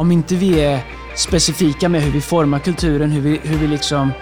om 0.00 0.12
inte 0.12 0.34
vi 0.34 0.60
är 0.60 0.80
specifika 1.16 1.88
med 1.88 2.02
hur 2.02 2.12
vi 2.12 2.20
formar 2.20 2.58
kulturen, 2.58 3.10
hur 3.10 3.20
vi, 3.20 3.40
hur 3.42 3.58
vi 3.58 3.66
liksom 3.66 4.12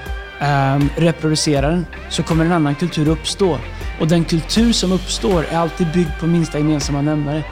um, 0.41 0.89
reproducerar 0.97 1.71
den, 1.71 1.87
så 2.11 2.23
kommer 2.23 2.45
en 2.45 2.53
annan 2.53 2.75
kultur 2.75 3.09
uppstå. 3.09 3.59
Och 4.01 4.09
den 4.09 4.25
kultur 4.25 4.73
som 4.73 4.93
uppstår 4.93 5.45
är 5.45 5.57
alltid 5.57 5.87
byggd 5.93 6.11
på 6.21 6.27
minsta 6.27 6.59
gemensamma 6.59 7.03
nämnare. 7.03 7.45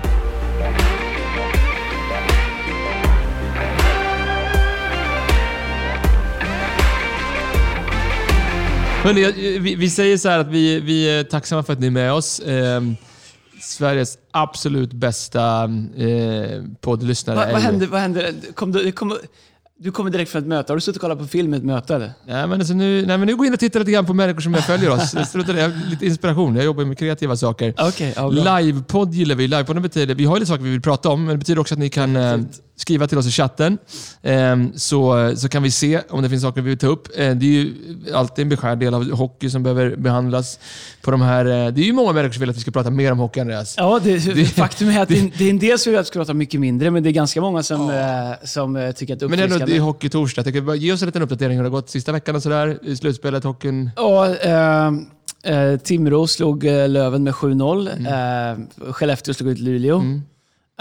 Hörrni, 9.03 9.59
vi, 9.59 9.75
vi 9.75 9.91
säger 9.91 10.17
så 10.17 10.29
här 10.29 10.39
att 10.39 10.49
vi, 10.49 10.81
vi 10.81 11.19
är 11.19 11.25
tacksamma 11.25 11.63
för 11.63 11.73
att 11.73 11.81
ni 11.81 11.87
är 11.87 11.91
med 11.91 12.13
oss. 12.13 12.41
Ehm, 12.47 12.97
Sveriges 13.67 14.19
absolut 14.31 14.93
bästa 14.93 15.65
eh, 15.97 16.63
poddlyssnare. 16.81 17.37
Vad, 17.37 17.53
vad 17.53 17.63
hände? 17.63 17.87
Vad 17.87 18.01
hände? 18.01 18.35
Kom 18.55 18.73
du, 18.73 18.93
kom, 18.93 19.19
du 19.79 19.93
kommer 19.93 20.11
direkt 20.11 20.31
från 20.31 20.43
ett 20.43 20.49
möte. 20.49 20.73
Har 20.73 20.77
du 20.77 20.81
suttit 20.81 20.97
och 20.97 21.01
kollat 21.01 21.19
på 21.19 21.27
film 21.27 21.55
i 21.55 21.57
ett 21.57 21.65
möte 21.65 21.95
eller? 21.95 22.13
Nej, 22.27 22.47
men 22.47 22.53
alltså 22.53 22.75
nu, 22.75 23.07
nej, 23.07 23.19
men 23.19 23.27
nu 23.27 23.37
går 23.37 23.45
jag 23.45 23.51
in 23.51 23.55
och 23.55 23.61
tittar 23.61 23.81
lite 23.81 23.93
grann 23.93 24.07
på 24.07 24.15
människor 24.15 24.41
som 24.41 24.55
jag 24.55 24.65
följer 24.65 24.91
oss. 24.91 25.15
Jag 25.47 25.73
lite 25.91 26.07
inspiration. 26.07 26.57
Jag 26.57 26.65
jobbar 26.65 26.85
med 26.85 26.99
kreativa 26.99 27.37
saker. 27.37 27.75
Ja, 27.77 28.31
bra. 28.31 28.59
Livepodd 28.59 29.15
gillar 29.15 29.35
vi. 29.35 29.49
Livepodden 29.49 29.83
betyder, 29.83 30.15
vi 30.15 30.25
har 30.25 30.35
lite 30.35 30.47
saker 30.47 30.65
vi 30.65 30.71
vill 30.71 30.83
prata 30.83 31.09
om, 31.09 31.25
men 31.25 31.35
det 31.35 31.39
betyder 31.39 31.61
också 31.61 31.75
att 31.75 31.79
ni 31.79 31.89
kan 31.89 32.17
eh, 32.17 32.39
skriva 32.77 33.07
till 33.07 33.19
oss 33.19 33.27
i 33.27 33.31
chatten. 33.31 33.79
Eh, 34.23 34.57
så, 34.75 35.33
så 35.37 35.49
kan 35.49 35.63
vi 35.63 35.71
se 35.71 36.01
om 36.09 36.23
det 36.23 36.29
finns 36.29 36.43
saker 36.43 36.63
vi 36.63 36.69
vill 36.69 36.79
ta 36.79 36.87
upp. 36.87 37.09
Eh, 37.17 37.35
det 37.35 37.47
är 37.47 37.51
ju 37.51 37.75
alltid 38.15 38.43
en 38.43 38.49
beskärd 38.49 38.79
del 38.79 38.95
av 38.95 39.11
hockey 39.11 39.51
som 39.51 39.63
behöver 39.63 39.97
behandlas. 39.97 40.59
På 41.03 41.11
de 41.11 41.21
här, 41.21 41.45
eh, 41.45 41.73
det 41.73 41.81
är 41.81 41.85
ju 41.85 41.93
många 41.93 42.13
människor 42.13 42.33
som 42.33 42.41
vill 42.41 42.51
att 42.51 42.57
vi 42.57 42.61
ska 42.61 42.71
prata 42.71 42.91
mer 42.91 43.13
om 43.13 43.19
hockey, 43.19 43.41
Andreas. 43.41 43.75
Ja, 43.77 44.01
det, 44.05 44.21
faktum 44.55 44.89
är 44.89 45.01
att 45.01 45.09
det, 45.09 45.31
det 45.39 45.45
är 45.45 45.51
en 45.51 45.59
del 45.59 45.79
som 45.79 45.93
vill 45.93 46.01
att 46.01 46.07
vi 46.07 46.09
ska 46.09 46.19
prata 46.19 46.35
mycket 46.35 46.61
mindre, 46.61 46.91
men 46.91 47.03
det 47.03 47.11
är 47.11 47.13
ganska 47.13 47.41
många 47.41 47.63
som, 47.63 47.91
eh, 47.91 47.97
som 48.45 48.77
eh, 48.77 48.93
tycker 48.93 49.15
att 49.15 49.21
det 49.21 49.27
är 49.27 49.29
Men 49.29 49.39
det 49.39 49.45
är 49.45 49.53
ändå 49.53 49.67
det 49.67 49.77
är 49.77 49.81
hockey-torsdag. 49.81 50.39
Jag 50.39 50.55
tänker 50.55 50.75
ge 50.75 50.93
oss 50.93 51.03
en 51.03 51.07
liten 51.07 51.23
uppdatering 51.23 51.57
hur 51.57 51.65
det 51.65 51.71
har 51.71 51.77
gått 51.77 51.91
sista 51.91 52.13
veckan 52.13 52.37
och 52.37 52.43
sådär. 52.43 52.79
I 52.83 52.97
slutspelet, 52.97 53.45
hockeyn. 53.45 53.91
Ja, 53.97 54.35
eh, 54.37 54.87
eh, 55.55 55.79
Timrå 55.79 56.27
slog 56.27 56.65
Löven 56.65 57.23
med 57.23 57.35
7-0. 57.35 57.89
Mm. 57.89 58.07
Eh, 58.07 58.93
Skellefteå 58.93 59.35
slog 59.35 59.51
ut 59.51 59.59
Luleå. 59.59 60.03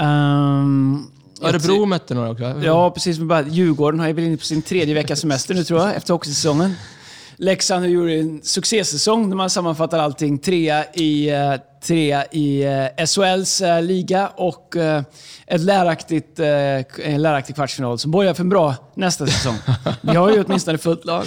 Ehm, 0.02 1.04
Örebro 1.42 1.86
mötte 1.86 2.14
några 2.14 2.30
också? 2.32 2.44
Ja, 2.64 2.92
precis. 2.92 3.18
Men 3.20 3.28
bara, 3.28 3.48
Djurgården 3.48 4.00
har 4.00 4.08
ju 4.08 4.14
blivit 4.14 4.28
inne 4.30 4.38
på 4.38 4.46
sin 4.46 4.62
tredje 4.62 4.94
vecka 4.94 5.16
semester 5.16 5.54
nu 5.54 5.64
tror 5.64 5.80
jag, 5.80 5.96
efter 5.96 6.14
hockeysäsongen. 6.14 6.74
Leksand 7.38 7.86
gjort 7.86 8.10
en 8.10 8.42
succésäsong 8.44 9.30
när 9.30 9.36
man 9.36 9.50
sammanfattar 9.50 10.00
allting. 10.00 10.38
Trea 10.38 10.86
i, 10.94 11.30
eh, 11.30 11.54
trea 11.86 12.26
i 12.32 12.64
eh, 12.98 13.06
SHLs 13.06 13.62
eh, 13.62 13.82
liga 13.82 14.28
och 14.28 14.76
eh, 14.76 15.04
ett 15.48 15.62
läraktigt, 15.62 16.40
en 16.40 17.22
läraktig 17.22 17.56
kvartsfinal 17.56 18.00
som 18.00 18.12
borgar 18.12 18.34
för 18.34 18.44
en 18.44 18.50
bra 18.50 18.76
nästa 18.96 19.28
säsong. 19.28 19.56
Vi 20.02 20.16
har 20.16 20.32
ju 20.32 20.44
åtminstone 20.44 20.78
fullt 20.78 21.06
lag. 21.06 21.26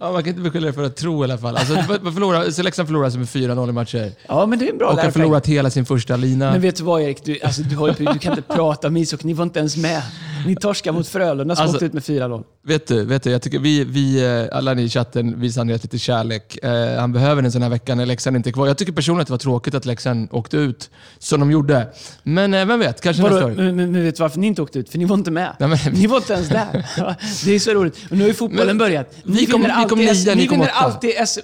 Ja, 0.00 0.12
man 0.12 0.22
kan 0.22 0.28
inte 0.28 0.40
beskylla 0.40 0.64
dig 0.64 0.74
för 0.74 0.82
att 0.84 0.96
tro 0.96 1.20
i 1.20 1.24
alla 1.24 1.38
fall. 1.38 1.56
Alltså, 1.56 1.74
vad 1.88 2.14
förlorar, 2.14 2.50
så 2.50 2.62
Leksand 2.62 2.88
förlorar 2.88 3.04
alltså 3.04 3.18
med 3.18 3.28
4-0 3.28 3.68
i 3.68 3.72
matcher. 3.72 4.12
Ja, 4.28 4.46
men 4.46 4.58
det 4.58 4.68
är 4.68 4.72
en 4.72 4.78
bra 4.78 4.88
Och 4.88 4.98
har 4.98 5.10
förlorat 5.10 5.46
hela 5.46 5.70
sin 5.70 5.86
första 5.86 6.16
lina. 6.16 6.50
Men 6.50 6.60
vet 6.60 6.76
du 6.76 6.84
vad 6.84 7.02
Erik? 7.02 7.24
Du, 7.24 7.38
alltså, 7.44 7.62
du, 7.62 7.76
har, 7.76 8.12
du 8.12 8.18
kan 8.18 8.32
inte 8.38 8.54
prata 8.54 8.88
om 8.88 8.96
ishockey. 8.96 9.26
Ni 9.26 9.32
var 9.32 9.42
inte 9.44 9.58
ens 9.58 9.76
med. 9.76 10.02
Ni 10.46 10.56
torskar 10.56 10.92
mot 10.92 11.08
Frölunda 11.08 11.56
som 11.56 11.62
Alltså- 11.62 11.76
åkte 11.76 11.86
ut 11.86 11.92
med 11.92 12.02
4-0. 12.02 12.44
Vet 12.66 12.86
du, 12.86 13.04
vet 13.04 13.22
du, 13.22 13.30
jag 13.30 13.42
tycker 13.42 13.58
vi, 13.58 13.84
vi 13.84 14.48
alla 14.52 14.74
ni 14.74 14.82
i 14.82 14.88
chatten 14.88 15.40
visar 15.40 15.60
Andreas 15.60 15.82
lite 15.82 15.98
kärlek. 15.98 16.58
Eh, 16.62 17.00
han 17.00 17.12
behöver 17.12 17.42
en 17.42 17.52
sån 17.52 17.62
här 17.62 17.70
vecka 17.70 17.94
när 17.94 18.06
Leksand 18.06 18.36
inte 18.36 18.50
är 18.50 18.52
kvar. 18.52 18.66
Jag 18.66 18.78
tycker 18.78 18.92
personligen 18.92 19.20
att 19.22 19.26
det 19.26 19.32
var 19.32 19.38
tråkigt 19.38 19.74
att 19.74 19.84
Leksand 19.86 20.28
åkte 20.32 20.56
ut 20.56 20.90
som 21.18 21.40
de 21.40 21.50
gjorde. 21.50 21.88
Men 22.22 22.50
vem 22.50 22.78
vet, 22.78 23.00
kanske 23.00 23.22
nästa 23.22 23.34
Vadå, 23.34 23.46
år. 23.46 23.50
men, 23.56 23.76
men, 23.76 23.92
men 23.92 24.04
vet 24.04 24.16
du 24.16 24.22
varför 24.22 24.38
ni 24.38 24.46
inte 24.46 24.62
åkte 24.62 24.78
ut? 24.78 24.90
För 24.90 24.98
ni 24.98 25.04
var 25.04 25.16
inte 25.16 25.30
med. 25.30 25.56
Nej, 25.60 25.68
men- 25.68 25.92
Ni 25.94 26.06
var 26.06 26.16
inte 26.16 26.32
ens 26.32 26.48
där. 26.48 26.86
Det 27.44 27.54
är 27.54 27.58
så 27.58 27.70
roligt. 27.74 27.98
Och 28.10 28.16
nu 28.16 28.22
har 28.22 28.28
ju 28.28 28.34
fotbollen 28.34 28.66
Men 28.66 28.78
börjat. 28.78 29.16
Ni 29.24 29.36
vi 29.38 29.46
kom- 29.46 29.60
vinner 29.62 29.82
vi 29.82 29.88
kom 29.88 29.98
alltid 30.00 30.26
nia, 30.26 30.34
ni 30.34 30.40
Ni 30.42 30.46
kom 30.48 30.60
åtta. 30.60 30.70
alltid 30.74 31.10
S... 31.16 31.38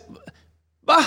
Va? 0.87 1.05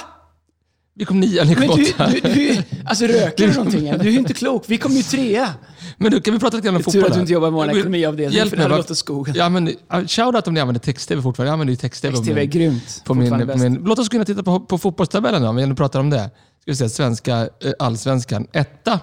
Vi 0.97 1.05
kom 1.05 1.19
nia, 1.19 1.43
ni 1.43 1.55
kom 1.55 1.67
Men 1.67 1.77
du, 1.77 1.83
åtta. 1.91 2.07
du, 2.07 2.19
du, 2.33 2.57
alltså 2.85 3.05
röker 3.05 3.47
du 3.47 3.53
någonting? 3.53 3.83
Du 3.83 4.07
är 4.07 4.11
ju 4.11 4.17
inte 4.19 4.33
klok. 4.33 4.63
Vi 4.67 4.77
kom 4.77 4.91
ju 4.91 5.03
trea. 5.03 5.53
Men 5.97 6.11
du, 6.11 6.21
kan 6.21 6.33
vi 6.33 6.39
prata 6.39 6.57
lite 6.57 6.65
grann 6.65 6.75
om 6.75 6.83
Tur 6.83 6.91
fotboll? 6.91 7.05
att 7.05 7.13
du 7.13 7.19
inte 7.19 7.33
jobbar 7.33 7.47
med 7.47 7.53
vår 7.53 7.65
Hjälp 7.65 7.77
ekonomiavdelning, 7.79 8.49
för 8.49 8.57
det 8.57 8.63
hade 8.63 8.75
gått 8.75 8.91
åt 8.91 8.97
skogen. 8.97 9.35
Ja, 9.37 9.49
men, 9.49 9.67
shoutout 10.07 10.47
om 10.47 10.53
ni 10.53 10.59
använder 10.59 10.79
text-tv 10.79 11.21
fortfarande. 11.21 11.47
Jag 11.49 11.53
använder 11.53 11.71
ju 11.71 11.77
text-tv. 11.77 12.13
Text-tv 12.15 12.41
är 12.41 12.45
grymt. 12.45 13.01
På 13.05 13.13
min, 13.13 13.47
på 13.47 13.57
min, 13.57 13.73
låt 13.73 13.99
oss 13.99 14.09
gå 14.09 14.15
in 14.15 14.21
och 14.21 14.27
titta 14.27 14.43
på, 14.43 14.59
på 14.59 14.77
fotbollstabellen 14.77 15.41
då, 15.41 15.47
om 15.47 15.55
vi 15.55 15.63
ändå 15.63 15.75
pratar 15.75 15.99
om 15.99 16.09
det. 16.09 16.29
Ska 16.65 16.71
vi 16.71 16.75
se, 16.75 16.89
svenska 16.89 17.49
eh, 17.63 17.71
allsvenskan. 17.79 18.47
Etta, 18.53 18.99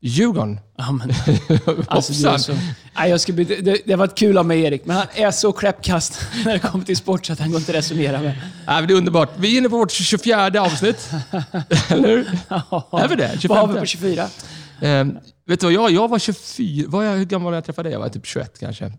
Djurgården. 0.00 0.60
Ja, 0.76 0.92
men, 0.92 1.10
alltså, 1.88 2.12
Hoppsan. 2.12 2.38
så, 2.38 2.52
nej, 2.96 3.10
jag 3.10 3.20
ska 3.20 3.32
bli, 3.32 3.44
det, 3.44 3.78
det 3.84 3.96
var 3.96 4.06
kul 4.06 4.38
av 4.38 4.46
mig 4.46 4.62
Erik, 4.62 4.86
men 4.86 4.96
han 4.96 5.06
är 5.14 5.30
så 5.30 5.52
kläppkast 5.52 6.20
när 6.44 6.52
det 6.52 6.58
kommer 6.58 6.84
till 6.84 6.96
sport 6.96 7.26
så 7.26 7.32
att 7.32 7.38
han 7.38 7.50
går 7.50 7.60
inte 7.60 7.72
att 7.72 7.76
resonera 7.76 8.20
med. 8.20 8.34
Nej, 8.66 8.86
det 8.86 8.94
är 8.94 8.96
underbart. 8.96 9.30
Vi 9.36 9.54
är 9.54 9.58
inne 9.58 9.68
på 9.68 9.76
vårt 9.76 9.90
24 9.90 10.62
avsnitt. 10.62 11.10
Eller 11.88 12.08
hur? 12.08 12.28
Är 12.92 13.08
vi 13.08 13.16
det? 13.16 13.48
Vad 13.48 13.58
har 13.58 13.66
vi 13.66 13.72
25? 13.74 13.80
på 13.80 13.86
24? 13.86 14.28
Ehm, 14.80 15.18
vet 15.46 15.60
du 15.60 15.66
vad, 15.66 15.72
jag, 15.72 15.90
jag 15.90 16.08
var 16.08 16.18
24. 16.18 16.88
Var 16.88 17.02
jag, 17.02 17.16
hur 17.16 17.24
gammal 17.24 17.44
var 17.44 17.50
jag 17.50 17.52
när 17.52 17.56
jag 17.56 17.64
träffade 17.64 17.88
dig? 17.88 17.92
Jag 17.92 18.00
var 18.00 18.08
typ 18.08 18.26
21 18.26 18.60
kanske. 18.60 18.92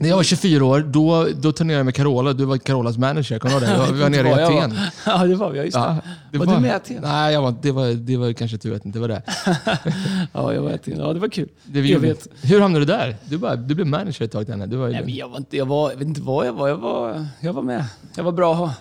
När 0.00 0.08
jag 0.08 0.16
var 0.16 0.22
24 0.22 0.64
år, 0.64 0.80
då, 0.80 1.28
då 1.34 1.52
turnerade 1.52 1.78
jag 1.78 1.84
med 1.84 1.94
Carola. 1.94 2.32
Du 2.32 2.44
var 2.44 2.56
Carolas 2.56 2.98
manager, 2.98 3.38
kommer 3.38 3.60
du 3.60 3.66
ihåg 3.66 3.86
det? 3.88 3.92
Vi 3.92 4.00
var 4.00 4.08
nere 4.16 4.28
i 4.28 4.30
jag 4.30 4.50
var. 4.52 4.58
Aten. 4.58 4.78
Ja, 5.06 5.24
det 5.26 5.34
var 5.34 5.50
vi. 5.50 5.58
Ja, 5.58 5.64
just 5.64 5.74
det. 5.74 5.80
Ja, 5.80 5.96
det 6.32 6.38
var, 6.38 6.46
du 6.46 6.60
med 6.60 6.70
i 6.70 6.74
Aten? 6.74 6.98
Nej, 7.02 7.32
jag 7.32 7.42
var, 7.42 7.54
det, 7.62 7.72
var, 7.72 7.86
det 7.86 8.16
var 8.16 8.32
kanske 8.32 8.58
tur 8.58 8.74
att 8.74 8.82
det 8.82 8.86
inte 8.86 8.98
var 8.98 9.08
det. 9.08 9.22
Ja, 10.32 10.52
jag 10.54 10.62
var 10.62 10.70
i 10.70 10.74
Aten. 10.74 10.98
Ja, 10.98 11.12
det 11.12 11.20
var 11.20 11.28
kul. 11.28 11.48
det 11.64 11.80
jag 11.80 12.00
vet. 12.00 12.28
Hur 12.42 12.60
hamnade 12.60 12.84
du 12.84 12.92
där? 12.92 13.16
Du, 13.24 13.38
bara, 13.38 13.56
du 13.56 13.74
blev 13.74 13.86
manager 13.86 14.24
ett 14.24 14.32
tag 14.32 14.46
där. 14.46 14.66
Du 14.66 14.76
var, 14.76 14.88
Nej, 14.88 15.02
men 15.04 15.14
jag, 15.14 15.28
var 15.28 15.36
inte, 15.36 15.56
jag, 15.56 15.66
var, 15.66 15.90
jag 15.90 15.98
vet 15.98 16.08
inte 16.08 16.20
vad 16.20 16.46
jag 16.46 16.52
var. 16.52 16.68
Jag 16.68 16.76
var, 16.76 17.26
jag 17.40 17.52
var 17.52 17.62
med. 17.62 17.84
Jag 18.16 18.24
var 18.24 18.32
bra 18.32 18.52
att 18.52 18.58
ha. 18.58 18.74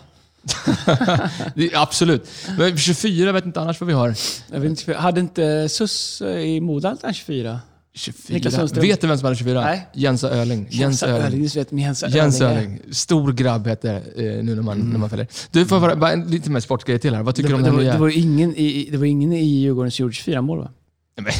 absolut. 1.81 2.29
Men 2.57 2.77
24, 2.77 3.25
jag 3.25 3.33
vet 3.33 3.45
inte 3.45 3.61
annars 3.61 3.81
vad 3.81 3.87
vi 3.87 3.93
har. 3.93 4.15
Jag 4.51 4.59
vet 4.59 4.69
inte, 4.69 4.93
hade 4.93 5.19
inte 5.19 5.69
SUS 5.69 6.21
i 6.21 6.61
Moda 6.61 6.97
allt 7.03 7.15
24? 7.15 7.59
24. 7.97 8.35
Niklas 8.35 8.53
Sundström. 8.53 8.81
Vet 8.81 9.01
du 9.01 9.07
vem 9.07 9.17
som 9.17 9.25
hade 9.25 9.35
24? 9.35 9.61
Nej. 9.61 9.87
Jens 9.93 10.23
Öling. 10.23 10.67
Jens 10.69 11.03
Öling. 11.03 11.41
Jens 11.41 11.55
vet, 11.55 11.71
Jens 11.71 12.41
Öling 12.41 12.57
Öling. 12.57 12.81
Stor 12.91 13.33
grabb 13.33 13.67
heter 13.67 14.01
det 14.15 14.37
eh, 14.37 14.43
nu 14.43 14.55
när 14.55 14.61
man, 14.61 14.79
när 14.79 14.99
man 14.99 15.09
följer. 15.09 15.27
Du 15.51 15.65
får 15.65 15.95
bara 15.95 16.11
en, 16.11 16.27
lite 16.27 16.49
mer 16.49 16.59
sportgrej 16.59 16.99
till 16.99 17.15
här. 17.15 17.23
Vad 17.23 17.35
tycker 17.35 17.49
Det, 17.49 17.53
du 17.53 17.57
om 17.57 17.63
det, 17.63 17.67
den 17.69 17.75
var, 17.75 17.83
nya... 17.83 17.93
det, 17.93 17.99
var 17.99 18.17
ingen 18.17 18.55
i, 18.55 18.89
det 18.91 18.97
var 18.97 19.05
ingen 19.05 19.33
i 19.33 19.45
Djurgården 19.45 19.91
som 19.91 20.03
gjorde 20.03 20.13
24 20.13 20.41
mål 20.41 20.59
va? 20.59 20.71
Nej, 21.17 21.23
men, 21.23 21.33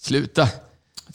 sluta. 0.00 0.48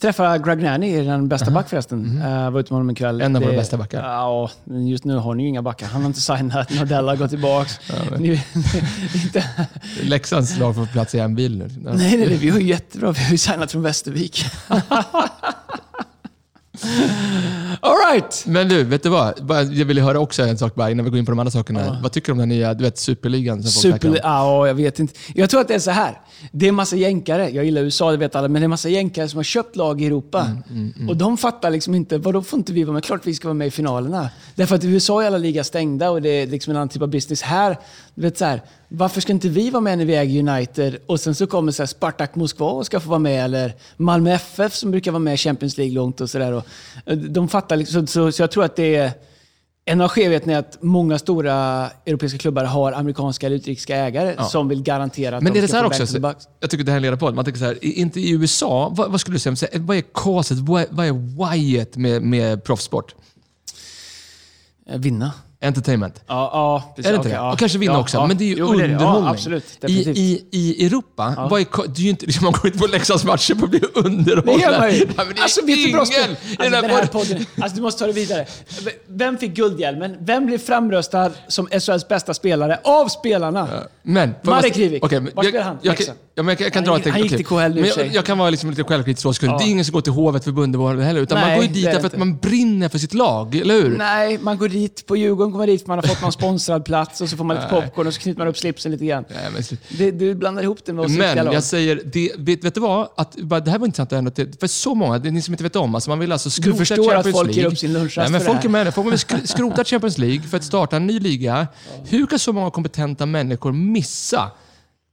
Träffade 0.00 0.38
Gragnani, 0.38 1.04
den 1.04 1.28
bästa 1.28 1.50
back 1.50 1.68
förresten. 1.68 2.22
Uh, 2.22 2.50
var 2.50 2.60
ute 2.60 2.72
med 2.72 2.76
honom 2.76 2.88
en 2.88 2.94
kväll. 2.94 3.20
En 3.20 3.36
av 3.36 3.42
Det- 3.42 3.48
våra 3.48 3.56
bästa 3.56 3.76
backar. 3.76 4.02
Ja, 4.02 4.50
men 4.64 4.86
just 4.86 5.04
nu 5.04 5.16
har 5.16 5.34
ni 5.34 5.42
ju 5.42 5.48
inga 5.48 5.62
backar. 5.62 5.86
Han 5.86 6.00
har 6.02 6.06
inte 6.08 6.20
signat. 6.20 6.70
Nordell 6.74 7.08
har 7.08 7.16
gått 7.16 7.30
tillbaka. 7.30 7.70
ni, 8.18 8.42
inte, 9.24 9.44
Leksands 10.02 10.58
lag 10.58 10.74
får 10.74 10.86
plats 10.86 11.14
i 11.14 11.18
en 11.18 11.34
bil 11.34 11.58
nu. 11.58 11.64
Ja. 11.84 11.92
nej, 11.92 12.16
nej, 12.16 12.26
nej, 12.28 12.36
vi 12.36 12.48
har 12.50 12.58
ju 12.58 12.66
jättebra. 12.66 13.12
Vi 13.12 13.22
har 13.24 13.30
ju 13.30 13.38
signat 13.38 13.72
från 13.72 13.82
Västervik. 13.82 14.44
All 17.80 17.96
right! 18.12 18.44
Men 18.46 18.68
du, 18.68 18.84
vet 18.84 19.02
du 19.02 19.08
vad? 19.08 19.46
Bara, 19.46 19.62
jag 19.62 19.86
ville 19.86 20.02
höra 20.02 20.18
också 20.18 20.42
en 20.42 20.58
sak 20.58 20.74
bara 20.74 20.90
innan 20.90 21.04
vi 21.04 21.10
går 21.10 21.18
in 21.18 21.26
på 21.26 21.32
de 21.32 21.38
andra 21.38 21.50
sakerna. 21.50 21.98
Vad 22.02 22.12
tycker 22.12 22.26
du 22.26 22.32
om 22.32 22.38
den 22.38 22.48
nya 22.48 22.74
du 22.74 22.84
vet, 22.84 22.98
superligan? 22.98 23.62
Som 23.62 23.72
folk 23.72 24.02
snackar 24.02 24.08
Super, 24.14 24.26
om? 24.28 24.30
ja, 24.32 24.66
jag 24.66 24.74
vet 24.74 24.98
inte. 24.98 25.14
Jag 25.34 25.50
tror 25.50 25.60
att 25.60 25.68
det 25.68 25.74
är 25.74 25.78
så 25.78 25.90
här. 25.90 26.20
Det 26.52 26.68
är 26.68 26.72
massa 26.72 26.96
jänkare. 26.96 27.48
Jag 27.50 27.64
gillar 27.64 27.82
USA, 27.82 28.10
det 28.10 28.16
vet 28.16 28.36
alla. 28.36 28.48
Men 28.48 28.62
det 28.62 28.66
är 28.66 28.68
massa 28.68 28.88
jänkare 28.88 29.28
som 29.28 29.36
har 29.38 29.44
köpt 29.44 29.76
lag 29.76 30.02
i 30.02 30.06
Europa. 30.06 30.50
Mm, 30.70 31.08
Och 31.08 31.16
de 31.16 31.36
fattar 31.36 31.70
liksom 31.70 31.94
inte, 31.94 32.18
vadå 32.18 32.42
får 32.42 32.58
inte 32.58 32.72
vi 32.72 32.84
vara 32.84 32.94
med? 32.94 33.04
Klart 33.04 33.20
vi 33.24 33.34
ska 33.34 33.48
vara 33.48 33.54
med 33.54 33.66
i 33.66 33.70
finalerna. 33.70 34.28
Därför 34.54 34.76
att 34.76 34.84
i 34.84 34.88
USA 34.88 35.22
är 35.22 35.26
alla 35.26 35.38
liga 35.38 35.64
stängda 35.64 36.10
och 36.10 36.22
det 36.22 36.28
är 36.28 36.46
liksom 36.46 36.70
en 36.70 36.76
annan 36.76 36.88
typ 36.88 37.02
av 37.02 37.08
business. 37.08 37.42
Här, 37.42 37.78
du 38.14 38.22
vet 38.22 38.38
så 38.38 38.44
här, 38.44 38.62
varför 38.96 39.20
ska 39.20 39.32
inte 39.32 39.48
vi 39.48 39.70
vara 39.70 39.80
med 39.80 39.98
när 39.98 40.04
vi 40.04 40.16
äger 40.16 40.48
United? 40.48 40.96
Och 41.06 41.20
sen 41.20 41.34
så 41.34 41.46
kommer 41.46 41.72
så 41.72 41.82
här 41.82 41.86
Spartak 41.86 42.34
Moskva 42.34 42.70
och 42.70 42.86
ska 42.86 43.00
få 43.00 43.08
vara 43.08 43.18
med. 43.18 43.44
Eller 43.44 43.74
Malmö 43.96 44.32
FF 44.32 44.74
som 44.74 44.90
brukar 44.90 45.12
vara 45.12 45.20
med 45.20 45.34
i 45.34 45.36
Champions 45.36 45.78
League 45.78 45.94
långt 45.94 46.20
och 46.20 46.30
sådär. 46.30 46.62
De 47.28 47.48
fattar 47.48 47.76
liksom, 47.76 48.06
så, 48.06 48.32
så, 48.32 48.42
jag 48.42 48.50
tror 48.50 48.64
att 48.64 48.76
det 48.76 48.96
är 48.96 49.12
en 49.84 50.00
av 50.00 50.08
skevheterna 50.08 50.52
är 50.52 50.58
att 50.58 50.78
många 50.82 51.18
stora 51.18 51.90
europeiska 52.06 52.38
klubbar 52.38 52.64
har 52.64 52.92
amerikanska 52.92 53.46
eller 53.46 53.56
utrikiska 53.56 53.96
ägare 53.96 54.44
som 54.44 54.68
vill 54.68 54.82
garantera 54.82 55.36
att 55.36 55.42
Men 55.42 55.52
de 55.52 55.58
är 55.58 55.62
det 55.62 55.68
ska 55.68 55.78
så 55.78 55.86
också? 55.86 56.06
Så, 56.06 56.34
jag 56.60 56.70
tycker 56.70 56.84
det 56.84 56.92
här 56.92 57.00
leder 57.00 57.16
på. 57.16 57.30
Man 57.30 57.44
tänker 57.44 57.58
så 57.58 57.64
här, 57.64 57.84
inte 57.84 58.20
i 58.20 58.30
USA, 58.30 58.92
vad, 58.96 59.10
vad 59.10 59.20
skulle 59.20 59.36
du 59.36 59.56
säga? 59.56 59.68
Vad 59.74 59.96
är 59.96 60.02
caset, 60.14 60.58
vad 60.58 60.82
är, 60.82 60.86
vad 60.90 61.06
är 61.06 61.52
whyet 61.52 61.96
med, 61.96 62.22
med 62.22 62.64
proffssport? 62.64 63.14
Eh, 64.86 64.98
Vinna. 64.98 65.32
Entertainment. 65.64 66.14
Ja, 66.26 66.50
ja 66.52 66.92
precis. 66.96 67.08
Är 67.08 67.12
det 67.12 67.16
inte 67.16 67.28
Okej, 67.28 67.30
det? 67.32 67.36
ja. 67.44 67.52
Och 67.52 67.58
kanske 67.58 67.78
vinna 67.78 67.92
Ja, 67.92 68.00
också, 68.00 68.16
ja. 68.16 68.26
men 68.26 68.36
det 68.36 68.44
är 68.44 68.48
ju 68.48 68.54
Jo, 68.58 68.72
det 68.72 68.84
är 68.84 68.88
det. 68.88 68.94
underhållning. 68.94 69.24
Ja, 69.24 69.30
absolut. 69.30 69.64
I, 69.64 69.76
Definitivt. 69.80 70.16
i, 70.16 70.44
I 70.50 70.86
Europa, 70.86 71.48
vad 71.50 71.60
är, 71.60 71.66
det 71.94 72.00
är 72.00 72.02
ju 72.04 72.10
inte, 72.10 72.26
liksom, 72.26 72.44
man 72.44 72.52
går 72.52 72.66
inte 72.66 72.78
på 72.78 72.86
Leksands 72.86 73.24
matcher 73.24 73.54
för 73.54 73.64
att 73.64 73.70
bli 73.70 73.80
underhållen. 73.94 74.44
Det 74.58 74.62
gör 74.62 74.78
man 74.80 74.90
ju. 74.94 75.02
Är 75.02 75.42
Alltså, 75.42 75.66
vet 75.66 75.76
du 75.86 75.92
bra 75.92 76.04
den 76.04 76.30
Alltså, 76.30 76.62
här 76.62 76.70
den 76.82 76.90
här 76.90 77.06
podden. 77.06 77.08
podden. 77.08 77.46
Alltså, 77.60 77.76
du 77.76 77.82
måste 77.82 77.98
ta 78.00 78.06
det 78.06 78.12
vidare. 78.12 78.46
Vem 79.08 79.38
fick 79.38 79.54
guldhjälmen? 79.54 80.16
Vem 80.20 80.46
blev 80.46 80.58
framröstad 80.58 81.30
som 81.48 81.66
SHLs 81.66 82.08
bästa 82.08 82.34
spelare 82.34 82.78
av 82.84 83.08
spelarna? 83.08 83.68
Men, 84.02 84.34
jag 84.42 84.50
Marek. 84.50 84.98
Okej, 85.02 85.20
men 85.20 85.30
Var 85.34 85.44
jag- 85.44 85.50
spelar 85.50 85.64
han? 85.64 85.78
jag-. 85.82 85.96
Ja, 86.36 86.42
men 86.42 86.48
jag, 86.48 86.58
kan- 86.58 86.64
jag 86.64 86.72
kan 86.72 86.86
Han 86.88 87.00
dra 87.02 87.10
han 87.10 87.22
gick 87.22 87.36
till 87.36 87.46
KHL 87.46 87.74
nu 87.74 87.84
för 87.84 88.00
jag, 88.04 88.14
jag 88.14 88.24
kan 88.24 88.38
vara 88.38 88.50
liksom 88.50 88.70
lite 88.70 88.84
självkritisk 88.84 89.40
för. 89.40 89.46
Ja. 89.46 89.58
Det 89.58 89.64
är 89.64 89.68
ingen 89.68 89.84
som 89.84 89.92
går 89.92 90.00
till 90.00 90.12
Hovet 90.12 90.44
för 90.44 90.52
Bundeborg 90.52 91.02
heller, 91.02 91.20
utan 91.20 91.40
man 91.40 91.54
går 91.54 91.64
ju 91.64 91.68
dit 91.72 91.86
är 91.86 91.92
därför 91.92 92.06
att 92.06 92.16
man 92.18 92.36
brinner 92.36 92.88
för 92.88 92.98
sitt 92.98 93.14
lag, 93.14 93.54
eller 93.54 93.74
hur? 93.74 93.96
Nej, 93.98 94.38
man 94.42 94.58
går 94.58 94.68
dit. 94.68 95.06
På 95.06 95.16
Djurgården 95.16 95.52
man 95.58 95.66
dit 95.66 95.80
för 95.80 95.88
man 95.88 95.98
har 95.98 96.02
fått 96.02 96.22
någon 96.22 96.32
sponsrad 96.32 96.84
plats 96.84 97.20
och 97.20 97.28
så 97.28 97.36
får 97.36 97.44
man 97.44 97.56
lite 97.56 97.68
popcorn 97.68 98.06
och 98.06 98.14
så 98.14 98.20
knyter 98.20 98.38
man 98.38 98.48
upp 98.48 98.58
slipsen 98.58 98.92
lite 98.92 99.04
grann. 99.06 99.24
Nej, 99.28 99.48
men. 99.52 99.62
Det, 99.98 100.10
du 100.10 100.34
blandar 100.34 100.62
ihop 100.62 100.78
det 100.84 100.92
med 100.92 101.04
oss 101.04 101.10
men 101.12 101.36
jag 101.52 101.62
säger, 101.64 102.02
det, 102.04 102.30
vet, 102.38 102.64
vet 102.64 102.74
du 102.74 102.80
vad? 102.80 103.08
Att, 103.16 103.36
det 103.64 103.70
här 103.70 103.78
var 103.78 103.86
intressant 103.86 104.12
ändå, 104.12 104.30
till- 104.30 104.52
för 104.60 104.66
så 104.66 104.94
många, 104.94 105.18
det 105.18 105.28
är 105.28 105.32
ni 105.32 105.42
som 105.42 105.54
inte 105.54 105.64
vet 105.64 105.76
om, 105.76 105.94
alltså 105.94 106.10
man 106.10 106.18
vill 106.18 106.32
alltså 106.32 106.50
skrota 106.50 106.78
förstår 106.78 107.04
att 107.04 107.12
Champions 107.14 107.36
folk 107.36 107.46
League. 107.46 107.62
ger 107.62 107.68
upp 107.72 107.78
sin 107.78 107.92
lunchrast 107.92 108.16
Nej, 108.16 108.30
men 108.32 108.40
för 108.40 108.46
det 108.46 108.52
folk 108.52 108.62
här. 108.62 108.68
är 108.68 108.72
med 108.72 108.86
det. 108.86 108.92
Folk 108.92 109.06
vill 109.06 109.14
sk- 109.14 109.46
skrota 109.46 109.84
Champions 109.84 110.18
League 110.18 110.42
för 110.42 110.56
att 110.56 110.64
starta 110.64 110.96
en 110.96 111.06
ny 111.06 111.20
liga. 111.20 111.66
Hur 112.08 112.26
kan 112.26 112.38
så 112.38 112.52
många 112.52 112.70
kompetenta 112.70 113.26
människor 113.26 113.72
missa 113.72 114.50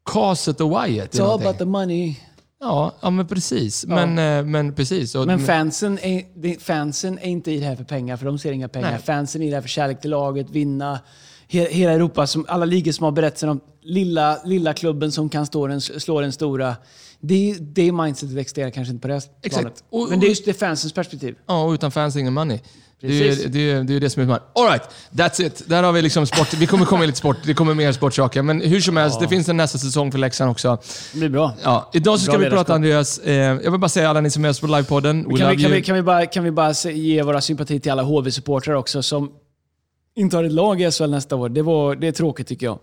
Caset 0.05 0.61
och 0.61 0.69
Wyatt? 0.69 1.15
It's 1.15 1.23
all 1.23 1.41
about 1.41 1.57
the 1.57 1.65
money. 1.65 2.15
Ja, 2.61 2.95
ja, 3.01 3.09
men 3.09 3.27
precis. 3.27 3.85
Men, 3.85 4.17
eh, 4.17 4.45
men 4.45 4.73
precis. 4.73 5.15
Och, 5.15 5.27
Men 5.27 5.39
fansen 5.39 5.99
är, 5.99 6.59
fansen 6.59 7.19
är 7.19 7.27
inte 7.27 7.51
i 7.51 7.59
det 7.59 7.65
här 7.65 7.75
för 7.75 7.83
pengar, 7.83 8.17
för 8.17 8.25
de 8.25 8.39
ser 8.39 8.51
inga 8.51 8.67
pengar. 8.67 8.91
Nej. 8.91 9.01
Fansen 9.01 9.41
är 9.41 9.45
i 9.45 9.49
det 9.49 9.55
här 9.55 9.61
för 9.61 9.69
kärlek 9.69 10.01
till 10.01 10.09
laget, 10.09 10.49
vinna. 10.49 10.99
He, 11.51 11.67
hela 11.71 11.91
Europa, 11.91 12.27
som, 12.27 12.45
alla 12.47 12.65
ligor 12.65 12.91
som 12.91 13.03
har 13.03 13.11
berättelsen 13.11 13.49
om 13.49 13.59
lilla, 13.83 14.37
lilla 14.45 14.73
klubben 14.73 15.11
som 15.11 15.29
kan 15.29 15.45
stå 15.45 15.67
den, 15.67 15.81
slå 15.81 16.21
den 16.21 16.31
stora. 16.31 16.75
Det, 17.19 17.55
det 17.59 17.91
mindsetet 17.91 18.37
existerar 18.37 18.69
kanske 18.69 18.91
inte 18.91 19.01
på 19.01 19.07
det 19.07 19.13
här 19.13 19.23
Exakt. 19.43 19.61
planet. 19.61 19.83
Och- 19.89 20.09
Men 20.09 20.19
det 20.19 20.25
är 20.25 20.29
just 20.29 20.45
det 20.45 20.53
fansens 20.53 20.93
perspektiv. 20.93 21.35
Ja, 21.47 21.63
och 21.63 21.71
utan 21.71 21.91
fans 21.91 22.15
ingen 22.15 22.33
money. 22.33 22.59
Det 23.01 23.07
är, 23.07 23.47
det, 23.49 23.71
är, 23.71 23.83
det 23.83 23.95
är 23.95 23.99
det 23.99 24.09
som 24.09 24.19
är 24.19 24.23
utmaningen. 24.23 24.47
Alright, 24.55 24.81
that's 25.11 25.45
it. 25.45 25.63
Där 25.67 25.83
har 25.83 25.91
vi 25.91 26.01
liksom 26.01 26.25
sport. 26.27 26.53
Vi 26.53 26.67
kommer 26.67 26.85
komma 26.85 26.99
med 26.99 27.07
lite 27.07 27.19
sport. 27.19 27.37
Det 27.45 27.53
kommer 27.53 27.73
mer 27.73 27.91
sportsaker. 27.91 28.41
Men 28.41 28.61
hur 28.61 28.81
som 28.81 28.97
helst, 28.97 29.19
det 29.19 29.27
finns 29.27 29.49
en 29.49 29.57
nästa 29.57 29.77
säsong 29.77 30.11
för 30.11 30.19
Leksand 30.19 30.51
också. 30.51 30.77
Det 31.13 31.19
blir 31.19 31.29
bra. 31.29 31.53
Ja, 31.63 31.89
idag 31.93 32.19
så 32.19 32.23
ska 32.25 32.31
Bra 32.31 32.41
vi 32.41 32.49
prata 32.49 32.73
Andreas. 32.73 33.17
Eh, 33.19 33.33
jag 33.35 33.71
vill 33.71 33.79
bara 33.79 33.89
säga 33.89 34.09
alla 34.09 34.21
ni 34.21 34.29
som 34.29 34.39
är 34.39 34.41
med 34.41 34.49
oss 34.49 34.59
på 34.59 34.67
livepodden. 34.67 35.17
We 35.23 35.29
Kan 35.29 35.39
love 35.39 35.55
vi, 35.55 35.61
kan, 35.63 35.71
you. 35.71 35.79
vi, 35.79 35.81
kan, 35.85 35.95
vi 35.95 36.01
bara, 36.01 36.25
kan 36.25 36.43
vi 36.43 36.51
bara 36.51 36.71
ge 36.91 37.23
våra 37.23 37.41
sympati 37.41 37.79
till 37.79 37.91
alla 37.91 38.03
HV-supportrar 38.03 38.73
också 38.73 39.03
som 39.03 39.31
inte 40.15 40.37
har 40.37 40.43
ett 40.43 40.51
lag 40.51 40.81
i 40.81 40.91
SHL 40.91 41.09
nästa 41.09 41.35
år. 41.35 41.49
Det, 41.49 41.61
var, 41.61 41.95
det 41.95 42.07
är 42.07 42.11
tråkigt 42.11 42.47
tycker 42.47 42.65
jag. 42.65 42.79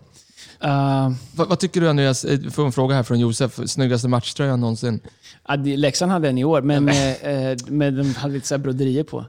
Uh, 0.63 1.11
vad, 1.35 1.49
vad 1.49 1.59
tycker 1.59 1.81
du 1.81 1.89
Andreas? 1.89 2.25
Eh, 2.25 2.39
får 2.49 2.65
en 2.65 2.71
fråga 2.71 2.95
här 2.95 3.03
från 3.03 3.19
Josef. 3.19 3.59
Snyggaste 3.65 4.07
matchtröjan 4.07 4.59
någonsin. 4.61 4.99
Ja, 5.47 5.57
det- 5.57 5.77
Leksand 5.77 6.11
hade 6.11 6.29
en 6.29 6.37
i 6.37 6.43
år, 6.43 6.61
men, 6.61 6.89
eh, 6.89 7.23
eh, 7.23 7.57
men 7.67 7.97
de 7.97 8.15
hade 8.15 8.33
lite 8.33 8.47
så 8.47 8.57
broderier 8.57 9.03
på. 9.03 9.25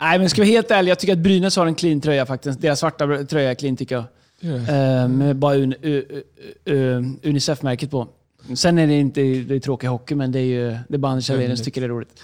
Nej, 0.00 0.18
men 0.18 0.30
ska 0.30 0.40
vara 0.42 0.48
helt 0.48 0.70
ärliga, 0.70 0.90
jag 0.90 0.98
tycker 0.98 1.12
att 1.12 1.18
Brynäs 1.18 1.56
har 1.56 1.66
en 1.66 1.74
clean 1.74 2.00
tröja 2.00 2.26
faktiskt. 2.26 2.60
Deras 2.60 2.80
svarta 2.80 3.24
tröja 3.24 3.50
är 3.50 3.54
clean 3.54 3.76
tycker 3.76 3.94
jag. 3.94 4.04
Eh, 4.42 5.08
med 5.08 5.36
bara 5.36 5.54
un, 5.56 5.74
u, 5.82 6.04
u, 6.08 6.22
u, 6.64 7.04
Unicef-märket 7.22 7.90
på. 7.90 8.08
Sen 8.54 8.78
är 8.78 8.86
det 8.86 8.94
inte 8.94 9.20
det 9.20 9.54
är 9.54 9.60
tråkig 9.60 9.86
hockey, 9.88 10.14
men 10.14 10.32
det 10.32 10.38
är 10.38 10.44
ju 10.44 10.78
det 10.88 10.94
är 10.94 10.98
bara 10.98 11.12
Anders 11.12 11.28
Hallenius 11.30 11.62
tycker 11.62 11.80
det 11.80 11.86
är 11.86 11.88
roligt. 11.88 12.22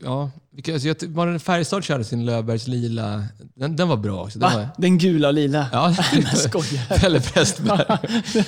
Ja, 0.00 0.30
alltså 0.72 0.88
jag, 0.88 0.96
det 1.32 1.38
Färjestad 1.38 1.84
körde 1.84 2.04
sin 2.04 2.24
Löfbergs 2.24 2.66
lila? 2.66 3.24
Den, 3.54 3.76
den 3.76 3.88
var 3.88 3.96
bra 3.96 4.22
också. 4.24 4.38
Den 4.38 4.50
Va? 4.52 4.56
var, 4.58 4.68
Den 4.78 4.98
gula 4.98 5.28
och 5.28 5.34
lila? 5.34 5.66
ja, 5.72 5.94
Jag 6.12 6.38
skojar. 6.38 6.98
Pelle 6.98 7.20
Prästberg. 7.20 7.98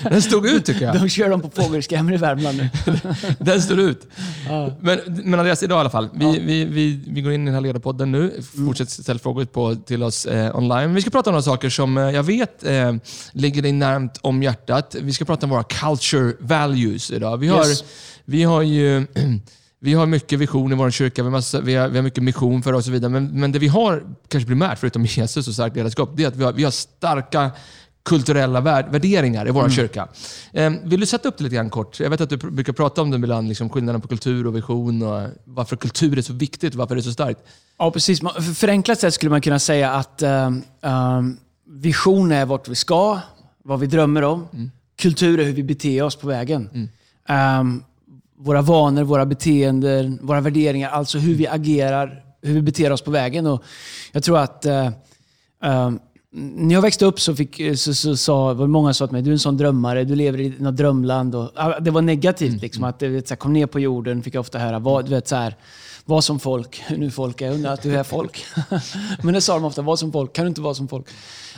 Den 0.10 0.22
stod 0.22 0.46
ut 0.46 0.64
tycker 0.64 0.84
jag. 0.84 1.00
De 1.00 1.08
kör 1.08 1.28
dem 1.30 1.40
på 1.40 1.50
fågelskrämmer 1.62 2.12
i 2.14 2.16
Värmland 2.16 2.56
nu. 2.58 2.68
Den 3.38 3.62
står 3.62 3.80
ut. 3.80 4.06
Ja. 4.48 4.72
Men, 4.80 4.98
men 5.06 5.34
Andreas, 5.40 5.62
idag 5.62 5.76
i 5.78 5.80
alla 5.80 5.90
fall. 5.90 6.08
Vi, 6.14 6.38
vi, 6.38 6.64
vi, 6.64 7.00
vi 7.06 7.20
går 7.20 7.32
in 7.32 7.42
i 7.42 7.44
den 7.44 7.54
här 7.54 7.60
ledarpodden 7.60 8.12
nu. 8.12 8.40
Fortsätt 8.66 8.90
ställa 8.90 9.18
frågor 9.18 9.44
på, 9.44 9.74
till 9.74 10.02
oss 10.02 10.26
eh, 10.26 10.56
online. 10.56 10.94
Vi 10.94 11.00
ska 11.00 11.10
prata 11.10 11.30
om 11.30 11.34
några 11.34 11.42
saker 11.42 11.70
som 11.70 11.98
eh, 11.98 12.04
jag 12.10 12.22
vet 12.22 12.64
eh, 12.64 12.94
ligger 13.32 13.62
dig 13.62 13.72
närmt 13.72 14.18
om 14.22 14.42
hjärtat. 14.42 14.96
Vi 15.00 15.12
ska 15.12 15.24
prata 15.24 15.46
om 15.46 15.50
våra 15.50 15.62
culture 15.64 16.32
values 16.40 17.10
idag. 17.10 17.36
Vi 17.36 17.48
har, 17.48 17.68
Yes. 17.68 17.84
vi 18.24 18.42
har 18.42 18.62
ju... 18.62 19.06
Vi 19.80 19.94
har 19.94 20.06
mycket 20.06 20.38
vision 20.38 20.72
i 20.72 20.74
vår 20.74 20.90
kyrka, 20.90 21.22
vi 21.22 21.26
har, 21.26 21.30
massa, 21.30 21.60
vi, 21.60 21.74
har, 21.74 21.88
vi 21.88 21.96
har 21.98 22.02
mycket 22.02 22.22
mission 22.22 22.62
för 22.62 22.72
oss 22.72 22.78
och 22.78 22.84
så 22.84 22.90
vidare. 22.90 23.10
Men, 23.10 23.40
men 23.40 23.52
det 23.52 23.58
vi 23.58 23.68
har, 23.68 24.02
kanske 24.28 24.46
primärt, 24.48 24.78
förutom 24.78 25.04
Jesus 25.06 25.48
och 25.48 25.54
starkt 25.54 25.76
ledarskap, 25.76 26.10
det 26.16 26.24
är 26.24 26.28
att 26.28 26.36
vi 26.36 26.44
har, 26.44 26.52
vi 26.52 26.64
har 26.64 26.70
starka 26.70 27.50
kulturella 28.02 28.60
vär, 28.60 28.88
värderingar 28.90 29.48
i 29.48 29.50
vår 29.50 29.68
kyrka. 29.70 30.08
Eh, 30.52 30.72
vill 30.84 31.00
du 31.00 31.06
sätta 31.06 31.28
upp 31.28 31.38
det 31.38 31.44
lite 31.44 31.56
grann 31.56 31.70
kort? 31.70 32.00
Jag 32.00 32.10
vet 32.10 32.20
att 32.20 32.30
du 32.30 32.36
brukar 32.36 32.72
prata 32.72 33.02
om 33.02 33.10
det 33.10 33.16
ibland, 33.16 33.48
liksom 33.48 33.70
skillnaden 33.70 34.00
på 34.00 34.08
kultur 34.08 34.46
och 34.46 34.56
vision 34.56 35.02
och 35.02 35.28
varför 35.44 35.76
kultur 35.76 36.18
är 36.18 36.22
så 36.22 36.32
viktigt 36.32 36.72
och 36.74 36.78
varför 36.78 36.94
det 36.94 37.00
är 37.00 37.02
så 37.02 37.12
starkt. 37.12 37.40
Ja, 37.78 37.90
precis. 37.90 38.20
För- 38.20 38.54
Förenklat 38.54 39.00
sett 39.00 39.14
skulle 39.14 39.30
man 39.30 39.40
kunna 39.40 39.58
säga 39.58 39.92
att 39.92 40.22
um, 40.22 41.36
vision 41.68 42.32
är 42.32 42.44
vart 42.46 42.68
vi 42.68 42.74
ska, 42.74 43.20
vad 43.64 43.80
vi 43.80 43.86
drömmer 43.86 44.22
om. 44.22 44.70
Kultur 44.98 45.40
är 45.40 45.44
hur 45.44 45.52
vi 45.52 45.62
beter 45.62 46.02
oss 46.02 46.16
på 46.16 46.26
vägen. 46.28 46.90
Um, 47.60 47.82
våra 48.38 48.62
vanor, 48.62 49.02
våra 49.02 49.26
beteenden, 49.26 50.18
våra 50.22 50.40
värderingar, 50.40 50.90
alltså 50.90 51.18
hur 51.18 51.34
vi 51.34 51.46
agerar, 51.46 52.22
hur 52.42 52.54
vi 52.54 52.62
beter 52.62 52.92
oss 52.92 53.02
på 53.02 53.10
vägen. 53.10 53.46
Och 53.46 53.62
jag 54.12 54.22
tror 54.22 54.38
att 54.38 54.66
uh, 54.66 54.88
um, 55.70 56.00
när 56.30 56.74
jag 56.74 56.82
växte 56.82 57.04
upp 57.04 57.20
så, 57.20 57.36
fick, 57.36 57.78
så, 57.78 57.94
så, 57.94 58.16
sa, 58.16 58.54
var 58.54 58.64
det 58.64 58.70
många 58.70 58.94
som 58.94 58.94
sa 58.94 59.06
till 59.06 59.12
mig, 59.12 59.22
du 59.22 59.30
är 59.30 59.32
en 59.32 59.38
sån 59.38 59.56
drömmare, 59.56 60.04
du 60.04 60.14
lever 60.14 60.40
i 60.40 60.54
något 60.58 60.76
drömland. 60.76 61.34
Och, 61.34 61.50
ja, 61.54 61.80
det 61.80 61.90
var 61.90 62.02
negativt. 62.02 62.62
Liksom, 62.62 62.84
att, 62.84 62.98
du 62.98 63.08
vet, 63.08 63.28
så 63.28 63.34
här, 63.34 63.36
kom 63.36 63.52
ner 63.52 63.66
på 63.66 63.80
jorden, 63.80 64.22
fick 64.22 64.34
jag 64.34 64.40
ofta 64.40 64.58
höra. 64.58 64.78
Var, 64.78 65.02
du 65.02 65.10
vet, 65.10 65.28
så 65.28 65.36
här, 65.36 65.56
var 66.04 66.20
som 66.20 66.38
folk. 66.38 66.82
Hur 66.86 66.96
nu 66.98 67.10
folk 67.10 67.40
är. 67.40 67.46
Jag 67.46 67.54
undrar 67.54 67.72
att 67.72 67.82
du 67.82 67.96
är 67.96 68.02
folk. 68.02 68.44
Men 69.22 69.34
det 69.34 69.40
sa 69.40 69.54
de 69.54 69.64
ofta, 69.64 69.82
var 69.82 69.96
som 69.96 70.12
folk. 70.12 70.32
Kan 70.32 70.44
du 70.44 70.48
inte 70.48 70.60
vara 70.60 70.74
som 70.74 70.88
folk? 70.88 71.06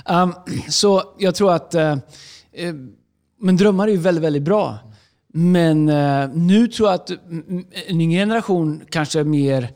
Um, 0.06 0.34
så 0.68 1.02
jag 1.18 1.34
tror 1.34 1.52
att... 1.52 1.74
eh, 1.74 1.92
eh, 2.52 2.74
men 3.40 3.56
drömmar 3.56 3.88
är 3.88 3.92
ju 3.92 3.98
väldigt, 3.98 4.24
väldigt 4.24 4.42
bra. 4.42 4.78
Men 5.38 5.88
eh, 5.88 6.28
nu 6.34 6.68
tror 6.68 6.88
jag 6.88 6.94
att 6.94 7.10
mm, 7.10 7.64
en 7.86 8.00
yngre 8.00 8.20
generation 8.20 8.82
kanske 8.90 9.24
mer 9.24 9.70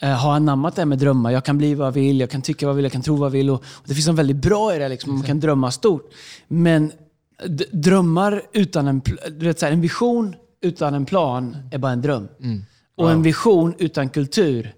eh, 0.00 0.10
har 0.10 0.32
anammat 0.32 0.76
det 0.76 0.80
här 0.80 0.86
med 0.86 0.98
drömmar. 0.98 1.30
Jag 1.30 1.44
kan 1.44 1.58
bli 1.58 1.74
vad 1.74 1.86
jag 1.86 1.92
vill, 1.92 2.20
jag 2.20 2.30
kan 2.30 2.42
tycka 2.42 2.66
vad 2.66 2.70
jag 2.70 2.76
vill, 2.76 2.84
jag 2.84 2.92
kan 2.92 3.02
tro 3.02 3.16
vad 3.16 3.26
jag 3.26 3.30
vill. 3.30 3.50
Och, 3.50 3.56
och 3.56 3.84
det 3.84 3.94
finns 3.94 4.06
något 4.06 4.18
väldigt 4.18 4.36
bra 4.36 4.76
i 4.76 4.78
det, 4.78 4.88
liksom. 4.88 5.14
man 5.14 5.22
kan 5.22 5.40
drömma 5.40 5.70
stort. 5.70 6.10
Men 6.48 6.92
drömmar 7.72 8.42
utan 8.52 8.88
en, 8.88 9.02
du 9.38 9.46
vet, 9.46 9.58
så 9.58 9.66
här, 9.66 9.72
en 9.72 9.80
vision 9.80 10.34
utan 10.62 10.94
en 10.94 11.04
plan 11.04 11.56
är 11.70 11.78
bara 11.78 11.92
en 11.92 12.02
dröm. 12.02 12.28
Och 12.96 13.10
en 13.10 13.22
vision 13.22 13.74
utan 13.78 14.08
kultur 14.08 14.74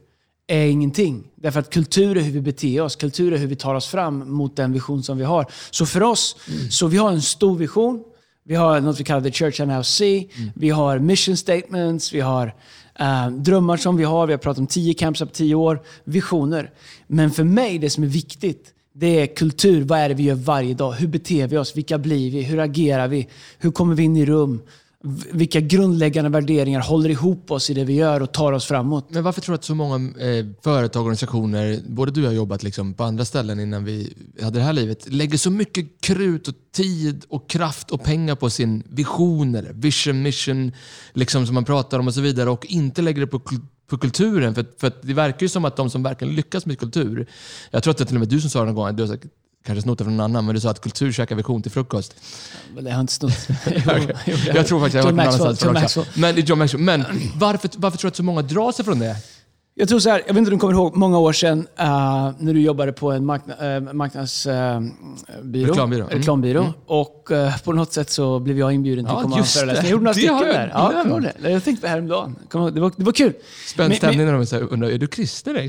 är 0.47 0.67
ingenting. 0.67 1.31
Därför 1.35 1.61
att 1.61 1.71
kultur 1.71 2.17
är 2.17 2.21
hur 2.21 2.33
vi 2.33 2.41
beter 2.41 2.81
oss. 2.81 2.97
Kultur 2.97 3.33
är 3.33 3.39
hur 3.39 3.47
vi 3.47 3.57
tar 3.57 3.75
oss 3.75 3.87
fram 3.87 4.33
mot 4.33 4.57
den 4.57 4.73
vision 4.73 5.03
som 5.03 5.19
vi 5.19 5.25
har. 5.25 5.47
Så 5.71 5.87
för 5.87 6.03
oss, 6.03 6.37
så 6.71 6.87
vi 6.87 6.97
har 6.97 7.13
en 7.13 7.23
stor 7.23 7.57
vision. 7.57 8.05
Vi 8.47 8.55
har 8.55 8.81
något 8.81 9.01
vi 9.01 9.05
kallar 9.05 9.21
the 9.21 9.33
church 9.33 9.61
I 9.61 9.67
now 9.67 9.83
see. 9.83 10.29
Vi 10.55 10.71
har 10.71 10.99
mission 10.99 11.37
statements. 11.37 12.13
Vi 12.13 12.21
har 12.21 12.55
eh, 12.99 13.31
drömmar 13.31 13.77
som 13.77 13.97
vi 13.97 14.05
har. 14.05 14.27
Vi 14.27 14.33
har 14.33 14.39
pratat 14.39 14.59
om 14.59 14.67
tio 14.67 14.95
camps 14.95 15.21
på 15.21 15.27
tio 15.27 15.55
år. 15.55 15.83
Visioner. 16.05 16.71
Men 17.07 17.31
för 17.31 17.45
mig, 17.45 17.79
det 17.79 17.91
som 17.91 18.05
är 18.05 18.09
viktigt, 18.09 18.71
det 18.93 19.21
är 19.21 19.27
kultur. 19.27 19.85
Vad 19.85 19.99
är 19.99 20.09
det 20.09 20.15
vi 20.15 20.23
gör 20.23 20.35
varje 20.35 20.75
dag? 20.75 20.93
Hur 20.93 21.09
beter 21.09 21.47
vi 21.47 21.57
oss? 21.57 21.77
Vilka 21.77 21.99
blir 21.99 22.31
vi? 22.31 22.43
Hur 22.43 22.59
agerar 22.59 23.09
vi? 23.09 23.29
Hur 23.59 23.71
kommer 23.71 23.95
vi 23.95 24.03
in 24.03 24.17
i 24.17 24.27
rum? 24.27 24.63
Vilka 25.33 25.61
grundläggande 25.61 26.31
värderingar 26.31 26.81
håller 26.81 27.11
ihop 27.11 27.51
oss 27.51 27.71
i 27.71 27.75
det 27.75 27.85
vi 27.85 27.93
gör 27.93 28.21
och 28.21 28.33
tar 28.33 28.53
oss 28.53 28.65
framåt? 28.65 29.07
Men 29.11 29.25
varför 29.25 29.41
tror 29.41 29.53
du 29.53 29.55
att 29.55 29.65
så 29.65 29.75
många 29.75 30.19
eh, 30.21 30.47
företag 30.63 31.01
och 31.01 31.07
organisationer, 31.07 31.81
både 31.89 32.13
du 32.13 32.21
och 32.21 32.25
jag 32.25 32.31
har 32.31 32.37
jobbat 32.37 32.63
liksom 32.63 32.95
på 32.95 33.05
andra 33.05 33.25
ställen 33.25 33.61
innan 33.61 33.85
vi 33.85 34.15
hade 34.43 34.59
det 34.59 34.65
här 34.65 34.73
livet, 34.73 35.13
lägger 35.13 35.39
så 35.39 35.51
mycket 35.51 36.01
krut 36.01 36.49
och 36.49 36.55
tid 36.75 37.25
och 37.29 37.51
kraft 37.51 37.91
och 37.91 38.05
pengar 38.05 38.35
på 38.35 38.51
sin 38.51 38.83
vision 38.89 39.55
eller 39.55 39.73
vision, 39.73 40.23
mission, 40.23 40.73
liksom 41.13 41.47
som 41.47 41.55
man 41.55 41.65
pratar 41.65 41.99
om 41.99 42.07
och 42.07 42.15
så 42.15 42.21
vidare 42.21 42.51
och 42.51 42.67
inte 42.67 43.03
lägger 43.03 43.21
det 43.21 43.27
på, 43.27 43.41
på 43.87 43.99
kulturen. 43.99 44.55
För, 44.55 44.67
för 44.79 44.93
det 45.03 45.15
verkar 45.15 45.43
ju 45.43 45.49
som 45.49 45.65
att 45.65 45.77
de 45.77 45.91
som 45.91 46.03
verkligen 46.03 46.35
lyckas 46.35 46.67
med 46.67 46.79
kultur, 46.79 47.27
jag 47.71 47.83
tror 47.83 47.91
att 47.91 47.99
det 47.99 48.05
är 48.05 48.07
till 48.07 48.17
och 48.17 48.21
med 48.21 48.29
du 48.29 48.41
som 48.41 48.51
sa 48.51 48.61
det 48.61 48.67
någon 48.67 48.75
gång, 48.75 48.97
du 48.97 49.03
har 49.03 49.09
sagt 49.09 49.27
kanske 49.67 49.83
snott 49.83 49.99
det 49.99 50.05
från 50.05 50.17
någon 50.17 50.25
annan, 50.25 50.45
men 50.45 50.55
du 50.55 50.61
sa 50.61 50.71
att 50.71 50.81
kultur 50.81 51.13
käkar 51.13 51.37
vision 51.37 51.63
till 51.63 51.73
frukost. 51.73 52.15
Men 52.75 52.85
det 52.85 52.91
har 52.91 52.97
jag 52.97 53.03
inte 53.03 53.13
snott. 53.13 53.33
Jag 54.55 54.67
tror 54.67 54.81
faktiskt 54.81 54.95
jag 54.95 55.03
har 55.03 55.13
varit 55.13 55.17
någon 55.17 55.21
annanstans 55.21 55.65
John. 55.65 55.73
Maxwell. 55.73 56.07
Men, 56.15 56.37
John 56.37 56.59
Maxwell. 56.59 56.83
Men 56.83 57.05
varför, 57.35 57.71
varför 57.77 57.99
tror 57.99 58.09
du 58.09 58.13
att 58.13 58.17
så 58.17 58.23
många 58.23 58.43
drar 58.43 58.73
sig 58.73 58.85
från 58.85 58.99
det? 58.99 59.17
Jag 59.77 59.89
tror 59.89 59.99
så 59.99 60.11
här, 60.11 60.23
jag 60.27 60.35
vet 60.35 60.39
inte 60.39 60.51
om 60.51 60.57
du 60.57 60.61
kommer 60.61 60.75
ihåg 60.75 60.97
många 60.97 61.19
år 61.19 61.33
sedan 61.33 61.67
eh, 61.79 61.87
när 62.39 62.55
du 62.55 62.61
jobbade 62.61 62.93
på 62.93 63.13
en 63.13 63.27
markna, 63.27 63.77
uh, 63.77 63.93
marknadsbyrå. 63.93 64.91
Reklambyrå. 65.69 66.05
Mm. 66.05 66.19
reklambyrå. 66.19 66.73
Och 66.87 67.31
eh, 67.31 67.57
på 67.59 67.73
något 67.73 67.93
sätt 67.93 68.11
så 68.11 68.39
blev 68.39 68.59
jag 68.59 68.73
inbjuden 68.73 69.05
till 69.05 69.13
Ja, 69.13 69.17
att 69.17 69.23
komma 69.23 69.41
och 69.41 69.47
föreläsa. 69.47 69.83
Jag 69.83 69.91
gjorde 69.91 70.05
några 70.05 70.13
Det 70.13 70.19
stycken 70.19 70.37
jag 70.37 70.47
där. 70.47 70.71
Ja, 70.75 71.05
jag, 71.09 71.23
det. 71.23 71.51
jag 71.51 71.65
tänkte 71.65 71.81
på 71.81 71.87
det 71.87 71.91
häromdagen. 71.91 72.37
Det 72.53 72.59
var, 72.81 72.93
det 72.97 73.05
var 73.05 73.13
kul. 73.13 73.33
Spänd 73.67 73.95
stämning 73.95 74.27
när 74.27 74.59
de 74.59 74.69
undrar, 74.71 74.89
är 74.89 74.99
du 74.99 75.07
kristen? 75.07 75.57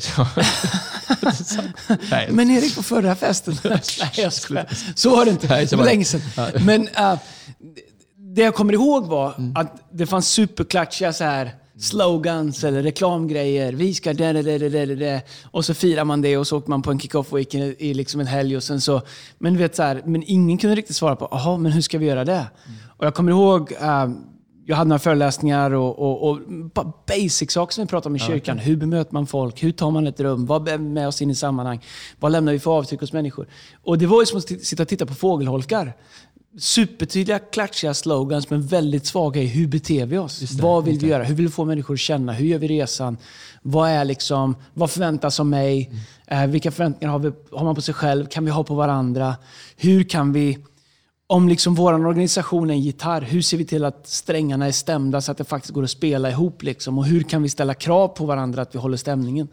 Men 2.29 2.51
Erik, 2.51 2.75
på 2.75 2.83
förra 2.83 3.15
festen... 3.15 3.57
Nej, 3.63 3.81
jag 4.15 4.33
skojar. 4.33 4.69
Så 4.95 5.09
var 5.09 5.25
det 5.25 5.31
inte. 5.31 5.47
Nej, 5.47 5.65
det 5.65 5.75
var 5.75 5.85
länge 5.85 6.05
sedan. 6.05 6.21
Men 6.61 6.87
eh, 6.87 7.19
det 8.17 8.41
jag 8.41 8.55
kommer 8.55 8.73
ihåg 8.73 9.05
var 9.07 9.33
Mm. 9.37 9.51
att 9.55 9.87
det 9.91 10.05
fanns 10.05 10.27
superklatschiga 10.27 11.13
så 11.13 11.23
här 11.23 11.55
slogans 11.79 12.63
eller 12.63 12.83
reklamgrejer. 12.83 13.73
Vi 13.73 13.93
ska 13.93 14.13
det, 14.13 14.33
det, 14.33 14.41
det, 14.41 14.69
det, 14.69 14.95
det. 14.95 15.21
Och 15.51 15.65
så 15.65 15.73
firar 15.73 16.03
man 16.03 16.21
det 16.21 16.37
och 16.37 16.47
så 16.47 16.57
åker 16.57 16.69
man 16.69 16.81
på 16.81 16.91
en 16.91 16.99
kick-off 16.99 17.33
week 17.33 17.55
i, 17.55 17.93
liksom 17.93 18.21
en 18.21 18.27
helg. 18.27 18.57
Och 18.57 18.63
sen 18.63 18.81
så, 18.81 19.01
men, 19.37 19.57
vet, 19.57 19.75
så 19.75 19.83
här, 19.83 20.01
men 20.05 20.23
ingen 20.25 20.57
kunde 20.57 20.75
riktigt 20.75 20.95
svara 20.95 21.15
på, 21.15 21.27
jaha, 21.31 21.57
men 21.57 21.71
hur 21.71 21.81
ska 21.81 21.97
vi 21.97 22.05
göra 22.05 22.25
det? 22.25 22.31
Mm. 22.33 22.77
Och 22.97 23.05
jag 23.05 23.15
kommer 23.15 23.31
ihåg, 23.31 23.71
eh, 23.81 24.07
jag 24.67 24.75
hade 24.75 24.89
några 24.89 24.99
föreläsningar 24.99 25.71
och, 25.71 25.99
och, 25.99 26.29
och 26.29 26.39
basic-saker 27.07 27.73
som 27.73 27.83
vi 27.83 27.87
pratar 27.87 28.09
om 28.09 28.15
i 28.15 28.19
kyrkan. 28.19 28.57
Hur 28.59 28.75
bemöter 28.75 29.13
man 29.13 29.27
folk? 29.27 29.63
Hur 29.63 29.71
tar 29.71 29.91
man 29.91 30.07
ett 30.07 30.19
rum? 30.19 30.45
Vad 30.45 30.67
är 30.67 30.77
med 30.77 31.07
oss 31.07 31.21
in 31.21 31.29
i 31.29 31.35
sammanhang? 31.35 31.81
Vad 32.19 32.31
lämnar 32.31 32.51
vi 32.51 32.59
för 32.59 32.71
avtryck 32.71 32.99
hos 32.99 33.13
människor? 33.13 33.47
Och 33.83 33.97
det 33.97 34.05
var 34.05 34.21
ju 34.21 34.25
som 34.25 34.37
att 34.37 34.65
sitta 34.65 34.83
och 34.83 34.89
titta 34.89 35.05
på 35.05 35.13
fågelholkar. 35.13 35.93
Supertydliga, 36.59 37.39
klatschiga 37.39 37.93
slogans, 37.93 38.49
men 38.49 38.67
väldigt 38.67 39.05
svaga 39.05 39.41
i 39.41 39.45
hur 39.45 39.67
beter 39.67 40.05
vi 40.05 40.17
oss? 40.17 40.39
Det, 40.39 40.61
vad 40.61 40.85
vill 40.85 40.99
vi 40.99 41.07
göra? 41.07 41.23
Hur 41.23 41.35
vill 41.35 41.45
vi 41.45 41.51
få 41.51 41.65
människor 41.65 41.93
att 41.93 41.99
känna? 41.99 42.33
Hur 42.33 42.45
gör 42.45 42.59
vi 42.59 42.67
resan? 42.67 43.17
Vad, 43.61 43.89
är 43.89 44.05
liksom, 44.05 44.55
vad 44.73 44.91
förväntas 44.91 45.39
av 45.39 45.45
mig? 45.45 45.91
Mm. 46.27 46.43
Eh, 46.43 46.49
vilka 46.49 46.71
förväntningar 46.71 47.11
har, 47.11 47.19
vi, 47.19 47.31
har 47.51 47.63
man 47.63 47.75
på 47.75 47.81
sig 47.81 47.93
själv? 47.93 48.25
Kan 48.25 48.45
vi 48.45 48.51
ha 48.51 48.63
på 48.63 48.75
varandra? 48.75 49.35
Hur 49.77 50.03
kan 50.03 50.33
vi 50.33 50.57
om 51.27 51.49
liksom 51.49 51.75
vår 51.75 51.93
organisation 51.93 52.69
är 52.69 52.73
en 52.73 52.81
gitarr, 52.81 53.21
hur 53.21 53.41
ser 53.41 53.57
vi 53.57 53.65
till 53.65 53.85
att 53.85 54.07
strängarna 54.07 54.65
är 54.65 54.71
stämda 54.71 55.21
så 55.21 55.31
att 55.31 55.37
det 55.37 55.43
faktiskt 55.43 55.73
går 55.73 55.83
att 55.83 55.89
spela 55.89 56.29
ihop? 56.29 56.63
Liksom? 56.63 56.97
Och 56.97 57.05
hur 57.05 57.23
kan 57.23 57.43
vi 57.43 57.49
ställa 57.49 57.73
krav 57.73 58.07
på 58.07 58.25
varandra 58.25 58.61
att 58.61 58.75
vi 58.75 58.79
håller 58.79 58.97
stämningen? 58.97 59.47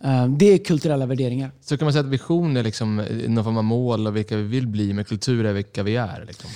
Eh, 0.00 0.26
det 0.26 0.46
är 0.46 0.58
kulturella 0.58 1.06
värderingar. 1.06 1.50
Så 1.60 1.76
kan 1.76 1.86
man 1.86 1.92
säga 1.92 2.04
att 2.04 2.10
vision 2.10 2.56
är 2.56 2.62
liksom 2.62 2.96
någon 3.26 3.44
form 3.44 3.56
av 3.56 3.64
mål 3.64 4.06
och 4.06 4.16
vilka 4.16 4.36
vi 4.36 4.42
vill 4.42 4.66
bli, 4.66 4.92
men 4.92 5.04
kultur 5.04 5.46
är 5.46 5.52
vilka 5.52 5.82
vi 5.82 5.96
är? 5.96 6.24
Liksom. 6.26 6.50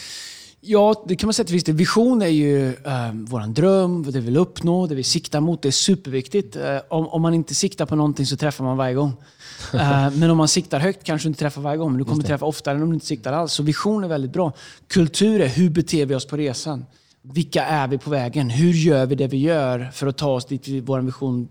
Ja, 0.64 1.04
det 1.08 1.16
kan 1.16 1.26
man 1.26 1.34
säga 1.34 1.46
till 1.46 1.54
viss 1.54 1.64
del. 1.64 1.74
Vision 1.74 2.22
är 2.22 2.26
ju 2.26 2.68
eh, 2.68 3.12
vår 3.12 3.46
dröm, 3.46 4.02
det 4.02 4.10
vi 4.10 4.20
vill 4.20 4.36
uppnå, 4.36 4.86
det 4.86 4.94
vi 4.94 5.02
siktar 5.02 5.40
mot. 5.40 5.62
Det 5.62 5.68
är 5.68 5.72
superviktigt. 5.72 6.56
Eh, 6.56 6.78
om, 6.88 7.08
om, 7.08 7.22
man 7.22 7.34
inte 7.34 7.54
siktar 7.54 7.86
på 7.86 7.96
någonting 7.96 8.26
så 8.26 8.36
träffar 8.36 8.64
man 8.64 8.76
varje 8.76 8.94
gång. 8.94 9.12
Eh, 9.74 10.10
men 10.10 10.30
om 10.30 10.36
man 10.36 10.48
siktar 10.48 10.80
högt 10.80 11.04
kanske 11.04 11.26
du 11.26 11.28
inte 11.28 11.40
träffar 11.40 11.62
varje 11.62 11.78
gång. 11.78 11.90
Men 11.90 11.98
du 11.98 12.04
kommer 12.04 12.24
träffa 12.24 12.46
oftare 12.46 12.76
än 12.76 12.82
om 12.82 12.88
du 12.88 12.94
inte 12.94 13.06
siktar 13.06 13.32
alls. 13.32 13.52
Så 13.52 13.62
vision 13.62 14.04
är 14.04 14.08
väldigt 14.08 14.32
bra. 14.32 14.52
Kultur 14.88 15.40
är 15.40 15.48
hur 15.48 15.70
beter 15.70 16.06
vi 16.06 16.14
oss 16.14 16.26
på 16.26 16.36
resan? 16.36 16.84
Vilka 17.22 17.64
är 17.64 17.88
vi 17.88 17.98
på 17.98 18.10
vägen? 18.10 18.50
Hur 18.50 18.72
gör 18.72 19.06
vi 19.06 19.14
det 19.14 19.26
vi 19.26 19.36
gör 19.36 19.90
för 19.92 20.06
att 20.06 20.16
ta 20.16 20.30
oss 20.30 20.46
dit 20.46 20.68
vår 20.68 21.00
vision 21.00 21.48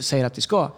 säger 0.00 0.24
att 0.24 0.38
vi 0.38 0.42
ska? 0.42 0.70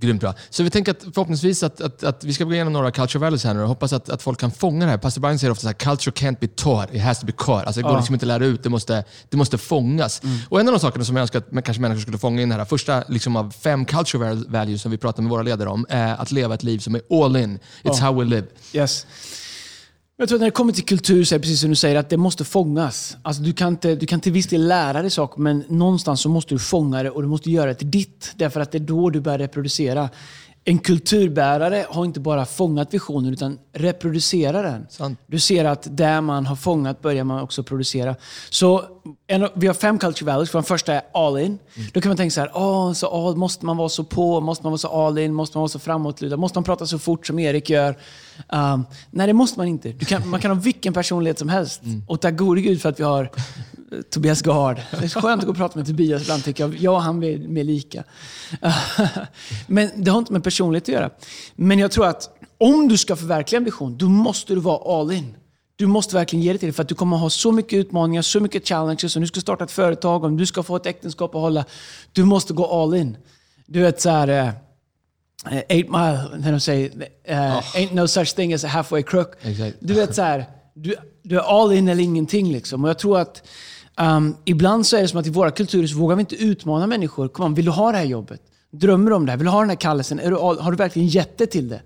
Grymt 0.00 0.20
bra. 0.20 0.34
Så 0.50 0.62
vi 0.62 0.70
tänker 0.70 0.92
att 0.92 1.02
förhoppningsvis 1.02 1.62
att, 1.62 1.80
att, 1.80 2.04
att 2.04 2.24
vi 2.24 2.32
ska 2.32 2.44
gå 2.44 2.54
igenom 2.54 2.72
några 2.72 2.90
culture 2.90 3.20
values 3.20 3.44
här 3.44 3.54
nu 3.54 3.62
och 3.62 3.68
hoppas 3.68 3.92
att, 3.92 4.08
att 4.08 4.22
folk 4.22 4.40
kan 4.40 4.50
fånga 4.50 4.84
det 4.84 4.90
här. 4.90 4.98
Pastor 4.98 5.20
Brian 5.20 5.38
säger 5.38 5.50
ofta 5.50 5.68
att 5.68 5.78
culture 5.78 6.14
can't 6.14 6.36
be 6.40 6.46
taught, 6.46 6.94
it 6.94 7.02
has 7.02 7.20
to 7.20 7.26
be 7.26 7.32
caught. 7.32 7.66
Alltså 7.66 7.80
det 7.80 7.82
går 7.82 7.92
ja. 7.92 7.98
liksom 7.98 8.14
inte 8.14 8.24
att 8.24 8.28
lära 8.28 8.44
ut, 8.44 8.62
det 8.62 8.68
måste, 8.68 9.04
det 9.28 9.36
måste 9.36 9.58
fångas. 9.58 10.22
Mm. 10.24 10.38
Och 10.48 10.60
en 10.60 10.68
av 10.68 10.74
de 10.74 10.80
sakerna 10.80 11.04
som 11.04 11.16
jag 11.16 11.22
önskar 11.22 11.38
att 11.38 11.64
kanske 11.64 11.80
människor 11.80 12.00
skulle 12.00 12.18
fånga 12.18 12.42
in 12.42 12.52
här, 12.52 12.64
första 12.64 13.04
liksom 13.08 13.36
av 13.36 13.50
fem 13.50 13.84
culture 13.84 14.34
values 14.48 14.82
som 14.82 14.90
vi 14.90 14.98
pratar 14.98 15.22
med 15.22 15.30
våra 15.30 15.42
ledare 15.42 15.68
om, 15.68 15.86
är 15.88 16.16
att 16.16 16.32
leva 16.32 16.54
ett 16.54 16.62
liv 16.62 16.78
som 16.78 16.94
är 16.94 17.24
all 17.24 17.36
in. 17.36 17.58
It's 17.82 17.90
oh. 17.90 18.00
how 18.00 18.20
we 18.20 18.24
live. 18.24 18.46
Yes. 18.72 19.06
Jag 20.20 20.28
tror 20.28 20.36
att 20.36 20.40
när 20.40 20.46
det 20.46 20.50
kommer 20.50 20.72
till 20.72 20.84
kultur 20.84 21.24
så 21.24 21.34
är 21.34 21.38
det 21.38 21.42
precis 21.42 21.60
som 21.60 21.70
du 21.70 21.76
säger, 21.76 21.96
att 21.96 22.10
det 22.10 22.16
måste 22.16 22.44
fångas. 22.44 23.16
Alltså 23.22 23.42
du, 23.42 23.52
kan 23.52 23.68
inte, 23.68 23.94
du 23.94 24.06
kan 24.06 24.20
till 24.20 24.32
viss 24.32 24.46
del 24.46 24.68
lära 24.68 25.02
dig 25.02 25.10
saker, 25.10 25.40
men 25.40 25.64
någonstans 25.68 26.20
så 26.20 26.28
måste 26.28 26.54
du 26.54 26.58
fånga 26.58 27.02
det 27.02 27.10
och 27.10 27.22
du 27.22 27.28
måste 27.28 27.50
göra 27.50 27.66
det 27.66 27.74
till 27.74 27.90
ditt. 27.90 28.32
Därför 28.36 28.60
att 28.60 28.72
det 28.72 28.78
är 28.78 28.80
då 28.80 29.10
du 29.10 29.20
börjar 29.20 29.38
reproducera 29.38 30.08
en 30.64 30.78
kulturbärare 30.78 31.86
har 31.90 32.04
inte 32.04 32.20
bara 32.20 32.46
fångat 32.46 32.94
visionen 32.94 33.32
utan 33.32 33.58
reproducerar 33.72 34.62
den. 34.62 34.86
Sant. 34.90 35.18
Du 35.26 35.38
ser 35.38 35.64
att 35.64 35.96
där 35.96 36.20
man 36.20 36.46
har 36.46 36.56
fångat 36.56 37.02
börjar 37.02 37.24
man 37.24 37.42
också 37.42 37.62
producera. 37.62 38.16
Så 38.50 38.84
en, 39.30 39.48
vi 39.54 39.66
har 39.66 39.74
fem 39.74 39.98
culture 39.98 40.26
values. 40.26 40.50
Den 40.50 40.62
första 40.62 40.94
är 40.94 41.02
all 41.14 41.38
in. 41.38 41.46
Mm. 41.46 41.88
Då 41.92 42.00
kan 42.00 42.10
man 42.10 42.16
tänka 42.16 42.30
så 42.30 42.40
här, 42.40 42.50
oh, 42.54 42.92
så 42.92 43.06
all, 43.06 43.36
måste 43.36 43.66
man 43.66 43.76
vara 43.76 43.88
så 43.88 44.04
på? 44.04 44.40
Måste 44.40 44.64
man 44.64 44.70
vara 44.70 44.78
så 44.78 44.88
all 44.88 45.18
in? 45.18 45.34
Måste 45.34 45.56
man 45.56 45.60
vara 45.60 45.68
så 45.68 45.78
framåtlutad? 45.78 46.36
Måste 46.36 46.58
man 46.58 46.64
prata 46.64 46.86
så 46.86 46.98
fort 46.98 47.26
som 47.26 47.38
Erik 47.38 47.70
gör? 47.70 47.98
Um, 48.48 48.86
nej, 49.10 49.26
det 49.26 49.32
måste 49.32 49.58
man 49.58 49.68
inte. 49.68 49.92
Kan, 49.92 50.28
man 50.28 50.40
kan 50.40 50.50
ha 50.50 50.58
vilken 50.60 50.92
personlighet 50.92 51.38
som 51.38 51.48
helst. 51.48 51.82
Mm. 51.82 52.02
Och 52.06 52.20
tack 52.20 52.36
gode 52.36 52.60
Gud 52.60 52.82
för 52.82 52.88
att 52.88 53.00
vi 53.00 53.04
har 53.04 53.30
Tobias 54.10 54.42
Gard. 54.42 54.76
Det 54.90 55.04
är 55.04 55.20
skönt 55.20 55.40
att 55.40 55.46
gå 55.46 55.50
och 55.50 55.56
prata 55.56 55.78
med 55.78 55.86
Tobias 55.86 56.22
ibland 56.22 56.44
tycker 56.44 56.64
jag. 56.64 56.76
Jag 56.76 56.94
och 56.94 57.02
han 57.02 57.22
är 57.22 57.38
mer 57.38 57.64
lika. 57.64 58.04
Men 59.66 59.90
det 59.96 60.10
har 60.10 60.18
inte 60.18 60.32
med 60.32 60.44
personlighet 60.44 60.82
att 60.82 60.88
göra. 60.88 61.10
Men 61.56 61.78
jag 61.78 61.90
tror 61.90 62.06
att 62.06 62.30
om 62.58 62.88
du 62.88 62.98
ska 62.98 63.16
förverkliga 63.16 63.58
en 63.58 63.64
vision, 63.64 63.98
då 63.98 64.08
måste 64.08 64.54
du 64.54 64.60
vara 64.60 65.00
all 65.00 65.12
in. 65.12 65.36
Du 65.78 65.86
måste 65.86 66.14
verkligen 66.14 66.42
ge 66.42 66.52
det 66.52 66.58
till 66.58 66.68
det 66.68 66.72
för 66.72 66.82
att 66.82 66.88
du 66.88 66.94
kommer 66.94 67.16
ha 67.16 67.30
så 67.30 67.52
mycket 67.52 67.72
utmaningar, 67.72 68.22
så 68.22 68.40
mycket 68.40 68.68
challenges. 68.68 69.16
Om 69.16 69.22
du 69.22 69.28
ska 69.28 69.40
starta 69.40 69.64
ett 69.64 69.70
företag, 69.70 70.24
om 70.24 70.36
du 70.36 70.46
ska 70.46 70.62
få 70.62 70.76
ett 70.76 70.86
äktenskap 70.86 71.34
att 71.34 71.40
hålla. 71.40 71.64
Du 72.12 72.24
måste 72.24 72.52
gå 72.52 72.82
all 72.82 72.94
in. 72.94 73.16
Du 73.66 73.80
vet 73.80 74.00
så 74.00 74.10
här, 74.10 74.28
uh, 74.28 75.58
eight 75.68 75.88
mile, 75.88 76.38
när 76.38 76.52
de 76.52 76.60
säger 76.60 76.90
uh, 76.90 76.96
oh. 77.34 77.76
ain't 77.76 77.94
no 77.94 78.08
such 78.08 78.34
thing 78.36 78.54
as 78.54 78.64
a 78.64 78.68
halfway 78.68 79.02
crook. 79.02 79.34
Exactly. 79.42 79.74
Du 79.80 79.94
vet 79.94 80.14
så 80.14 80.22
här, 80.22 80.44
du, 80.74 80.94
du 81.22 81.36
är 81.36 81.62
all 81.62 81.72
in 81.72 81.88
eller 81.88 82.02
ingenting. 82.02 82.52
Liksom. 82.52 82.84
Och 82.84 82.90
jag 82.90 82.98
tror 82.98 83.18
att 83.18 83.42
Um, 84.00 84.36
ibland 84.44 84.86
så 84.86 84.96
är 84.96 85.02
det 85.02 85.08
som 85.08 85.20
att 85.20 85.26
i 85.26 85.30
våra 85.30 85.50
kulturer 85.50 85.86
så 85.86 85.98
vågar 85.98 86.16
vi 86.16 86.20
inte 86.20 86.36
utmana 86.36 86.86
människor. 86.86 87.28
Kom 87.28 87.44
on, 87.44 87.54
vill 87.54 87.64
du 87.64 87.70
ha 87.70 87.92
det 87.92 87.98
här 87.98 88.04
jobbet? 88.04 88.40
Drömmer 88.70 89.10
du 89.10 89.16
om 89.16 89.26
det 89.26 89.32
här? 89.32 89.36
Vill 89.36 89.44
du 89.44 89.50
ha 89.50 89.60
den 89.60 89.68
här 89.68 89.76
kallelsen? 89.76 90.16
Du, 90.16 90.34
har 90.34 90.70
du 90.70 90.76
verkligen 90.76 91.08
gett 91.08 91.38
det 91.38 91.46
till 91.46 91.68
det? 91.68 91.82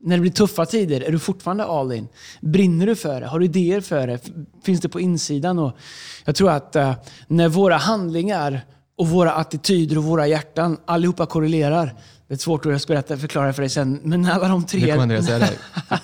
När 0.00 0.16
det 0.16 0.20
blir 0.20 0.32
tuffa 0.32 0.66
tider, 0.66 1.00
är 1.00 1.12
du 1.12 1.18
fortfarande 1.18 1.64
all 1.64 1.92
in? 1.92 2.08
Brinner 2.40 2.86
du 2.86 2.96
för 2.96 3.20
det? 3.20 3.26
Har 3.26 3.38
du 3.38 3.44
idéer 3.44 3.80
för 3.80 4.06
det? 4.06 4.18
Finns 4.62 4.80
det 4.80 4.88
på 4.88 5.00
insidan? 5.00 5.58
Och 5.58 5.76
jag 6.24 6.34
tror 6.34 6.50
att 6.50 6.76
uh, 6.76 6.92
när 7.28 7.48
våra 7.48 7.76
handlingar 7.76 8.60
och 8.98 9.08
våra 9.08 9.32
attityder 9.32 9.98
och 9.98 10.04
våra 10.04 10.26
hjärtan 10.26 10.76
allihopa 10.84 11.26
korrelerar, 11.26 11.94
det 12.28 12.34
är 12.34 12.38
svårt 12.38 12.66
att 12.66 12.86
berätta, 12.86 13.16
förklara 13.16 13.52
för 13.52 13.62
dig 13.62 13.70
sen, 13.70 14.00
men 14.02 14.26
alla 14.26 14.48
de 14.48 14.66
tre... 14.66 14.80
Det 14.80 14.86
kommer 14.86 15.02
Andreas 15.02 15.26
säga 15.26 15.38
det. 15.38 15.52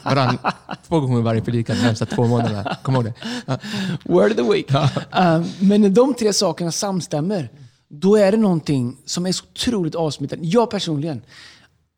Varann, 0.03 0.39
två 0.89 1.01
gånger 1.01 1.23
varje 1.23 1.41
predikan 1.41 1.77
de 1.77 1.83
närmsta 1.83 2.07
två 2.07 2.27
månaderna. 2.27 2.77
Kom 2.83 2.95
ihåg 2.95 3.05
det. 3.05 3.15
Ja. 3.47 3.59
Word 4.05 4.31
of 4.31 4.37
the 4.37 4.43
week. 4.43 4.67
Ja. 4.69 4.91
Um, 5.37 5.69
men 5.69 5.81
när 5.81 5.89
de 5.89 6.15
tre 6.15 6.33
sakerna 6.33 6.73
samstämmer, 6.73 7.49
då 7.89 8.17
är 8.17 8.33
det 8.33 8.39
någonting 8.39 8.97
som 9.05 9.27
är 9.27 9.33
så 9.33 9.45
otroligt 9.45 9.95
avsmittande. 9.95 10.47
Jag 10.47 10.71
personligen, 10.71 11.23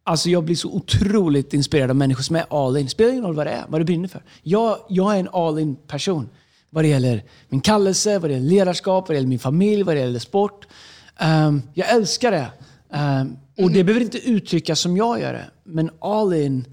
alltså 0.05 0.31
jag 0.31 0.45
blir 0.45 0.57
så 0.57 0.69
otroligt 0.69 1.55
inspirerad 1.55 1.91
av 1.91 1.97
människor 1.97 2.23
som 2.23 2.37
är 2.37 2.67
all 2.67 2.77
in. 2.77 2.89
Spelar 2.89 3.11
ingen 3.11 3.25
roll 3.25 3.35
vad 3.35 3.47
det 3.47 3.51
är, 3.51 3.65
vad 3.69 3.81
du 3.81 3.85
brinner 3.85 4.09
för. 4.09 4.23
Jag, 4.43 4.79
jag 4.89 5.15
är 5.15 5.21
en 5.21 5.29
all 5.33 5.59
in 5.59 5.77
person. 5.77 6.29
Vad 6.71 6.85
det 6.85 6.89
gäller 6.89 7.23
min 7.49 7.61
kallelse, 7.61 8.19
vad 8.19 8.31
det 8.31 8.35
gäller 8.35 8.49
ledarskap, 8.49 9.09
vad 9.09 9.15
det 9.15 9.15
gäller 9.15 9.29
min 9.29 9.39
familj, 9.39 9.83
vad 9.83 9.97
det 9.97 10.01
gäller 10.01 10.19
sport. 10.19 10.67
Um, 11.47 11.63
jag 11.75 11.91
älskar 11.91 12.31
det. 12.31 12.47
Um, 12.99 13.37
och 13.65 13.71
det 13.71 13.85
behöver 13.85 14.05
inte 14.05 14.19
uttryckas 14.19 14.81
som 14.81 14.97
jag 14.97 15.21
gör 15.21 15.33
det. 15.33 15.45
Men 15.65 15.91
all 15.99 16.35
in 16.35 16.65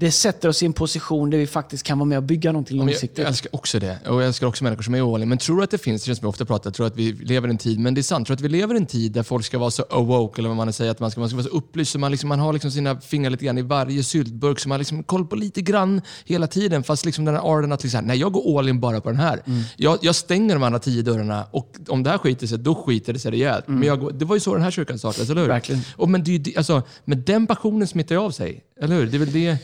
det 0.00 0.10
sätter 0.10 0.48
oss 0.48 0.62
i 0.62 0.66
en 0.66 0.72
position 0.72 1.30
där 1.30 1.38
vi 1.38 1.46
faktiskt 1.46 1.82
kan 1.82 1.98
vara 1.98 2.06
med 2.06 2.18
och 2.18 2.24
bygga 2.24 2.52
någonting 2.52 2.78
långsiktigt. 2.78 3.18
Jag, 3.18 3.28
älskar 3.28 3.54
också 3.54 3.78
det. 3.78 3.98
Och 4.06 4.14
jag 4.14 4.26
älskar 4.26 4.46
också 4.46 4.64
människor 4.64 4.82
som 4.82 4.94
är 4.94 5.22
in. 5.22 5.28
Men 5.28 5.38
tror 5.38 5.56
du 5.56 5.62
att 5.62 5.70
det 5.70 5.78
finns, 5.78 6.02
det 6.02 6.06
känns 6.06 6.18
som 6.18 6.26
jag 6.26 6.30
ofta 6.30 6.44
pratar, 6.44 6.70
tror 6.70 6.86
att 6.86 6.96
vi 6.96 7.12
lever 7.12 7.48
i 7.48 7.50
en 7.50 7.58
tid, 7.58 7.78
men 7.78 7.94
det 7.94 8.00
är 8.00 8.02
sant, 8.02 8.26
tror 8.26 8.34
att 8.34 8.40
vi 8.40 8.48
lever 8.48 8.74
i 8.74 8.78
en 8.78 8.86
tid 8.86 9.12
där 9.12 9.22
folk 9.22 9.44
ska 9.44 9.58
vara 9.58 9.70
så 9.70 9.84
awoke, 9.90 10.40
eller 10.40 10.48
vad 10.48 10.56
man 10.56 10.72
säger, 10.72 10.90
att 10.90 11.00
man 11.00 11.10
ska, 11.10 11.20
man 11.20 11.28
ska 11.28 11.36
vara 11.36 11.46
så 11.46 11.56
upplyst, 11.56 11.92
så 11.92 11.98
man, 11.98 12.10
liksom, 12.10 12.28
man 12.28 12.38
har 12.38 12.52
liksom 12.52 12.70
sina 12.70 13.00
fingrar 13.00 13.30
lite 13.30 13.44
grann 13.44 13.58
i 13.58 13.62
varje 13.62 14.02
syltburk, 14.02 14.58
så 14.58 14.68
man 14.68 14.74
har 14.74 14.78
liksom 14.78 15.02
koll 15.02 15.26
på 15.26 15.36
lite 15.36 15.62
grann 15.62 16.00
hela 16.24 16.46
tiden. 16.46 16.82
Fast 16.82 17.04
liksom 17.04 17.24
den 17.24 17.34
här 17.34 17.58
arden 17.58 17.72
att 17.72 17.82
liksom, 17.82 18.04
nej, 18.04 18.18
jag 18.18 18.32
går 18.32 18.58
all 18.58 18.68
in 18.68 18.80
bara 18.80 19.00
på 19.00 19.08
den 19.08 19.20
här. 19.20 19.42
Mm. 19.46 19.62
Jag, 19.76 19.98
jag, 20.02 20.14
stänger 20.14 20.54
de 20.54 20.62
andra 20.62 20.78
tio 20.78 21.02
dörrarna 21.02 21.46
och 21.50 21.76
om 21.88 22.02
det 22.02 22.10
här 22.10 22.18
skiter 22.18 22.46
sig, 22.46 22.58
då 22.58 22.74
skiter 22.74 23.12
det 23.12 23.18
sig 23.18 23.30
rejält. 23.30 23.68
Mm. 23.68 23.80
Men 23.80 23.88
jag, 23.88 24.14
det 24.18 24.24
var 24.24 24.36
ju 24.36 24.40
så 24.40 24.54
den 24.54 24.62
här 24.62 24.70
kyrkan 24.70 24.98
startades, 24.98 25.30
eller 25.30 25.40
hur? 25.40 25.48
Verkligen. 25.48 25.82
Och, 25.96 26.08
men 26.08 26.24
det, 26.24 26.56
alltså, 26.56 26.82
med 27.04 27.18
den 27.18 27.46
passionen 27.46 27.88
smittar 27.88 28.14
ju 28.14 28.20
av 28.20 28.30
sig, 28.30 28.64
eller 28.80 28.96
hur? 28.96 29.06
Det 29.06 29.16
är 29.16 29.18
väl 29.18 29.32
det 29.32 29.58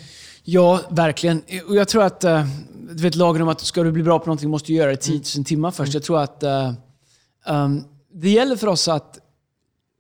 Ja, 0.46 0.80
verkligen. 0.90 1.42
Och 1.68 1.76
jag 1.76 1.88
tror 1.88 2.02
att, 2.02 2.24
uh, 2.24 2.46
du 2.90 3.02
vet 3.02 3.14
lagen 3.14 3.42
om 3.42 3.48
att 3.48 3.60
ska 3.60 3.82
du 3.82 3.92
bli 3.92 4.02
bra 4.02 4.18
på 4.18 4.26
någonting 4.26 4.50
måste 4.50 4.72
du 4.72 4.76
göra 4.76 4.90
det 4.90 4.96
10 4.96 5.12
000 5.12 5.22
mm. 5.34 5.44
timmar 5.44 5.70
först. 5.70 5.94
Jag 5.94 6.02
tror 6.02 6.20
att 6.20 6.42
uh, 6.42 6.72
um, 7.54 7.84
det 8.12 8.30
gäller 8.30 8.56
för 8.56 8.66
oss 8.66 8.88
att 8.88 9.18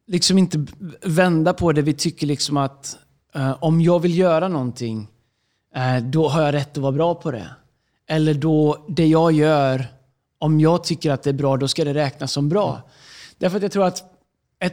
liksom 0.06 0.38
inte 0.38 0.66
vända 1.02 1.52
på 1.52 1.72
det. 1.72 1.82
Vi 1.82 1.92
tycker 1.94 2.26
liksom 2.26 2.56
att 2.56 2.98
uh, 3.36 3.56
om 3.60 3.80
jag 3.80 4.00
vill 4.00 4.18
göra 4.18 4.48
någonting, 4.48 5.08
då 6.02 6.28
har 6.28 6.42
jag 6.42 6.54
rätt 6.54 6.70
att 6.70 6.82
vara 6.82 6.92
bra 6.92 7.14
på 7.14 7.30
det. 7.30 7.48
Eller 8.08 8.34
då, 8.34 8.84
det 8.88 9.06
jag 9.06 9.32
gör, 9.32 9.86
om 10.38 10.60
jag 10.60 10.84
tycker 10.84 11.10
att 11.10 11.22
det 11.22 11.30
är 11.30 11.34
bra, 11.34 11.56
då 11.56 11.68
ska 11.68 11.84
det 11.84 11.94
räknas 11.94 12.32
som 12.32 12.48
bra. 12.48 12.68
Mm. 12.68 12.82
Därför 13.38 13.56
att 13.56 13.62
jag 13.62 13.72
tror 13.72 13.84
att 13.84 14.14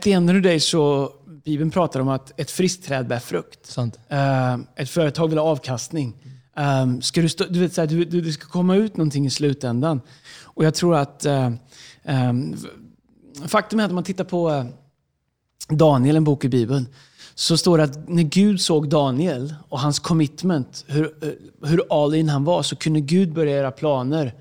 end 0.08 0.30
of 0.30 0.36
the 0.36 0.40
day 0.40 0.60
så 0.60 1.12
Bibeln 1.44 1.72
pratar 1.72 2.00
om 2.00 2.10
att 2.10 2.40
ett 2.40 2.52
friskt 2.52 2.86
träd 2.86 3.08
bär 3.08 3.20
frukt. 3.20 3.66
Sant. 3.66 4.00
Uh, 4.12 4.60
ett 4.76 4.90
företag 4.90 5.28
vill 5.28 5.38
ha 5.38 5.46
avkastning. 5.46 6.16
Um, 6.84 7.02
ska 7.02 7.22
du, 7.22 7.30
stå, 7.30 7.46
du, 7.50 7.60
vet, 7.60 7.74
så 7.74 7.82
här, 7.82 7.88
du, 7.88 8.06
du, 8.06 8.22
det 8.22 8.32
ska 8.32 8.48
komma 8.48 8.76
ut 8.76 8.98
någonting 8.98 9.26
i 9.26 9.30
slutändan. 9.30 10.02
Och 10.44 10.66
jag 10.66 10.76
tror 10.76 10.96
att... 10.96 11.26
Uh, 11.26 11.52
um, 12.04 12.58
faktum 13.48 13.80
är 13.80 13.84
att 13.84 13.92
om 13.92 13.96
man 13.96 14.04
tittar 14.04 14.24
på 14.24 14.50
uh, 14.50 14.66
Daniel, 15.70 16.16
en 16.16 16.24
bok 16.24 16.46
i 16.46 16.50
Bibeln, 16.50 16.88
så 17.36 17.58
står 17.58 17.78
det 17.78 17.84
att 17.84 18.10
när 18.10 18.24
Gud 18.24 18.62
såg 18.62 18.90
Daniel 18.90 19.56
och 19.70 19.80
hans 19.80 20.00
commitment, 20.00 20.86
hur, 20.88 21.16
hur 21.66 21.84
all 21.90 22.16
in 22.16 22.30
han 22.30 22.44
var, 22.44 22.64
så 22.64 22.76
kunde 22.76 23.00
Gud 23.02 23.34
börja 23.34 23.56
göra 23.56 23.72
planer 23.72 24.34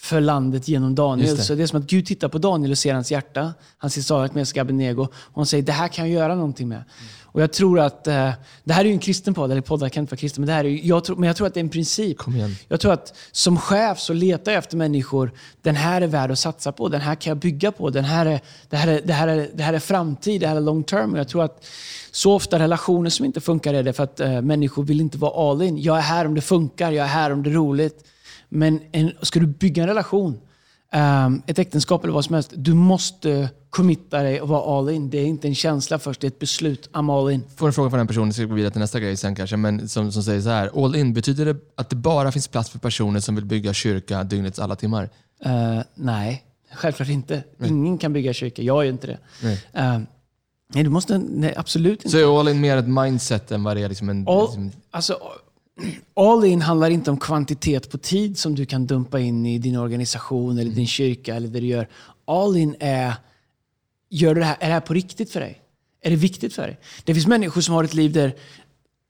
för 0.00 0.20
landet 0.20 0.68
genom 0.68 0.94
Daniel. 0.94 1.36
Det. 1.36 1.42
Så 1.42 1.54
det 1.54 1.62
är 1.62 1.66
som 1.66 1.80
att 1.80 1.86
Gud 1.86 2.06
tittar 2.06 2.28
på 2.28 2.38
Daniel 2.38 2.70
och 2.70 2.78
ser 2.78 2.94
hans 2.94 3.10
hjärta. 3.10 3.54
Han 3.78 3.90
ser 3.90 4.02
Sarak 4.02 4.34
med 4.34 4.46
Abednego 4.58 5.02
och 5.02 5.36
han 5.36 5.46
säger 5.46 5.62
det 5.64 5.72
här 5.72 5.88
kan 5.88 6.10
jag 6.10 6.14
göra 6.14 6.34
någonting 6.34 6.68
med. 6.68 6.84
Och 7.32 7.42
jag 7.42 7.52
tror 7.52 7.80
att, 7.80 8.06
eh, 8.06 8.30
det 8.64 8.72
här 8.72 8.84
är 8.84 8.88
ju 8.88 8.92
en 8.92 8.98
kristen 8.98 9.34
podd, 9.34 9.50
eller 9.50 9.60
poddar 9.60 9.88
kan 9.88 10.02
inte 10.02 10.10
vara 10.10 10.20
kristen, 10.20 10.42
men, 10.42 10.46
det 10.46 10.52
här 10.52 10.64
är, 10.64 10.86
jag 10.86 11.04
tror, 11.04 11.16
men 11.16 11.26
jag 11.26 11.36
tror 11.36 11.46
att 11.46 11.54
det 11.54 11.60
är 11.60 11.64
en 11.64 11.70
princip. 11.70 12.18
Kom 12.18 12.36
igen. 12.36 12.56
Jag 12.68 12.80
tror 12.80 12.92
att 12.92 13.14
som 13.32 13.58
chef 13.58 14.00
så 14.00 14.12
letar 14.12 14.52
jag 14.52 14.58
efter 14.58 14.76
människor, 14.76 15.32
den 15.62 15.76
här 15.76 16.02
är 16.02 16.06
värd 16.06 16.30
att 16.30 16.38
satsa 16.38 16.72
på, 16.72 16.88
den 16.88 17.00
här 17.00 17.14
kan 17.14 17.30
jag 17.30 17.38
bygga 17.38 17.72
på, 17.72 17.90
den 17.90 18.04
här 18.04 18.26
är, 18.26 18.40
det, 18.68 18.76
här 18.76 18.88
är, 18.88 19.00
det, 19.04 19.12
här 19.12 19.28
är, 19.28 19.50
det 19.54 19.62
här 19.62 19.74
är 19.74 19.78
framtid, 19.78 20.40
det 20.40 20.46
här 20.46 20.56
är 20.56 20.60
long 20.60 20.84
term. 20.84 21.12
Och 21.12 21.18
jag 21.18 21.28
tror 21.28 21.44
att 21.44 21.66
så 22.10 22.32
ofta 22.32 22.58
relationer 22.58 23.10
som 23.10 23.26
inte 23.26 23.40
funkar 23.40 23.74
är 23.74 23.82
det 23.82 23.92
för 23.92 24.04
att 24.04 24.20
eh, 24.20 24.40
människor 24.40 24.82
vill 24.82 25.00
inte 25.00 25.18
vara 25.18 25.50
all 25.50 25.62
in. 25.62 25.82
Jag 25.82 25.96
är 25.96 26.02
här 26.02 26.26
om 26.26 26.34
det 26.34 26.40
funkar, 26.40 26.92
jag 26.92 27.04
är 27.04 27.10
här 27.10 27.30
om 27.30 27.42
det 27.42 27.50
är 27.50 27.54
roligt. 27.54 28.04
Men 28.50 28.80
en, 28.92 29.12
ska 29.22 29.40
du 29.40 29.46
bygga 29.46 29.82
en 29.82 29.88
relation, 29.88 30.40
ehm, 30.92 31.42
ett 31.46 31.58
äktenskap 31.58 32.04
eller 32.04 32.14
vad 32.14 32.24
som 32.24 32.34
helst, 32.34 32.52
du 32.56 32.74
måste 32.74 33.48
committa 33.70 34.22
dig 34.22 34.40
och 34.40 34.48
vara 34.48 34.78
all 34.78 34.90
in. 34.90 35.10
Det 35.10 35.18
är 35.18 35.26
inte 35.26 35.48
en 35.48 35.54
känsla 35.54 35.98
först, 35.98 36.20
det 36.20 36.26
är 36.26 36.28
ett 36.28 36.38
beslut. 36.38 36.90
I'm 36.92 37.18
all 37.18 37.30
in. 37.30 37.42
Får 37.56 37.66
en 37.66 37.72
fråga 37.72 37.90
från 37.90 37.98
den 37.98 38.06
personen, 38.06 38.32
ska 38.32 38.44
gå 38.44 38.54
vidare 38.54 38.70
till 38.70 38.80
nästa 38.80 39.00
grej 39.00 39.16
sen 39.16 39.34
kanske, 39.34 39.56
men 39.56 39.88
som, 39.88 40.12
som 40.12 40.22
säger 40.22 40.40
så 40.40 40.48
här. 40.48 40.84
All 40.84 40.96
in, 40.96 41.14
betyder 41.14 41.44
det 41.44 41.56
att 41.74 41.90
det 41.90 41.96
bara 41.96 42.32
finns 42.32 42.48
plats 42.48 42.70
för 42.70 42.78
personer 42.78 43.20
som 43.20 43.34
vill 43.34 43.44
bygga 43.44 43.72
kyrka 43.72 44.24
dygnets 44.24 44.58
alla 44.58 44.76
timmar? 44.76 45.10
Eh, 45.44 45.80
nej, 45.94 46.44
självklart 46.72 47.08
inte. 47.08 47.44
Ingen 47.64 47.98
kan 47.98 48.12
bygga 48.12 48.32
kyrka. 48.32 48.62
Jag 48.62 48.84
gör 48.84 48.92
inte 48.92 49.06
det. 49.06 49.18
Nej. 49.42 49.64
Eh, 49.72 49.98
nej, 50.74 50.84
du 50.84 50.90
måste... 50.90 51.18
Nej, 51.18 51.54
absolut 51.56 52.04
inte. 52.04 52.08
Så 52.08 52.18
är 52.18 52.40
all 52.40 52.48
in 52.48 52.60
mer 52.60 52.76
ett 52.76 52.88
mindset 52.88 53.50
än 53.50 53.62
vad 53.62 53.76
det 53.76 53.82
är 53.82 53.88
liksom 53.88 54.08
en... 54.08 54.28
All, 54.28 54.44
liksom, 54.44 54.72
alltså, 54.90 55.18
all 56.14 56.44
in 56.44 56.62
handlar 56.62 56.90
inte 56.90 57.10
om 57.10 57.16
kvantitet 57.16 57.90
på 57.90 57.98
tid 57.98 58.38
som 58.38 58.54
du 58.54 58.66
kan 58.66 58.86
dumpa 58.86 59.20
in 59.20 59.46
i 59.46 59.58
din 59.58 59.76
organisation 59.76 60.58
eller 60.58 60.70
din 60.70 60.86
kyrka 60.86 61.34
eller 61.34 61.48
det 61.48 61.60
du 61.60 61.66
gör. 61.66 61.88
All 62.24 62.56
in 62.56 62.76
är, 62.80 63.14
gör 64.10 64.34
du 64.34 64.40
det 64.40 64.46
här, 64.46 64.56
är 64.60 64.66
det 64.66 64.72
här 64.72 64.80
på 64.80 64.94
riktigt 64.94 65.30
för 65.30 65.40
dig? 65.40 65.60
Är 66.02 66.10
det 66.10 66.16
viktigt 66.16 66.54
för 66.54 66.62
dig? 66.62 66.78
Det 67.04 67.14
finns 67.14 67.26
människor 67.26 67.60
som 67.60 67.74
har 67.74 67.84
ett 67.84 67.94
liv 67.94 68.12
där, 68.12 68.34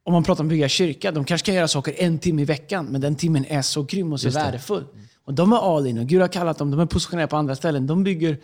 om 0.04 0.12
man 0.12 0.24
pratar 0.24 0.44
om 0.44 0.48
att 0.48 0.50
bygga 0.50 0.68
kyrka, 0.68 1.12
de 1.12 1.24
kanske 1.24 1.46
kan 1.46 1.54
göra 1.54 1.68
saker 1.68 1.94
en 1.98 2.18
timme 2.18 2.42
i 2.42 2.44
veckan, 2.44 2.86
men 2.86 3.00
den 3.00 3.16
timmen 3.16 3.44
är 3.48 3.62
så 3.62 3.82
grym 3.82 4.12
och 4.12 4.20
så 4.20 4.30
värdefull. 4.30 4.84
Och 5.24 5.34
de 5.34 5.52
är 5.52 5.76
all 5.76 5.86
in 5.86 5.98
och 5.98 6.06
Gud 6.06 6.20
har 6.20 6.28
kallat 6.28 6.58
dem, 6.58 6.70
de 6.70 6.80
är 6.80 6.86
positionerade 6.86 7.30
på 7.30 7.36
andra 7.36 7.56
ställen. 7.56 7.86
De 7.86 8.04
bygger 8.04 8.38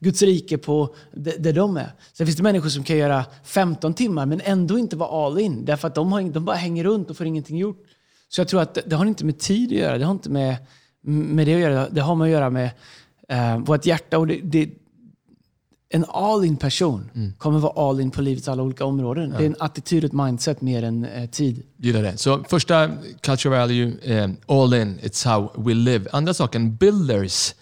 Guds 0.00 0.22
rike 0.22 0.58
på 0.58 0.94
där 1.12 1.52
de 1.52 1.76
är. 1.76 1.92
Sen 2.12 2.26
finns 2.26 2.36
det 2.36 2.42
människor 2.42 2.68
som 2.68 2.84
kan 2.84 2.96
göra 2.96 3.24
15 3.44 3.94
timmar 3.94 4.26
men 4.26 4.40
ändå 4.44 4.78
inte 4.78 4.96
vara 4.96 5.26
all 5.26 5.38
in. 5.38 5.64
Därför 5.64 5.88
att 5.88 5.94
de, 5.94 6.12
har, 6.12 6.22
de 6.22 6.44
bara 6.44 6.56
hänger 6.56 6.84
runt 6.84 7.10
och 7.10 7.16
får 7.16 7.26
ingenting 7.26 7.58
gjort. 7.58 7.84
Så 8.28 8.40
jag 8.40 8.48
tror 8.48 8.60
att 8.60 8.74
det, 8.74 8.82
det 8.86 8.96
har 8.96 9.06
inte 9.06 9.24
med 9.24 9.38
tid 9.38 9.72
att 9.72 9.78
göra. 9.78 9.98
Det 9.98 10.04
har 10.04 10.12
inte 10.12 10.30
med, 10.30 10.56
med 11.00 11.46
det 11.46 11.54
att 11.54 11.60
göra. 11.60 11.88
Det 11.88 12.00
har 12.00 12.14
med 12.14 12.24
att 12.24 12.30
göra 12.30 12.50
med 12.50 12.70
eh, 13.28 13.58
vårt 13.58 13.86
hjärta. 13.86 14.18
Och 14.18 14.26
det, 14.26 14.40
det, 14.42 14.70
en 15.90 16.04
all 16.08 16.44
in 16.44 16.56
person 16.56 17.32
kommer 17.38 17.58
vara 17.58 17.88
all 17.88 18.00
in 18.00 18.10
på 18.10 18.22
livets 18.22 18.48
alla 18.48 18.62
olika 18.62 18.84
områden. 18.84 19.30
Det 19.30 19.44
är 19.44 19.46
en 19.46 19.56
attityd 19.58 20.04
och 20.04 20.08
ett 20.08 20.12
mindset 20.12 20.60
mer 20.60 20.82
än 20.82 21.04
eh, 21.04 21.30
tid. 21.30 21.62
Gillar 21.76 22.02
det. 22.02 22.16
Så 22.16 22.44
första 22.44 22.90
culture 23.20 23.58
value, 23.58 23.92
eh, 24.02 24.30
all 24.46 24.74
in, 24.74 24.98
it's 25.02 25.26
how 25.26 25.52
we 25.56 25.74
live. 25.74 26.06
Andra 26.12 26.34
saken, 26.34 26.76
builders. 26.76 27.54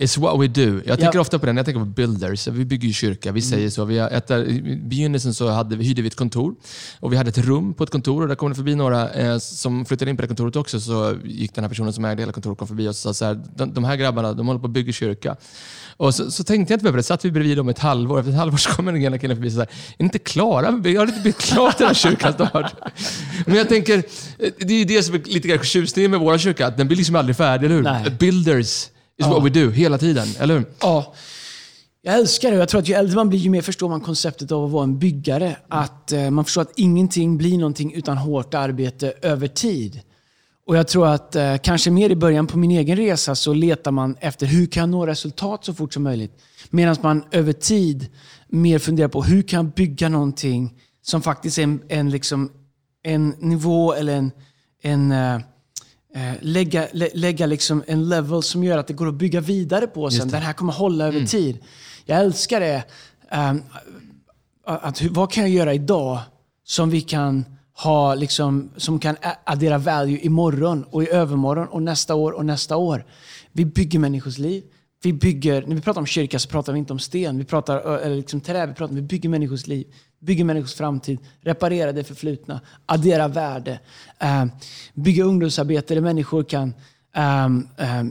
It's 0.00 0.18
what 0.20 0.40
we 0.40 0.46
do. 0.48 0.80
Jag 0.86 0.98
tänker 1.00 1.18
Ja. 1.18 1.20
ofta 1.20 1.38
på 1.38 1.46
den, 1.46 1.56
jag 1.56 1.66
tänker 1.66 1.80
på 1.80 1.84
builders. 1.86 2.48
Vi 2.48 2.64
bygger 2.64 2.88
ju 2.88 2.94
kyrka, 2.94 3.32
vi 3.32 3.42
säger 3.42 3.70
så. 3.70 3.84
Vi 3.84 3.98
har 3.98 4.32
I 4.48 4.76
begynnelsen 4.84 5.34
så 5.34 5.48
hade, 5.48 5.76
vi- 5.76 5.84
hyrde 5.84 6.02
vi 6.02 6.08
ett 6.08 6.14
kontor 6.16 6.54
och 7.00 7.12
vi 7.12 7.16
hade 7.16 7.28
ett 7.28 7.38
rum 7.38 7.74
på 7.74 7.84
ett 7.84 7.90
kontor 7.90 8.22
och 8.22 8.28
där 8.28 8.34
kom 8.34 8.48
det 8.48 8.54
förbi 8.54 8.74
några 8.74 9.10
eh, 9.10 9.38
som 9.38 9.84
flyttade 9.84 10.10
in 10.10 10.16
på 10.16 10.22
det 10.22 10.28
kontoret 10.28 10.56
också. 10.56 10.80
Så 10.80 11.16
gick 11.24 11.54
den 11.54 11.64
här 11.64 11.68
personen 11.68 11.92
som 11.92 12.04
ägde 12.04 12.22
hela 12.22 12.32
kontoret 12.32 12.58
kom 12.58 12.68
förbi 12.68 12.88
och 12.88 12.96
sa 12.96 13.14
så 13.14 13.24
här, 13.24 13.40
de, 13.56 13.74
de 13.74 13.84
här 13.84 13.96
grabbarna, 13.96 14.32
de 14.32 14.46
håller 14.46 14.60
på 14.60 14.66
att 14.66 14.72
bygga 14.72 14.92
kyrka. 14.92 15.36
Och 15.96 16.14
så, 16.14 16.30
så 16.30 16.44
tänkte 16.44 16.72
jag 16.72 16.76
inte 16.80 16.90
på 16.90 16.96
det, 16.96 17.02
satt 17.02 17.24
vi 17.24 17.30
bredvid 17.30 17.56
dem 17.56 17.68
ett 17.68 17.78
halvår. 17.78 18.18
Efter 18.18 18.32
ett 18.32 18.38
halvår 18.38 18.56
så 18.58 18.70
kommer 18.70 18.92
den 18.92 19.02
ena 19.02 19.18
killen 19.18 19.36
förbi 19.36 19.48
och 19.48 19.52
här, 19.52 19.60
är 19.62 19.68
ni 19.98 20.04
inte 20.04 20.18
klara? 20.18 20.80
Jag 20.84 21.00
har 21.00 21.06
inte 21.06 21.20
blivit 21.20 21.38
klart 21.38 21.78
den 21.78 21.86
här 21.86 21.94
kyrkan 21.94 22.32
snart. 22.36 22.74
Men 23.46 23.56
jag 23.56 23.68
tänker, 23.68 23.98
eh, 23.98 24.50
det 24.58 24.74
är 24.74 24.78
ju 24.78 24.84
det 24.84 25.02
som 25.02 25.14
är 25.14 25.18
lite 25.24 25.48
grann 25.48 25.58
tjusningen 25.64 26.10
med 26.10 26.20
våra 26.20 26.38
kyrka, 26.38 26.66
att 26.66 26.76
den 26.76 26.86
blir 26.86 26.96
liksom 26.96 27.16
aldrig 27.16 27.36
färdig, 27.36 27.66
eller 27.66 27.76
hur? 27.76 27.82
Nej. 27.82 28.10
Builders 28.18 28.86
is 29.18 29.26
what 29.26 29.44
we 29.44 29.50
do, 29.50 29.70
hela 29.70 29.98
tiden, 29.98 30.28
eller 30.38 30.54
hur? 30.54 30.64
Ja, 30.80 31.14
jag 32.02 32.14
älskar 32.14 32.50
det. 32.50 32.56
Jag 32.56 32.68
tror 32.68 32.80
att 32.80 32.88
ju 32.88 32.94
äldre 32.94 33.16
man 33.16 33.28
blir, 33.28 33.38
ju 33.38 33.50
mer 33.50 33.62
förstår 33.62 33.88
man 33.88 34.00
konceptet 34.00 34.52
av 34.52 34.64
att 34.64 34.70
vara 34.70 34.84
en 34.84 34.98
byggare. 34.98 35.56
Att 35.68 36.12
eh, 36.12 36.30
man 36.30 36.44
förstår 36.44 36.62
att 36.62 36.72
ingenting 36.76 37.38
blir 37.38 37.58
någonting 37.58 37.92
utan 37.92 38.16
hårt 38.16 38.54
arbete 38.54 39.12
över 39.22 39.48
tid. 39.48 40.00
Och 40.66 40.76
jag 40.76 40.88
tror 40.88 41.06
att 41.06 41.36
eh, 41.36 41.56
kanske 41.56 41.90
mer 41.90 42.10
i 42.10 42.16
början 42.16 42.46
på 42.46 42.58
min 42.58 42.70
egen 42.70 42.96
resa 42.96 43.34
så 43.34 43.52
letar 43.52 43.90
man 43.90 44.16
efter 44.20 44.46
hur 44.46 44.66
kan 44.66 44.80
jag 44.80 44.88
nå 44.88 45.06
resultat 45.06 45.64
så 45.64 45.74
fort 45.74 45.94
som 45.94 46.02
möjligt. 46.02 46.32
Medan 46.70 46.96
man 47.00 47.24
över 47.30 47.52
tid 47.52 48.06
mer 48.48 48.78
funderar 48.78 49.08
på 49.08 49.22
hur 49.22 49.42
kan 49.42 49.56
jag 49.56 49.74
bygga 49.74 50.08
någonting 50.08 50.74
som 51.02 51.22
faktiskt 51.22 51.58
är 51.58 51.62
en, 51.62 51.82
en, 51.88 52.10
liksom, 52.10 52.52
en 53.02 53.28
nivå 53.38 53.94
eller 53.94 54.16
en, 54.16 54.32
en 54.82 55.12
eh, 55.12 55.40
lägga, 56.40 56.88
lä, 56.92 57.08
lägga 57.14 57.46
liksom 57.46 57.84
en 57.86 58.08
level 58.08 58.42
som 58.42 58.64
gör 58.64 58.78
att 58.78 58.86
det 58.86 58.94
går 58.94 59.08
att 59.08 59.14
bygga 59.14 59.40
vidare 59.40 59.86
på 59.86 60.10
sen. 60.10 60.28
Den 60.28 60.42
här 60.42 60.52
kommer 60.52 60.72
hålla 60.72 61.06
över 61.06 61.20
tid. 61.26 61.58
Jag 62.04 62.20
älskar 62.20 62.60
det. 62.60 62.84
ehm, 63.30 63.62
att, 64.66 65.02
vad 65.02 65.32
kan 65.32 65.42
jag 65.42 65.50
göra 65.50 65.74
idag 65.74 66.20
som 66.64 66.90
vi 66.90 67.00
kan 67.00 67.44
ha 67.72 68.14
liksom, 68.14 68.70
som 68.76 68.98
kan 68.98 69.16
addera 69.44 69.78
value 69.78 70.18
imorgon 70.18 70.84
och 70.90 71.02
i 71.02 71.08
övermorgon 71.08 71.68
och 71.68 71.82
nästa 71.82 72.14
år 72.14 72.32
och 72.32 72.46
nästa 72.46 72.76
år. 72.76 73.04
Vi 73.52 73.64
bygger 73.64 73.98
människors 73.98 74.38
liv. 74.38 74.64
Vi 75.02 75.12
bygger, 75.12 75.66
när 75.66 75.74
vi 75.74 75.80
pratar 75.80 76.00
om 76.00 76.06
kyrka 76.06 76.38
så 76.38 76.48
pratar 76.48 76.72
vi 76.72 76.78
inte 76.78 76.92
om 76.92 76.98
sten, 76.98 77.38
vi 77.38 77.44
pratar 77.44 77.98
eller 77.98 78.16
liksom 78.16 78.40
trä, 78.40 78.66
vi 78.66 78.74
pratar 78.74 78.94
vi 78.94 79.02
bygger 79.02 79.28
människors 79.28 79.66
liv, 79.66 79.86
bygger 80.20 80.44
människors 80.44 80.74
framtid, 80.74 81.18
reparerar 81.40 81.92
det 81.92 82.04
förflutna, 82.04 82.60
addera 82.86 83.28
värde, 83.28 83.80
eh, 84.18 84.44
bygga 84.94 85.24
ungdomsarbete 85.24 85.94
där 85.94 86.00
människor 86.00 86.44
kan 86.44 86.74
eh, 87.14 87.44
eh, 87.44 88.04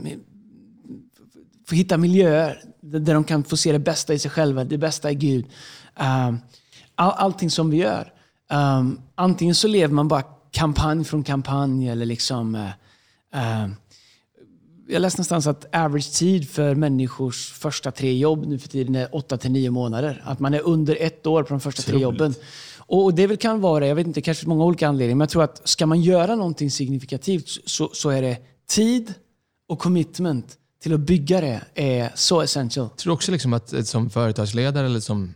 få 1.68 1.74
hitta 1.74 1.96
miljöer 1.96 2.62
där 2.80 3.00
där 3.00 3.14
de 3.14 3.24
kan 3.24 3.44
få 3.44 3.56
se 3.56 3.72
det 3.72 3.78
bästa 3.78 4.14
i 4.14 4.18
sig 4.18 4.30
själva, 4.30 4.64
det 4.64 4.78
bästa 4.78 5.10
i 5.10 5.14
Gud. 5.14 5.44
Um, 6.00 6.40
all, 6.94 7.12
allting 7.16 7.50
som 7.50 7.70
vi 7.70 7.76
gör. 7.76 8.12
Um, 8.50 9.00
antingen 9.14 9.54
så 9.54 9.68
lever 9.68 9.94
man 9.94 10.08
bara 10.08 10.22
kampanj 10.50 11.04
från 11.04 11.24
kampanj 11.24 11.88
eller 11.88 12.06
liksom... 12.06 12.54
Uh, 12.54 13.64
um, 13.64 13.76
jag 14.88 15.02
läste 15.02 15.18
någonstans 15.18 15.46
att 15.46 15.74
average 15.74 16.12
tid 16.12 16.50
för 16.50 16.74
människors 16.74 17.52
första 17.52 17.90
tre 17.90 18.18
jobb 18.18 18.46
nu 18.46 18.58
för 18.58 18.68
tiden 18.68 18.94
är 18.94 19.14
8 19.14 19.36
till 19.36 19.50
9 19.50 19.70
månader. 19.70 20.22
Att 20.24 20.40
man 20.40 20.54
är 20.54 20.60
under 20.60 20.96
ett 21.00 21.26
år 21.26 21.42
på 21.42 21.48
de 21.48 21.60
första 21.60 21.82
tre 21.82 21.96
Otroligt. 21.96 22.20
jobben. 22.20 22.34
Och 22.76 23.14
det 23.14 23.40
kan 23.40 23.60
vara, 23.60 23.86
jag 23.86 23.94
vet 23.94 24.06
inte, 24.06 24.20
kanske 24.20 24.46
många 24.46 24.64
olika 24.64 24.88
anledningar, 24.88 25.16
men 25.16 25.20
jag 25.24 25.30
tror 25.30 25.42
att 25.42 25.68
ska 25.68 25.86
man 25.86 26.00
göra 26.00 26.34
någonting 26.34 26.70
signifikativt 26.70 27.48
så, 27.64 27.90
så 27.92 28.10
är 28.10 28.22
det 28.22 28.38
tid 28.68 29.14
och 29.68 29.78
commitment 29.78 30.56
till 30.82 30.94
att 30.94 31.00
bygga 31.00 31.40
det 31.40 31.60
är 31.74 32.12
så 32.14 32.40
essential. 32.40 32.88
Jag 32.90 32.96
tror 32.96 33.14
också 33.14 33.32
liksom 33.32 33.52
att 33.52 33.72
eh, 33.72 33.82
som 33.82 34.10
företagsledare 34.10 34.86
eller 34.86 35.00
som 35.00 35.34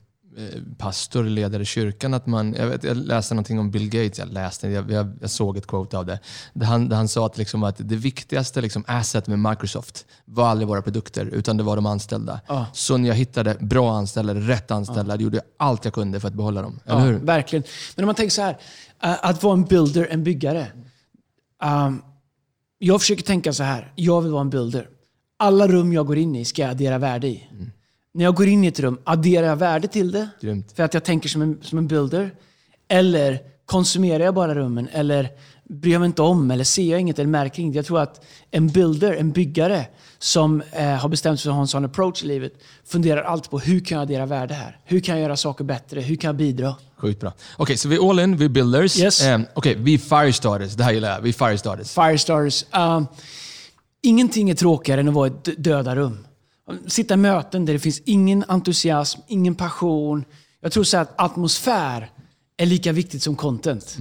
pastor, 0.79 1.25
ledare 1.25 1.63
i 1.63 1.65
kyrkan, 1.65 2.15
att 2.15 2.27
man... 2.27 2.55
Jag, 2.55 2.67
vet, 2.67 2.85
jag 2.85 2.97
läste 2.97 3.35
någonting 3.35 3.59
om 3.59 3.71
Bill 3.71 3.89
Gates, 3.89 4.19
jag 4.19 4.29
läste, 4.29 4.69
jag, 4.69 4.91
jag, 4.91 5.19
jag 5.21 5.31
såg 5.31 5.57
ett 5.57 5.67
quote 5.67 5.99
av 5.99 6.07
det. 6.07 6.19
Där 6.53 6.67
han, 6.67 6.89
där 6.89 6.97
han 6.97 7.09
sa 7.09 7.27
att, 7.27 7.39
liksom 7.39 7.63
att 7.63 7.77
det 7.79 7.97
viktigaste 7.97 8.61
liksom 8.61 8.85
asset 8.87 9.27
med 9.27 9.39
Microsoft 9.39 10.07
var 10.25 10.49
aldrig 10.49 10.69
våra 10.69 10.83
produkter, 10.83 11.27
utan 11.27 11.57
det 11.57 11.63
var 11.63 11.77
de 11.77 11.87
anställda. 11.87 12.41
Ja. 12.49 12.67
Så 12.73 12.97
när 12.97 13.09
jag 13.09 13.17
hittade 13.17 13.57
bra 13.61 13.97
anställda, 13.97 14.35
rätt 14.35 14.71
anställda, 14.71 15.17
gjorde 15.17 15.37
jag 15.37 15.45
allt 15.57 15.85
jag 15.85 15.95
kunde 15.95 16.21
för 16.21 16.29
att 16.29 16.35
behålla 16.35 16.63
dem. 16.63 16.81
Ja, 16.85 16.93
Eller 16.93 17.13
hur? 17.13 17.19
verkligen. 17.19 17.63
Men 17.97 18.05
om 18.05 18.07
man 18.07 18.15
tänker 18.15 18.33
så 18.33 18.43
här, 18.43 18.59
eh, 19.03 19.17
att 19.23 19.43
vara 19.43 19.55
en 19.55 19.65
builder, 19.65 20.09
en 20.11 20.25
byggare. 20.25 20.67
Um, 21.65 22.03
jag 22.79 23.01
försöker 23.01 23.23
tänka 23.23 23.53
så 23.53 23.63
här, 23.63 23.93
jag 23.97 24.21
vill 24.23 24.33
vara 24.33 24.41
en 24.41 24.51
builder. 24.51 24.89
Alla 25.39 25.69
rum 25.69 25.93
jag 25.93 26.07
går 26.07 26.19
in 26.19 26.37
i 26.37 26.45
ska 26.45 26.63
jag 26.63 26.71
addera 26.71 26.99
värde 26.99 27.27
i. 27.27 27.49
När 28.15 28.25
jag 28.25 28.35
går 28.35 28.47
in 28.49 28.65
i 28.65 28.67
ett 28.67 28.81
rum, 28.81 28.99
adderar 29.05 29.47
jag 29.47 29.57
värde 29.57 29.89
till 29.89 30.13
det? 30.13 30.29
Grymt. 30.41 30.73
För 30.77 30.83
att 30.83 30.95
jag 30.95 31.05
tänker 31.05 31.29
som 31.29 31.43
en, 31.43 31.59
som 31.63 31.79
en 31.79 31.87
builder? 31.87 32.35
Eller 32.89 33.39
konsumerar 33.67 34.25
jag 34.25 34.35
bara 34.35 34.55
rummen? 34.55 34.89
Eller 34.93 35.29
bryr 35.65 35.93
jag 35.93 36.01
mig 36.01 36.07
inte 36.07 36.23
om? 36.23 36.51
Eller 36.51 36.65
ser 36.65 36.91
jag 36.91 37.01
inget? 37.01 37.19
Eller 37.19 37.29
märker 37.29 37.63
inget? 37.63 37.77
Jag 37.77 37.87
tror 37.87 38.01
att 38.01 38.25
en 38.51 38.69
builder, 38.69 39.13
en 39.13 39.31
byggare, 39.31 39.87
som 40.19 40.63
eh, 40.73 40.87
har 40.87 41.09
bestämt 41.09 41.41
sig 41.41 41.45
för 41.45 41.51
att 41.51 41.55
ha 41.55 41.61
en 41.63 41.69
sån 41.69 41.85
approach 41.85 42.25
i 42.25 42.27
livet, 42.27 42.53
funderar 42.85 43.23
alltid 43.23 43.51
på 43.51 43.59
hur 43.59 43.81
kan 43.81 43.97
jag 43.99 44.03
addera 44.03 44.27
värde 44.27 44.55
här? 44.55 44.79
Hur 44.85 45.01
kan 45.01 45.15
jag 45.15 45.23
göra 45.23 45.37
saker 45.37 45.65
bättre? 45.65 46.01
Hur 46.01 46.17
kan 46.17 46.29
jag 46.29 46.37
bidra? 46.37 46.75
Sjukt 46.97 47.21
bra. 47.21 47.33
Okej, 47.57 47.77
så 47.77 47.89
vi 47.89 47.97
är 47.97 48.11
all 48.11 48.21
in, 48.21 48.37
vi 48.37 48.45
är 48.45 48.49
builders. 48.49 48.99
Yes. 49.01 49.23
Eh, 49.23 49.41
Okej, 49.55 49.75
vi 49.79 49.95
är 49.95 49.99
firestarters. 49.99 50.75
Det 50.75 50.85
här 50.85 50.93
gillar 50.93 51.11
jag. 51.11 51.21
Vi 51.21 51.29
är 51.29 51.33
firestarters. 51.33 51.91
Firestarters. 51.91 52.65
Um, 52.73 53.07
ingenting 54.03 54.51
är 54.51 54.55
tråkigare 54.55 55.01
än 55.01 55.09
att 55.09 55.15
vara 55.15 55.29
i 55.29 55.33
döda 55.57 55.97
rum. 55.97 56.27
Sitta 56.87 57.15
i 57.15 57.17
möten 57.17 57.67
där 57.67 57.73
det 57.73 57.79
finns 57.79 58.01
ingen 58.05 58.45
entusiasm, 58.49 59.21
ingen 59.29 59.55
passion. 59.55 60.25
Jag 60.61 60.73
tror 60.73 60.85
så 60.85 60.97
att 60.97 61.21
atmosfär 61.21 62.11
är 62.57 62.67
lika 62.67 62.93
viktigt 62.93 63.23
som 63.23 63.37
content. 63.37 63.97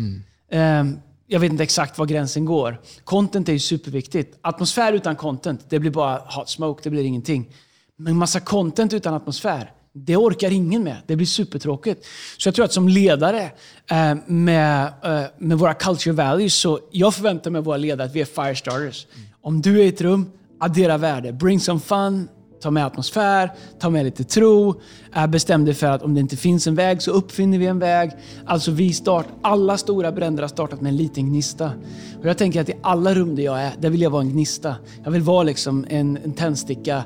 Mm. 0.51 0.99
jag 1.27 1.39
vet 1.39 1.51
inte 1.51 1.63
exakt 1.63 1.97
var 1.97 2.05
gränsen 2.05 2.45
går. 2.45 2.81
Content 3.03 3.49
är 3.49 3.53
ju 3.53 3.59
superviktigt. 3.59 4.37
Atmosfär 4.41 4.93
utan 4.93 5.15
content, 5.15 5.65
det 5.69 5.79
blir 5.79 5.91
bara 5.91 6.17
hot 6.17 6.49
smoke, 6.49 6.81
det 6.83 6.89
blir 6.89 7.03
ingenting. 7.03 7.53
Men 7.97 8.17
massa 8.17 8.39
content 8.39 8.93
utan 8.93 9.13
atmosfär, 9.13 9.71
det 9.93 10.17
orkar 10.17 10.51
ingen 10.51 10.83
med. 10.83 10.97
Det 11.07 11.15
blir 11.15 11.27
supertråkigt. 11.27 12.05
Så 12.37 12.47
jag 12.47 12.55
tror 12.55 12.65
att 12.65 12.73
som 12.73 12.87
ledare 12.87 13.51
eh, 13.91 14.15
med, 14.25 14.93
eh, 15.03 15.23
med 15.37 15.59
våra 15.59 15.73
culture 15.73 16.15
values, 16.15 16.55
så 16.55 16.79
jag 16.91 17.13
förväntar 17.13 17.51
mig 17.51 17.59
av 17.59 17.65
våra 17.65 17.77
ledare 17.77 18.07
att 18.07 18.15
vi 18.15 18.21
är 18.21 18.25
firestarters. 18.25 19.07
Om 19.41 19.61
du 19.61 19.79
är 19.79 19.83
i 19.83 19.87
ett 19.87 20.01
rum, 20.01 20.31
addera 20.59 20.97
värde. 20.97 21.33
Bring 21.33 21.59
some 21.59 21.79
fun, 21.79 22.27
ta 22.61 22.71
med 22.71 22.85
atmosfär, 22.85 23.51
ta 23.79 23.89
med 23.89 24.05
lite 24.05 24.23
tro. 24.23 24.75
Äh, 25.15 25.27
bestäm 25.27 25.65
dig 25.65 25.73
för 25.73 25.87
att 25.87 26.01
om 26.01 26.13
det 26.13 26.19
inte 26.19 26.37
finns 26.37 26.67
en 26.67 26.75
väg 26.75 27.01
så 27.01 27.11
uppfinner 27.11 27.57
vi 27.57 27.67
en 27.67 27.79
väg. 27.79 28.11
Alltså 28.45 28.71
vi 28.71 28.93
start, 28.93 29.25
alla 29.41 29.77
stora 29.77 30.11
bränder 30.11 30.43
har 30.43 30.47
startat 30.47 30.81
med 30.81 30.89
en 30.89 30.97
liten 30.97 31.29
gnista. 31.29 31.71
Och 32.19 32.25
jag 32.25 32.37
tänker 32.37 32.61
att 32.61 32.69
i 32.69 32.73
alla 32.81 33.13
rum 33.13 33.35
där 33.35 33.43
jag 33.43 33.61
är, 33.61 33.71
där 33.79 33.89
vill 33.89 34.01
jag 34.01 34.09
vara 34.09 34.21
en 34.21 34.29
gnista. 34.29 34.75
Jag 35.03 35.11
vill 35.11 35.21
vara 35.21 35.43
liksom 35.43 35.85
en, 35.89 36.17
en 36.23 36.33
tändsticka 36.33 37.03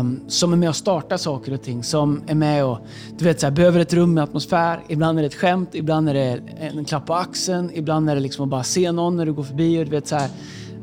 um, 0.00 0.20
som 0.28 0.52
är 0.52 0.56
med 0.56 0.68
och 0.68 0.76
startar 0.76 1.16
saker 1.16 1.54
och 1.54 1.62
ting. 1.62 1.82
Som 1.84 2.22
är 2.26 2.34
med 2.34 2.64
och 2.64 2.78
du 3.18 3.24
vet, 3.24 3.40
så 3.40 3.46
här, 3.46 3.50
behöver 3.52 3.80
ett 3.80 3.92
rum 3.92 4.14
med 4.14 4.24
atmosfär. 4.24 4.82
Ibland 4.88 5.18
är 5.18 5.22
det 5.22 5.26
ett 5.26 5.34
skämt, 5.34 5.68
ibland 5.72 6.08
är 6.08 6.14
det 6.14 6.40
en 6.58 6.84
klapp 6.84 7.06
på 7.06 7.14
axeln, 7.14 7.70
ibland 7.74 8.10
är 8.10 8.14
det 8.14 8.20
liksom 8.20 8.44
att 8.44 8.50
bara 8.50 8.62
se 8.62 8.92
någon 8.92 9.16
när 9.16 9.26
du 9.26 9.32
går 9.32 9.42
förbi. 9.42 9.80
Och 9.80 9.84
du 9.84 9.90
vet, 9.90 10.06
så 10.06 10.16
här, 10.16 10.28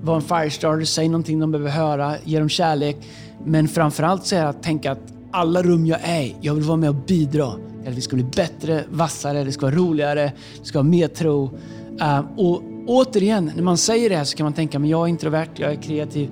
var 0.01 0.15
en 0.15 0.21
firestarter, 0.21 0.85
säg 0.85 1.09
någonting 1.09 1.39
de 1.39 1.51
behöver 1.51 1.71
höra, 1.71 2.15
ge 2.23 2.39
dem 2.39 2.49
kärlek. 2.49 2.97
Men 3.45 3.67
framförallt 3.67 4.25
så 4.25 4.35
är 4.35 4.41
det 4.41 4.49
att 4.49 4.63
tänka 4.63 4.91
att 4.91 5.13
alla 5.31 5.63
rum 5.63 5.85
jag 5.85 5.99
är 6.03 6.21
i, 6.21 6.35
jag 6.41 6.53
vill 6.53 6.63
vara 6.63 6.77
med 6.77 6.89
och 6.89 6.95
bidra. 6.95 7.47
Att 7.87 7.93
vi 7.93 8.01
ska 8.01 8.15
bli 8.15 8.25
bättre, 8.25 8.83
vassare, 8.89 9.43
det 9.43 9.51
ska 9.51 9.65
vara 9.65 9.75
roligare, 9.75 10.31
det 10.59 10.65
ska 10.65 10.77
vara 10.77 10.89
mer 10.89 11.07
tro. 11.07 11.57
Uh, 12.01 12.19
och 12.37 12.63
återigen, 12.87 13.51
när 13.55 13.63
man 13.63 13.77
säger 13.77 14.09
det 14.09 14.15
här 14.15 14.23
så 14.23 14.37
kan 14.37 14.43
man 14.43 14.53
tänka, 14.53 14.79
men 14.79 14.89
jag 14.89 15.03
är 15.03 15.07
introvert, 15.07 15.49
jag 15.55 15.71
är 15.71 15.81
kreativ. 15.81 16.29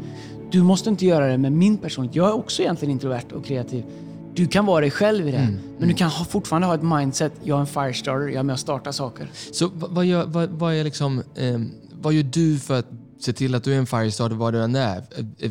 Du 0.52 0.63
måste 0.63 0.89
inte 0.89 1.06
göra 1.06 1.28
det 1.28 1.38
med 1.38 1.52
min 1.52 1.78
personlighet. 1.78 2.15
Jag 2.15 2.30
är 2.30 2.34
också 2.34 2.62
egentligen 2.62 2.91
introvert 2.91 3.32
och 3.34 3.46
kreativ. 3.46 3.84
Du 4.34 4.48
kan 4.48 4.65
vara 4.65 4.82
dig 4.82 4.91
själv 4.91 5.28
i 5.28 5.32
det, 5.32 5.38
mm. 5.38 5.60
men 5.80 5.88
du 5.88 5.93
kan 5.93 6.10
ha, 6.10 6.26
fortfarande 6.26 6.67
ha 6.67 6.76
ett 6.76 6.84
mindset, 6.84 7.34
jag 7.43 7.56
är 7.58 7.62
en 7.62 7.67
firestarter, 7.67 8.28
jag 8.28 8.36
är 8.36 8.43
med 8.43 8.54
och 8.54 8.60
startar 8.60 8.91
saker. 8.91 9.28
Så 9.52 9.70
vad 9.74 10.06
gör, 10.06 10.26
vad, 10.26 10.50
vad 10.50 10.74
är 10.74 10.84
liksom, 10.84 11.24
eh, 11.36 11.60
vad 12.02 12.13
gör 12.13 12.24
du 12.24 12.60
för 12.60 12.80
att 12.80 12.88
se 13.19 13.34
till 13.34 13.56
att 13.56 13.63
du 13.63 13.73
är 13.73 13.77
en 13.77 13.88
firestarter 13.88 14.36
var 14.36 14.51
du 14.51 14.63
än 14.63 14.75
är. 14.75 15.03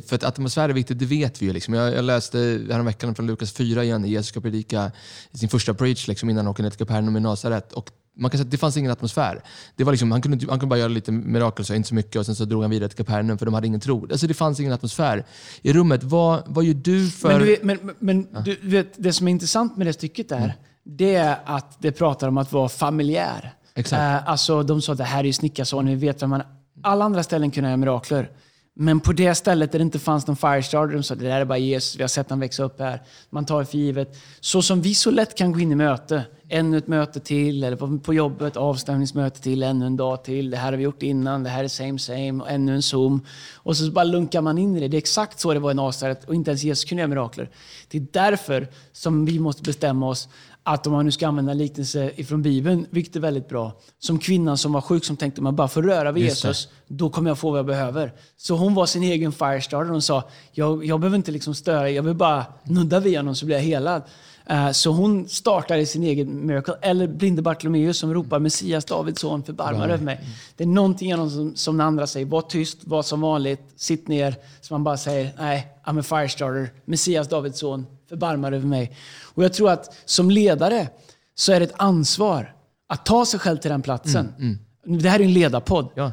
För 0.06 0.16
att 0.16 0.24
atmosfär 0.24 0.68
är 0.68 0.72
viktigt, 0.72 0.98
det 0.98 1.06
vet 1.06 1.42
vi 1.42 1.46
ju. 1.46 1.52
Liksom. 1.52 1.74
Jag, 1.74 1.94
jag 1.94 2.04
läste 2.04 2.38
häromveckan 2.70 3.14
från 3.14 3.26
Lukas 3.26 3.52
4 3.52 3.84
igen, 3.84 4.04
Jesus 4.04 4.28
ska 4.28 4.40
predika 4.40 4.92
sin 5.32 5.48
första 5.48 5.74
preach 5.74 6.08
liksom, 6.08 6.30
innan 6.30 6.44
han 6.44 6.50
åker 6.50 6.62
ner 6.62 6.70
till 6.70 6.78
Kapernaum 6.78 7.16
i 7.16 7.20
Nasaret. 7.20 7.72
Och 7.72 7.90
man 8.16 8.30
kan 8.30 8.38
säga 8.38 8.44
att 8.46 8.50
det 8.50 8.56
fanns 8.56 8.76
ingen 8.76 8.92
atmosfär. 8.92 9.42
Det 9.76 9.84
var 9.84 9.92
liksom, 9.92 10.12
han, 10.12 10.22
kunde, 10.22 10.46
han 10.48 10.58
kunde 10.58 10.66
bara 10.66 10.78
göra 10.78 10.88
lite 10.88 11.12
mirakel, 11.12 11.64
så 11.64 11.74
inte 11.74 11.88
så 11.88 11.94
mycket, 11.94 12.16
och 12.16 12.26
sen 12.26 12.34
så 12.34 12.44
drog 12.44 12.62
han 12.62 12.70
vidare 12.70 12.88
till 12.88 12.96
Kapernaum 12.96 13.38
för 13.38 13.46
de 13.46 13.54
hade 13.54 13.66
ingen 13.66 13.80
tro. 13.80 14.06
Alltså 14.10 14.26
det 14.26 14.34
fanns 14.34 14.60
ingen 14.60 14.72
atmosfär 14.72 15.24
i 15.62 15.72
rummet. 15.72 16.04
Vad, 16.04 16.42
vad 16.46 16.64
gör 16.64 16.74
du 16.74 17.10
för... 17.10 17.28
Men, 17.28 17.38
du 17.38 17.46
vet, 17.46 17.62
men, 17.62 17.94
men 17.98 18.28
ja. 18.32 18.40
du 18.40 18.58
vet, 18.62 18.92
det 18.96 19.12
som 19.12 19.28
är 19.28 19.30
intressant 19.30 19.76
med 19.76 19.86
det 19.86 19.92
stycket 19.92 20.28
där, 20.28 20.36
mm. 20.36 20.50
det 20.84 21.14
är 21.14 21.38
att 21.44 21.82
det 21.82 21.92
pratar 21.92 22.28
om 22.28 22.38
att 22.38 22.52
vara 22.52 22.68
familjär. 22.68 23.54
Exakt. 23.74 24.00
Uh, 24.00 24.30
alltså, 24.30 24.62
de 24.62 24.82
sa 24.82 24.92
att 24.92 24.98
det 24.98 25.04
här 25.04 25.20
är 25.20 25.24
ju 25.24 25.32
snickarson, 25.32 25.86
vi 25.86 25.94
vet 25.94 26.22
vem 26.22 26.30
man 26.30 26.42
alla 26.82 27.04
andra 27.04 27.22
ställen 27.22 27.50
kunde 27.50 27.68
göra 27.68 27.76
mirakler. 27.76 28.30
Men 28.78 29.00
på 29.00 29.12
det 29.12 29.34
stället 29.34 29.72
där 29.72 29.78
det 29.78 29.82
inte 29.82 29.98
fanns 29.98 30.26
någon 30.26 30.36
firestarter, 30.36 30.94
de 30.94 31.02
sa 31.02 31.14
det 31.14 31.24
där 31.24 31.40
är 31.40 31.44
bara 31.44 31.58
Jesus, 31.58 31.96
vi 31.98 32.02
har 32.02 32.08
sett 32.08 32.30
honom 32.30 32.40
växa 32.40 32.62
upp 32.62 32.80
här. 32.80 33.02
Man 33.30 33.46
tar 33.46 33.60
det 33.60 33.66
för 33.66 33.78
givet. 33.78 34.16
Så 34.40 34.62
som 34.62 34.82
vi 34.82 34.94
så 34.94 35.10
lätt 35.10 35.34
kan 35.34 35.52
gå 35.52 35.60
in 35.60 35.72
i 35.72 35.74
möte, 35.74 36.22
ännu 36.48 36.78
ett 36.78 36.86
möte 36.86 37.20
till, 37.20 37.64
eller 37.64 37.98
på 37.98 38.14
jobbet, 38.14 38.56
avstämningsmöte 38.56 39.42
till, 39.42 39.62
ännu 39.62 39.86
en 39.86 39.96
dag 39.96 40.24
till. 40.24 40.50
Det 40.50 40.56
här 40.56 40.72
har 40.72 40.76
vi 40.76 40.84
gjort 40.84 41.02
innan, 41.02 41.42
det 41.42 41.50
här 41.50 41.64
är 41.64 41.68
same 41.68 41.98
same, 41.98 42.42
och 42.42 42.50
ännu 42.50 42.74
en 42.74 42.82
Zoom. 42.82 43.24
Och 43.54 43.76
så 43.76 43.90
bara 43.90 44.04
lunkar 44.04 44.40
man 44.40 44.58
in 44.58 44.76
i 44.76 44.80
det. 44.80 44.88
Det 44.88 44.96
är 44.96 44.98
exakt 44.98 45.40
så 45.40 45.54
det 45.54 45.60
var 45.60 45.70
i 45.70 45.74
Nasaret 45.74 46.24
och 46.24 46.34
inte 46.34 46.50
ens 46.50 46.62
Jesus 46.62 46.84
kunde 46.84 47.00
göra 47.00 47.08
mirakler. 47.08 47.50
Det 47.88 47.98
är 47.98 48.06
därför 48.12 48.68
som 48.92 49.24
vi 49.24 49.38
måste 49.38 49.62
bestämma 49.62 50.08
oss 50.08 50.28
att 50.68 50.86
om 50.86 50.92
man 50.92 51.04
nu 51.04 51.12
ska 51.12 51.28
använda 51.28 51.52
en 51.52 51.58
liknelse 51.58 52.10
ifrån 52.16 52.42
Bibeln, 52.42 52.86
vilket 52.90 53.16
är 53.16 53.20
väldigt 53.20 53.48
bra, 53.48 53.72
som 53.98 54.18
kvinnan 54.18 54.58
som 54.58 54.72
var 54.72 54.80
sjuk 54.80 55.04
som 55.04 55.16
tänkte 55.16 55.42
man 55.42 55.56
bara 55.56 55.68
får 55.68 55.82
röra 55.82 56.12
vid 56.12 56.24
Jesus, 56.24 56.68
då 56.86 57.10
kommer 57.10 57.30
jag 57.30 57.38
få 57.38 57.50
vad 57.50 57.58
jag 57.58 57.66
behöver. 57.66 58.12
Så 58.36 58.56
hon 58.56 58.74
var 58.74 58.86
sin 58.86 59.02
egen 59.02 59.32
firestarter. 59.32 59.90
Hon 59.90 60.02
sa, 60.02 60.24
jag, 60.52 60.84
jag 60.84 61.00
behöver 61.00 61.16
inte 61.16 61.30
liksom 61.30 61.54
störa, 61.54 61.90
jag 61.90 62.02
vill 62.02 62.14
bara 62.14 62.46
nudda 62.64 63.00
vid 63.00 63.16
honom 63.16 63.34
så 63.34 63.46
blir 63.46 63.56
jag 63.56 63.62
helad. 63.62 64.02
Uh, 64.50 64.70
så 64.70 64.90
hon 64.90 65.28
startade 65.28 65.86
sin 65.86 66.02
egen 66.02 66.46
miracle. 66.46 66.74
Eller 66.80 67.06
blinde 67.06 67.42
Bartolomeus 67.42 67.98
som 67.98 68.14
ropar 68.14 68.38
Messias, 68.38 68.84
Davids 68.84 69.20
son, 69.20 69.42
förbarma 69.42 69.78
dig 69.78 69.94
över 69.94 70.04
mig. 70.04 70.20
Det 70.56 70.64
är 70.64 70.68
någonting 70.68 71.08
genom 71.08 71.30
som, 71.30 71.56
som 71.56 71.76
den 71.76 71.86
andra 71.86 72.06
säger, 72.06 72.26
var 72.26 72.42
tyst, 72.42 72.78
var 72.84 73.02
som 73.02 73.20
vanligt, 73.20 73.62
sitt 73.76 74.08
ner. 74.08 74.34
Så 74.60 74.74
man 74.74 74.84
bara 74.84 74.96
säger, 74.96 75.30
nej, 75.38 75.68
I'm 75.84 76.00
a 76.00 76.02
firestarter, 76.02 76.70
Messias, 76.84 77.28
Davids 77.28 77.58
son, 77.58 77.86
förbarma 78.08 78.50
dig 78.50 78.56
över 78.56 78.68
mig. 78.68 78.96
Och 79.34 79.44
jag 79.44 79.52
tror 79.52 79.70
att 79.70 79.96
som 80.04 80.30
ledare 80.30 80.88
så 81.34 81.52
är 81.52 81.60
det 81.60 81.66
ett 81.66 81.74
ansvar 81.76 82.54
att 82.88 83.06
ta 83.06 83.26
sig 83.26 83.40
själv 83.40 83.56
till 83.56 83.70
den 83.70 83.82
platsen. 83.82 84.34
Mm, 84.38 84.58
mm. 84.86 85.02
Det 85.02 85.08
här 85.08 85.20
är 85.20 85.24
en 85.24 85.32
ledarpodd. 85.32 85.90
Ja. 85.94 86.12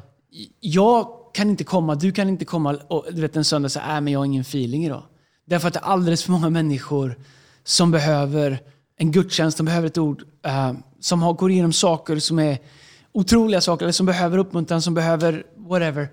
Jag 0.59 1.07
kan 1.33 1.49
inte 1.49 1.63
komma, 1.63 1.95
du 1.95 2.11
kan 2.11 2.29
inte 2.29 2.45
komma 2.45 2.77
och 2.87 3.05
du 3.11 3.21
vet, 3.21 3.35
en 3.35 3.45
söndag 3.45 3.65
och 3.65 3.71
säga 3.71 3.97
äh, 3.97 4.11
jag 4.11 4.19
har 4.19 4.25
ingen 4.25 4.41
feeling 4.41 4.85
idag. 4.85 5.03
Därför 5.45 5.67
att 5.67 5.73
det 5.73 5.79
är 5.79 5.83
alldeles 5.83 6.23
för 6.23 6.31
många 6.31 6.49
människor 6.49 7.19
som 7.63 7.91
behöver 7.91 8.59
en 8.97 9.11
gudstjänst, 9.11 9.57
som 9.57 9.65
behöver 9.65 9.87
ett 9.87 9.97
ord, 9.97 10.21
uh, 10.47 10.73
som 10.99 11.21
har, 11.21 11.33
går 11.33 11.51
igenom 11.51 11.73
saker 11.73 12.19
som 12.19 12.39
är 12.39 12.57
otroliga 13.11 13.61
saker, 13.61 13.85
eller 13.85 13.93
som 13.93 14.05
behöver 14.05 14.37
uppmuntran, 14.37 14.81
som 14.81 14.93
behöver 14.93 15.45
whatever. 15.55 16.09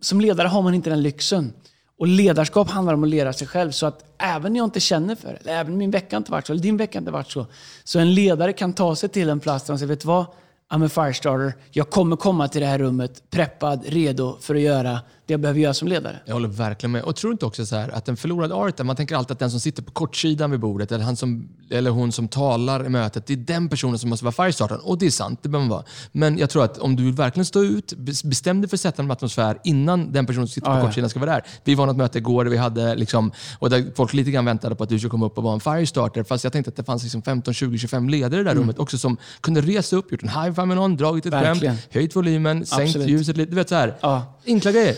Som 0.00 0.20
ledare 0.20 0.48
har 0.48 0.62
man 0.62 0.74
inte 0.74 0.90
den 0.90 1.02
lyxen. 1.02 1.52
Och 1.98 2.06
ledarskap 2.06 2.70
handlar 2.70 2.94
om 2.94 3.04
att 3.04 3.10
leda 3.10 3.32
sig 3.32 3.46
själv. 3.46 3.70
Så 3.70 3.86
att 3.86 4.04
även 4.18 4.52
när 4.52 4.60
jag 4.60 4.66
inte 4.66 4.80
känner 4.80 5.14
för 5.14 5.28
det, 5.28 5.36
eller 5.40 5.60
även 5.60 5.76
min 5.76 5.90
vecka 5.90 6.16
inte 6.16 6.32
varit 6.32 6.46
så, 6.46 6.52
eller 6.52 6.62
din 6.62 6.76
vecka 6.76 6.98
inte 6.98 7.10
varit 7.10 7.30
så, 7.30 7.46
så 7.84 7.98
en 7.98 8.14
ledare 8.14 8.52
kan 8.52 8.72
ta 8.72 8.96
sig 8.96 9.08
till 9.08 9.28
en 9.28 9.40
plats 9.40 9.64
där 9.64 9.72
man 9.72 9.78
säger, 9.78 9.88
vet 9.88 10.00
du 10.00 10.08
vad? 10.08 10.26
I'm 10.70 10.86
a 10.86 10.88
firestarter. 10.88 11.54
Jag 11.70 11.90
kommer 11.90 12.16
komma 12.16 12.48
till 12.48 12.60
det 12.60 12.66
här 12.66 12.78
rummet 12.78 13.30
preppad, 13.30 13.84
redo 13.86 14.36
för 14.40 14.54
att 14.54 14.60
göra 14.60 15.00
det 15.26 15.32
jag 15.32 15.40
behöver 15.40 15.60
göra 15.60 15.74
som 15.74 15.88
ledare. 15.88 16.20
Jag 16.26 16.34
håller 16.34 16.48
verkligen 16.48 16.92
med. 16.92 17.02
Och 17.02 17.16
tror 17.16 17.32
inte 17.32 17.46
också 17.46 17.66
så 17.66 17.76
här, 17.76 17.88
att 17.88 18.08
en 18.08 18.16
förlorad 18.16 18.52
art, 18.52 18.84
man 18.84 18.96
tänker 18.96 19.16
alltid 19.16 19.32
att 19.32 19.38
den 19.38 19.50
som 19.50 19.60
sitter 19.60 19.82
på 19.82 19.92
kortsidan 19.92 20.50
vid 20.50 20.60
bordet, 20.60 20.92
eller, 20.92 21.04
han 21.04 21.16
som, 21.16 21.48
eller 21.70 21.90
hon 21.90 22.12
som 22.12 22.28
talar 22.28 22.86
i 22.86 22.88
mötet, 22.88 23.26
det 23.26 23.32
är 23.32 23.36
den 23.36 23.68
personen 23.68 23.98
som 23.98 24.10
måste 24.10 24.24
vara 24.24 24.32
firestartern. 24.32 24.78
Och 24.82 24.98
det 24.98 25.06
är 25.06 25.10
sant, 25.10 25.38
det 25.42 25.48
behöver 25.48 25.68
man 25.68 25.76
vara. 25.76 25.84
Men 26.12 26.38
jag 26.38 26.50
tror 26.50 26.64
att 26.64 26.78
om 26.78 26.96
du 26.96 27.04
vill 27.04 27.12
verkligen 27.12 27.44
stå 27.44 27.64
ut, 27.64 27.92
bestäm 28.24 28.60
dig 28.60 28.68
för 28.70 28.76
att 28.76 28.80
sätta 28.80 29.02
en 29.02 29.10
atmosfär 29.10 29.58
innan 29.64 30.12
den 30.12 30.26
personen 30.26 30.46
som 30.46 30.54
sitter 30.54 30.70
på 30.70 30.76
ah, 30.76 30.82
kortsidan 30.82 31.10
ska 31.10 31.20
vara 31.20 31.30
där. 31.30 31.42
Vi 31.64 31.74
var 31.74 31.86
något 31.86 31.96
möte 31.96 32.18
igår 32.18 32.44
där 32.44 32.50
vi 32.50 32.56
hade, 32.56 32.94
liksom, 32.94 33.32
och 33.58 33.70
där 33.70 33.84
folk 33.96 34.12
lite 34.12 34.30
grann 34.30 34.44
väntade 34.44 34.74
på 34.74 34.84
att 34.84 34.90
du 34.90 34.98
skulle 34.98 35.10
komma 35.10 35.26
upp 35.26 35.38
och 35.38 35.44
vara 35.44 35.54
en 35.54 35.60
firestarter. 35.60 36.22
Fast 36.22 36.44
jag 36.44 36.52
tänkte 36.52 36.68
att 36.68 36.76
det 36.76 36.84
fanns 36.84 37.02
liksom 37.02 37.22
15, 37.22 37.54
20, 37.54 37.78
25 37.78 38.08
ledare 38.08 38.40
i 38.40 38.44
det 38.44 38.44
där 38.44 38.50
mm. 38.50 38.62
rummet 38.62 38.78
också 38.78 38.98
som 38.98 39.16
kunde 39.40 39.60
resa 39.60 39.96
upp, 39.96 40.12
gjort 40.12 40.22
en 40.22 40.28
high-five 40.28 40.66
med 40.66 40.76
någon, 40.76 40.96
dragit 40.96 41.26
ett 41.26 41.32
skämt, 41.32 41.64
höjt 41.90 42.16
volymen, 42.16 42.66
sänkt 42.66 42.96
ljuset 42.96 43.36
lite. 43.36 43.50
Du 43.50 43.56
vet 43.56 43.68
så 43.68 43.74
här, 43.74 43.94
ah. 44.00 44.20
enkla 44.46 44.72
grejer. 44.72 44.96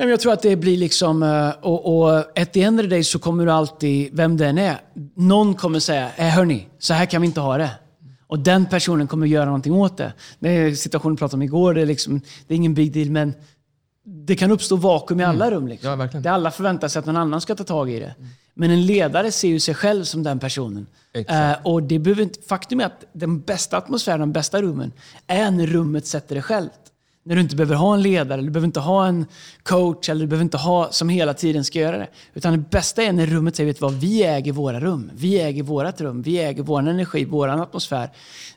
Nej, 0.00 0.06
men 0.06 0.10
jag 0.10 0.20
tror 0.20 0.32
att 0.32 0.42
det 0.42 0.56
blir 0.56 0.76
liksom, 0.76 1.22
eh, 1.22 1.50
och, 1.60 1.98
och 1.98 2.38
at 2.38 2.52
the 2.52 2.62
end 2.62 2.80
of 2.80 2.84
the 2.84 2.90
day 2.90 3.04
så 3.04 3.18
kommer 3.18 3.46
du 3.46 3.52
alltid, 3.52 4.08
vem 4.12 4.36
den 4.36 4.58
är, 4.58 4.80
någon 5.14 5.54
kommer 5.54 5.80
säga, 5.80 6.10
eh, 6.16 6.26
hörni, 6.26 6.68
så 6.78 6.94
här 6.94 7.06
kan 7.06 7.22
vi 7.22 7.26
inte 7.26 7.40
ha 7.40 7.58
det. 7.58 7.70
Och 8.26 8.38
den 8.38 8.66
personen 8.66 9.06
kommer 9.06 9.26
göra 9.26 9.44
någonting 9.44 9.72
åt 9.72 9.96
det. 9.96 10.12
Det 10.38 10.48
är 10.48 10.74
situationen 10.74 11.14
vi 11.14 11.18
pratade 11.18 11.36
om 11.36 11.42
igår, 11.42 11.74
det 11.74 11.80
är, 11.80 11.86
liksom, 11.86 12.20
det 12.46 12.54
är 12.54 12.56
ingen 12.56 12.74
big 12.74 12.92
deal, 12.92 13.10
men 13.10 13.34
det 14.04 14.36
kan 14.36 14.50
uppstå 14.50 14.76
vakuum 14.76 15.20
i 15.20 15.24
alla 15.24 15.46
mm. 15.46 15.58
rum. 15.58 15.68
Liksom. 15.68 15.90
Ja, 15.90 15.96
verkligen. 15.96 16.22
Där 16.22 16.30
alla 16.30 16.50
förväntar 16.50 16.88
sig 16.88 17.00
att 17.00 17.06
någon 17.06 17.16
annan 17.16 17.40
ska 17.40 17.54
ta 17.54 17.64
tag 17.64 17.90
i 17.90 18.00
det. 18.00 18.14
Men 18.54 18.70
en 18.70 18.86
ledare 18.86 19.32
ser 19.32 19.48
ju 19.48 19.60
sig 19.60 19.74
själv 19.74 20.04
som 20.04 20.22
den 20.22 20.38
personen. 20.38 20.86
Uh, 21.16 21.66
och 21.66 21.82
det 21.82 21.98
behöver 21.98 22.22
inte, 22.22 22.40
faktum 22.48 22.80
är 22.80 22.84
att 22.84 23.04
den 23.12 23.40
bästa 23.40 23.76
atmosfären, 23.76 24.20
de 24.20 24.32
bästa 24.32 24.62
rummen, 24.62 24.92
är 25.26 25.50
när 25.50 25.66
rummet 25.66 26.06
sätter 26.06 26.34
det 26.34 26.42
självt. 26.42 26.89
När 27.24 27.34
du 27.34 27.40
inte 27.40 27.56
behöver 27.56 27.74
ha 27.74 27.94
en 27.94 28.02
ledare, 28.02 28.40
du 28.40 28.50
behöver 28.50 28.66
inte 28.66 28.80
ha 28.80 29.06
en 29.06 29.26
coach, 29.62 30.08
eller 30.08 30.20
du 30.20 30.26
behöver 30.26 30.44
inte 30.44 30.56
ha 30.56 30.92
som 30.92 31.08
hela 31.08 31.34
tiden 31.34 31.64
ska 31.64 31.78
göra 31.78 31.98
det. 31.98 32.08
Utan 32.34 32.52
det 32.52 32.70
bästa 32.70 33.02
är 33.02 33.12
när 33.12 33.26
rummet 33.26 33.56
säger, 33.56 33.66
vet 33.66 33.78
du 33.78 33.80
vad, 33.80 33.94
vi 33.94 34.22
äger 34.22 34.52
våra 34.52 34.80
rum. 34.80 35.10
Vi 35.14 35.40
äger 35.40 35.62
vårt 35.62 36.00
rum. 36.00 36.22
Vi 36.22 36.38
äger 36.38 36.62
vår 36.62 36.78
energi, 36.78 37.24
vår 37.24 37.48
atmosfär. 37.48 38.10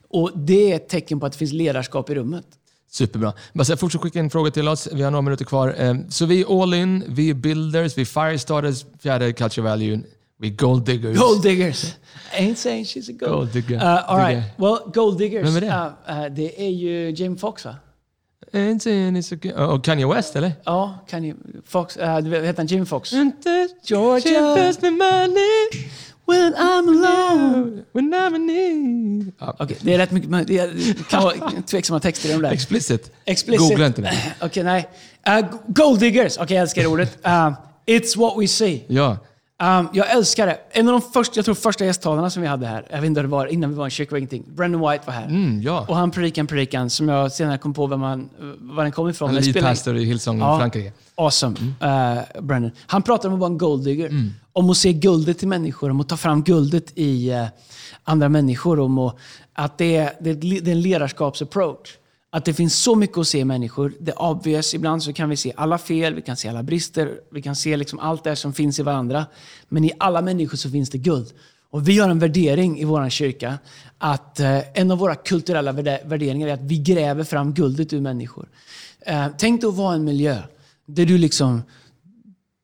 Och 0.09 0.31
det 0.35 0.71
är 0.71 0.75
ett 0.75 0.89
tecken 0.89 1.19
på 1.19 1.25
att 1.25 1.31
det 1.31 1.37
finns 1.37 1.53
ledarskap 1.53 2.09
i 2.09 2.15
rummet. 2.15 2.45
Superbra. 2.91 3.33
Bara 3.53 3.77
fortsätt 3.77 4.01
skicka 4.01 4.19
in 4.19 4.29
frågor 4.29 4.49
till 4.49 4.67
oss. 4.67 4.87
Vi 4.93 5.01
har 5.01 5.11
några 5.11 5.21
minuter 5.21 5.45
kvar. 5.45 5.75
Eh, 5.77 5.95
så 6.09 6.25
vi 6.25 6.41
är 6.41 6.63
all 6.63 6.73
in, 6.73 7.03
vi 7.07 7.29
är 7.29 7.33
builders, 7.33 7.97
vi 7.97 8.01
är 8.01 8.05
firestarters, 8.05 8.85
fjärde 8.99 9.33
culture 9.33 9.69
value. 9.69 10.01
We 10.37 10.49
gold 10.49 10.85
diggers. 10.85 11.17
Gold 11.17 11.43
diggers. 11.43 11.95
ain't 12.31 12.55
saying 12.55 12.85
she's 12.85 13.09
a 13.09 13.13
gold, 13.19 13.31
gold 13.31 13.53
digger. 13.53 13.75
Uh, 13.75 14.09
all 14.09 14.17
right. 14.17 14.43
Well, 14.57 14.91
gold 14.93 15.17
diggers. 15.17 15.47
Vem 15.47 15.55
är 15.55 15.61
det? 15.61 15.67
Uh, 15.67 16.25
uh, 16.25 16.35
det 16.35 16.65
är 16.65 16.69
ju 16.69 17.11
Jim 17.11 17.37
Fox 17.37 17.65
va? 17.65 17.75
Och 19.69 19.83
Kanye 19.85 20.07
West 20.07 20.35
eller? 20.35 20.51
Ja, 20.65 21.05
Kanye 21.09 21.35
Fox. 21.67 21.97
Äh, 21.97 22.15
heter 22.25 22.57
han 22.57 22.67
Jim 22.67 22.85
Fox? 22.85 23.11
Georgia. 23.83 24.55
When 26.25 26.53
I'm 26.53 26.87
alone. 26.89 27.83
When 27.93 28.13
I'm 28.13 28.35
in 28.35 28.45
need. 28.45 29.31
Okej, 29.59 29.77
det 29.81 29.93
är 29.93 29.97
rätt 29.97 30.11
mycket, 30.11 30.47
det 30.47 30.59
är- 30.59 30.67
det 30.97 31.07
kan 31.09 31.23
vara 31.23 31.33
tveksamma 31.67 31.99
texter 31.99 32.29
i 32.29 32.31
de 32.31 32.41
där. 32.41 32.51
Explicit. 32.51 33.11
Explicit. 33.25 33.69
Googla 33.69 33.87
inte 33.87 34.01
det. 34.01 34.13
Okej, 34.41 34.63
nej. 34.63 34.89
Uh, 35.29 35.45
gold 35.67 35.99
diggers. 35.99 36.37
Okej, 36.37 36.55
jag 36.55 36.61
älskar 36.61 36.81
det 36.81 36.87
ordet. 36.87 37.17
Uh, 37.25 37.53
it's 37.85 38.17
what 38.17 38.33
we 38.37 38.47
see. 38.47 38.83
Ja. 38.87 39.17
Um, 39.63 39.87
jag 39.93 40.11
älskar 40.11 40.47
det. 40.47 40.57
En 40.71 40.87
av 40.87 40.91
de 40.91 41.01
första, 41.01 41.37
jag 41.37 41.45
tror 41.45 41.55
första 41.55 41.85
gästtalarna 41.85 42.29
som 42.29 42.41
vi 42.41 42.47
hade 42.47 42.65
här, 42.67 42.85
jag 42.89 42.97
vet 43.01 43.05
inte 43.05 43.21
vad 43.21 43.25
det 43.25 43.31
var, 43.31 43.45
innan 43.47 43.69
vi 43.69 43.75
var 43.75 43.87
i 43.87 43.89
kyrka 43.89 44.11
och 44.15 44.17
ingenting. 44.19 44.43
Brendan 44.55 44.81
White 44.91 45.03
var 45.05 45.13
här. 45.13 45.25
Mm, 45.25 45.61
ja. 45.61 45.85
Och 45.89 45.95
han 45.95 46.11
predikade 46.11 46.39
en 46.41 46.47
predikan 46.47 46.89
som 46.89 47.09
jag 47.09 47.31
senare 47.31 47.57
kom 47.57 47.73
på 47.73 47.87
var, 47.87 47.97
man, 47.97 48.29
var 48.59 48.83
den 48.83 48.91
kom 48.91 49.09
ifrån. 49.09 49.27
Han 49.29 49.35
är 49.35 49.39
Men 49.41 49.43
lead 49.45 49.53
spelar- 49.55 49.69
pastor 49.69 49.95
i 49.97 50.05
Hillsong 50.05 50.39
Ja. 50.39 50.57
Frankrike. 50.59 50.93
Awesome, 51.15 51.55
uh, 51.59 52.41
Brendan. 52.41 52.71
Han 52.85 53.01
pratar 53.01 53.29
om 53.29 53.33
att 53.35 53.39
vara 53.39 53.51
en 53.51 53.57
gold 53.57 53.83
digger. 53.83 54.05
Mm. 54.09 54.31
Om 54.53 54.69
att 54.69 54.77
se 54.77 54.93
guldet 54.93 55.43
i 55.43 55.45
människor, 55.45 55.89
om 55.89 55.99
att 56.01 56.09
ta 56.09 56.17
fram 56.17 56.43
guldet 56.43 56.91
i 56.95 57.31
uh, 57.33 57.45
andra 58.03 58.29
människor. 58.29 58.79
Om 58.79 58.97
att, 58.97 59.15
att 59.53 59.77
det, 59.77 59.95
är, 59.95 60.13
det, 60.21 60.29
är, 60.29 60.35
det 60.35 60.71
är 60.71 60.75
en 60.75 60.81
ledarskapsapproach. 60.81 61.89
Att 62.35 62.45
det 62.45 62.53
finns 62.53 62.75
så 62.75 62.95
mycket 62.95 63.17
att 63.17 63.27
se 63.27 63.39
i 63.39 63.45
människor. 63.45 63.93
Det 63.99 64.11
är 64.11 64.21
obvious. 64.21 64.73
Ibland 64.73 65.03
så 65.03 65.13
kan 65.13 65.29
vi 65.29 65.37
se 65.37 65.53
alla 65.55 65.77
fel, 65.77 66.13
vi 66.13 66.21
kan 66.21 66.37
se 66.37 66.49
alla 66.49 66.63
brister, 66.63 67.19
vi 67.31 67.41
kan 67.41 67.55
se 67.55 67.77
liksom 67.77 67.99
allt 67.99 68.23
det 68.23 68.35
som 68.35 68.53
finns 68.53 68.79
i 68.79 68.83
varandra. 68.83 69.25
Men 69.69 69.85
i 69.85 69.91
alla 69.99 70.21
människor 70.21 70.57
så 70.57 70.69
finns 70.69 70.89
det 70.89 70.97
guld. 70.97 71.33
Och 71.69 71.87
vi 71.87 71.99
har 71.99 72.09
en 72.09 72.19
värdering 72.19 72.79
i 72.79 72.83
vår 72.83 73.09
kyrka 73.09 73.57
att 73.97 74.39
eh, 74.39 74.77
en 74.79 74.91
av 74.91 74.97
våra 74.97 75.15
kulturella 75.15 75.71
värderingar 76.05 76.47
är 76.47 76.53
att 76.53 76.61
vi 76.61 76.77
gräver 76.77 77.23
fram 77.23 77.53
guldet 77.53 77.93
ur 77.93 78.01
människor. 78.01 78.47
Eh, 78.99 79.27
tänk 79.37 79.61
dig 79.61 79.67
att 79.67 79.75
vara 79.75 79.93
i 79.93 79.97
en 79.97 80.03
miljö 80.03 80.37
där 80.85 81.05
du 81.05 81.17
liksom 81.17 81.61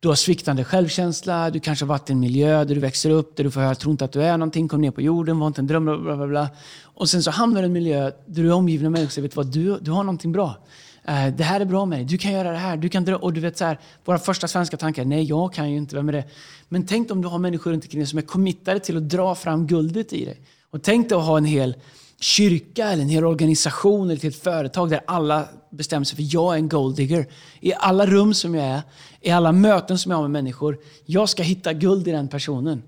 du 0.01 0.07
har 0.07 0.15
sviktande 0.15 0.63
självkänsla, 0.63 1.49
du 1.49 1.59
kanske 1.59 1.85
har 1.85 1.87
varit 1.87 2.09
i 2.09 2.13
en 2.13 2.19
miljö 2.19 2.63
där 2.63 2.75
du 2.75 2.81
växer 2.81 3.09
upp, 3.09 3.35
där 3.35 3.43
du 3.43 3.51
får 3.51 3.61
höra 3.61 3.75
“tro 3.75 3.91
inte 3.91 4.05
att 4.05 4.11
du 4.11 4.23
är 4.23 4.37
någonting, 4.37 4.67
kom 4.67 4.81
ner 4.81 4.91
på 4.91 5.01
jorden, 5.01 5.39
var 5.39 5.47
inte 5.47 5.61
en 5.61 5.67
dröm, 5.67 5.85
bla, 5.85 5.97
bla, 5.97 6.15
bla, 6.15 6.27
bla. 6.27 6.49
Och 6.83 7.09
sen 7.09 7.23
så 7.23 7.31
hamnar 7.31 7.61
du 7.61 7.65
i 7.65 7.65
en 7.65 7.73
miljö 7.73 8.11
där 8.25 8.43
du 8.43 8.47
är 8.49 8.53
omgiven 8.53 8.85
av 8.85 8.91
människor 8.91 9.11
som 9.11 9.23
vet 9.23 9.35
vad, 9.35 9.47
du, 9.47 9.79
du 9.81 9.91
har 9.91 10.03
någonting 10.03 10.31
bra. 10.31 10.57
Eh, 11.05 11.27
det 11.27 11.43
här 11.43 11.59
är 11.61 11.65
bra 11.65 11.85
med 11.85 11.99
dig, 11.99 12.05
du 12.05 12.17
kan 12.17 12.31
göra 12.31 12.51
det 12.51 12.57
här. 12.57 12.77
Du 12.77 12.89
kan 12.89 13.05
dra, 13.05 13.15
och 13.15 13.33
du 13.33 13.41
vet 13.41 13.57
så 13.57 13.65
här, 13.65 13.79
våra 14.05 14.19
första 14.19 14.47
svenska 14.47 14.77
tankar, 14.77 15.05
nej 15.05 15.23
jag 15.23 15.53
kan 15.53 15.71
ju 15.71 15.77
inte, 15.77 15.95
vem 15.95 16.09
är 16.09 16.13
det? 16.13 16.23
Men 16.69 16.85
tänk 16.85 17.11
om 17.11 17.21
du 17.21 17.27
har 17.27 17.39
människor 17.39 17.71
runt 17.71 17.83
omkring 17.83 17.99
dig 17.99 18.07
som 18.07 18.19
är 18.19 18.23
committade 18.23 18.79
till 18.79 18.97
att 18.97 19.09
dra 19.09 19.35
fram 19.35 19.67
guldet 19.67 20.13
i 20.13 20.25
dig. 20.25 20.41
Och 20.71 20.83
tänk 20.83 21.09
dig 21.09 21.17
att 21.17 21.25
ha 21.25 21.37
en 21.37 21.45
hel 21.45 21.75
kyrka 22.19 22.89
eller 22.89 23.03
en 23.03 23.09
hel 23.09 23.25
organisation 23.25 24.09
eller 24.09 24.19
till 24.19 24.29
ett 24.29 24.43
företag 24.43 24.89
där 24.89 25.01
alla 25.07 25.45
bestämmer 25.71 26.05
sig 26.05 26.15
för 26.15 26.23
att 26.23 26.33
jag 26.33 26.53
är 26.53 26.57
en 26.57 26.69
golddigger. 26.69 27.25
I 27.59 27.73
alla 27.73 28.05
rum 28.05 28.33
som 28.33 28.55
jag 28.55 28.65
är, 28.65 28.81
i 29.21 29.31
alla 29.31 29.51
möten 29.51 29.97
som 29.97 30.11
jag 30.11 30.17
har 30.17 30.23
med 30.23 30.31
människor, 30.31 30.77
jag 31.05 31.29
ska 31.29 31.43
hitta 31.43 31.73
guld 31.73 32.07
i 32.07 32.11
den 32.11 32.27
personen. 32.27 32.83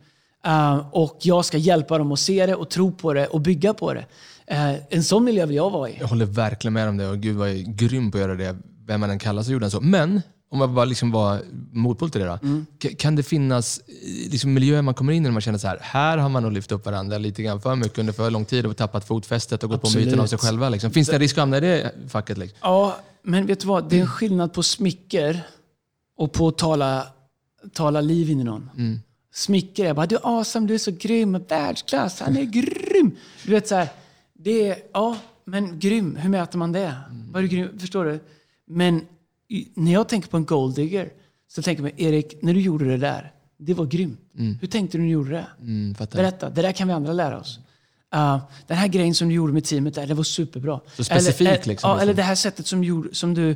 Uh, 0.48 0.88
och 0.92 1.18
jag 1.22 1.46
ska 1.46 1.58
hjälpa 1.58 1.98
dem 1.98 2.12
att 2.12 2.20
se 2.20 2.46
det 2.46 2.56
och 2.56 2.70
tro 2.70 2.92
på 2.92 3.14
det 3.14 3.28
och 3.28 3.42
bygga 3.42 3.74
på 3.74 3.94
det. 3.94 4.06
Uh, 4.52 4.76
en 4.90 5.04
sån 5.04 5.24
miljö 5.24 5.46
vill 5.46 5.56
jag 5.56 5.70
vara 5.70 5.90
i. 5.90 5.98
Jag 6.00 6.08
håller 6.08 6.26
verkligen 6.26 6.74
med 6.74 6.90
om 6.90 6.98
det 6.98 7.08
och 7.08 7.18
Gud 7.18 7.36
var 7.36 7.48
ju 7.48 7.64
grym 7.64 8.12
på 8.12 8.18
att 8.18 8.22
göra 8.22 8.36
det. 8.36 8.58
Vem 8.86 9.00
man 9.00 9.10
än 9.10 9.20
kallar 9.20 9.44
så 9.44 9.52
gjorde 9.52 9.66
han 9.66 9.72
så. 9.72 9.82
Men, 9.82 10.22
om 10.52 10.62
jag 10.62 10.70
bara 10.70 10.86
liksom 10.86 11.12
var 11.12 11.42
motpol 11.72 12.10
till 12.10 12.22
det 12.22 12.28
då. 12.28 12.40
Mm. 12.44 12.66
Kan 12.98 13.16
det 13.16 13.24
finnas 13.24 13.82
eh, 13.88 14.32
liksom 14.32 14.54
miljöer 14.54 14.82
man 14.82 14.94
kommer 14.94 15.14
in 15.14 15.24
i 15.24 15.26
där 15.26 15.32
man 15.32 15.42
känner 15.42 15.58
så 15.58 15.68
här, 15.68 15.78
här 15.82 16.18
har 16.18 16.30
man 16.30 16.44
nog 16.44 16.52
lyft 16.52 16.72
upp 16.72 16.86
varandra 16.86 17.18
lite 17.18 17.44
grann 17.44 17.62
för 17.62 17.76
mycket 17.76 17.98
under 17.98 18.14
för 18.14 18.32
lång 18.32 18.46
tid 18.46 18.66
och 18.66 18.78
tappat 18.78 19.08
fotfästet 19.08 19.64
och 19.64 19.70
gått 19.70 19.80
Absolut. 19.80 20.06
på 20.06 20.10
myten 20.10 20.20
av 20.20 20.28
sig 20.28 20.38
själva. 20.38 20.70
Liksom. 20.70 20.92
Finns 20.92 21.08
det 21.08 21.16
en 21.16 21.20
risk 21.20 21.38
att 21.38 21.42
hamna 21.42 21.58
i 21.58 21.60
det 21.60 21.92
facket? 22.10 22.38
Liksom? 22.38 22.58
Ja, 22.62 22.98
men 23.24 23.46
vet 23.46 23.60
du 23.60 23.68
vad? 23.68 23.90
Det 23.90 23.98
är 23.98 24.02
en 24.02 24.08
skillnad 24.08 24.54
på 24.54 24.64
smicker 24.64 25.42
och 26.18 26.32
på 26.32 26.48
att 26.48 26.58
tala, 26.58 27.08
tala 27.74 28.02
liv 28.02 28.30
in 28.30 28.40
i 28.40 28.44
någon. 28.44 28.70
Smicker 29.34 29.86
är 29.86 29.94
bara 29.94 30.06
du 30.06 30.16
är 30.16 30.38
awesome, 30.40 30.68
du 30.68 30.74
är 30.74 30.78
så 30.78 30.92
grym, 30.92 31.44
världsklass, 31.50 32.20
han 32.20 32.38
är 32.38 32.44
grym. 32.44 33.12
Du 33.46 33.52
vet 33.52 33.68
så 33.68 33.76
här, 33.76 33.88
det 34.34 34.70
är, 34.70 34.78
ja, 34.94 35.18
men 35.46 35.80
grym, 35.80 36.16
hur 36.16 36.30
mäter 36.30 36.58
man 36.58 36.72
det? 36.72 36.96
Var 37.32 37.42
du 37.42 37.48
grym? 37.48 37.80
Förstår 37.80 38.06
du? 38.06 38.20
Men 38.68 39.02
när 39.76 39.94
jag 39.94 40.10
tänker 40.10 40.30
på 40.30 40.38
en 40.38 40.46
gold 40.46 40.76
digger 40.76 41.10
så 41.48 41.62
tänker 41.62 41.84
jag 41.84 42.00
Erik, 42.00 42.42
när 42.42 42.54
du 42.54 42.62
gjorde 42.62 42.86
det 42.86 42.98
där, 42.98 43.32
det 43.58 43.74
var 43.74 43.86
grymt. 43.86 44.20
Hur 44.62 44.68
tänkte 44.68 44.98
du 44.98 45.02
när 45.02 45.08
du 45.08 45.14
gjorde 45.14 45.32
det? 45.32 45.48
Mm. 45.62 45.96
Berätta, 46.12 46.50
det 46.50 46.62
där 46.62 46.72
kan 46.72 46.88
vi 46.88 46.94
andra 46.94 47.14
lära 47.14 47.40
oss. 47.40 47.60
Uh, 48.16 48.38
den 48.68 48.78
här 48.78 48.88
grejen 48.88 49.16
som 49.16 49.30
du 49.30 49.36
gjorde 49.36 49.54
med 49.54 49.64
teamet 49.64 49.96
där, 49.96 50.08
det 50.08 50.14
var 50.14 50.24
superbra. 50.24 50.80
Så 50.96 51.04
specifikt 51.04 51.42
eller, 51.42 51.52
liksom, 51.52 51.90
Ja, 51.90 51.94
liksom. 51.96 52.00
eller 52.02 52.14
det 52.14 52.24
här 52.24 52.36
sättet 52.36 52.68
som, 52.68 52.84
gjorde, 52.84 53.16
som 53.16 53.34
du 53.34 53.56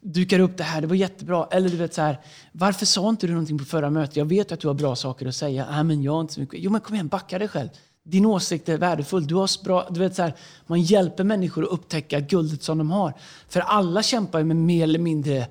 dukar 0.00 0.38
upp 0.38 0.56
det 0.56 0.64
här, 0.64 0.80
det 0.80 0.86
var 0.86 0.94
jättebra. 0.94 1.48
Eller 1.50 1.68
du 1.68 1.76
vet 1.76 1.94
så 1.94 2.02
här, 2.02 2.20
varför 2.52 2.86
sa 2.86 3.08
inte 3.08 3.26
du 3.26 3.32
någonting 3.32 3.58
på 3.58 3.64
förra 3.64 3.90
mötet? 3.90 4.16
Jag 4.16 4.24
vet 4.24 4.52
att 4.52 4.60
du 4.60 4.66
har 4.66 4.74
bra 4.74 4.96
saker 4.96 5.26
att 5.26 5.34
säga. 5.34 5.66
Nej, 5.70 5.84
men 5.84 6.02
jag 6.02 6.12
har 6.12 6.20
inte 6.20 6.34
så 6.34 6.40
mycket. 6.40 6.60
Jo, 6.60 6.70
men 6.70 6.80
kom 6.80 6.94
igen, 6.94 7.08
backa 7.08 7.38
dig 7.38 7.48
själv. 7.48 7.68
Din 8.04 8.26
åsikt 8.26 8.68
är 8.68 8.78
värdefull. 8.78 9.26
Du 9.26 9.34
har 9.34 9.64
bra, 9.64 9.88
du 9.90 10.00
vet 10.00 10.14
så 10.14 10.22
här, 10.22 10.34
man 10.66 10.82
hjälper 10.82 11.24
människor 11.24 11.64
att 11.64 11.70
upptäcka 11.70 12.20
guldet 12.20 12.62
som 12.62 12.78
de 12.78 12.90
har. 12.90 13.14
För 13.48 13.60
alla 13.60 14.02
kämpar 14.02 14.42
med 14.42 14.56
mer 14.56 14.84
eller 14.84 14.98
mindre 14.98 15.46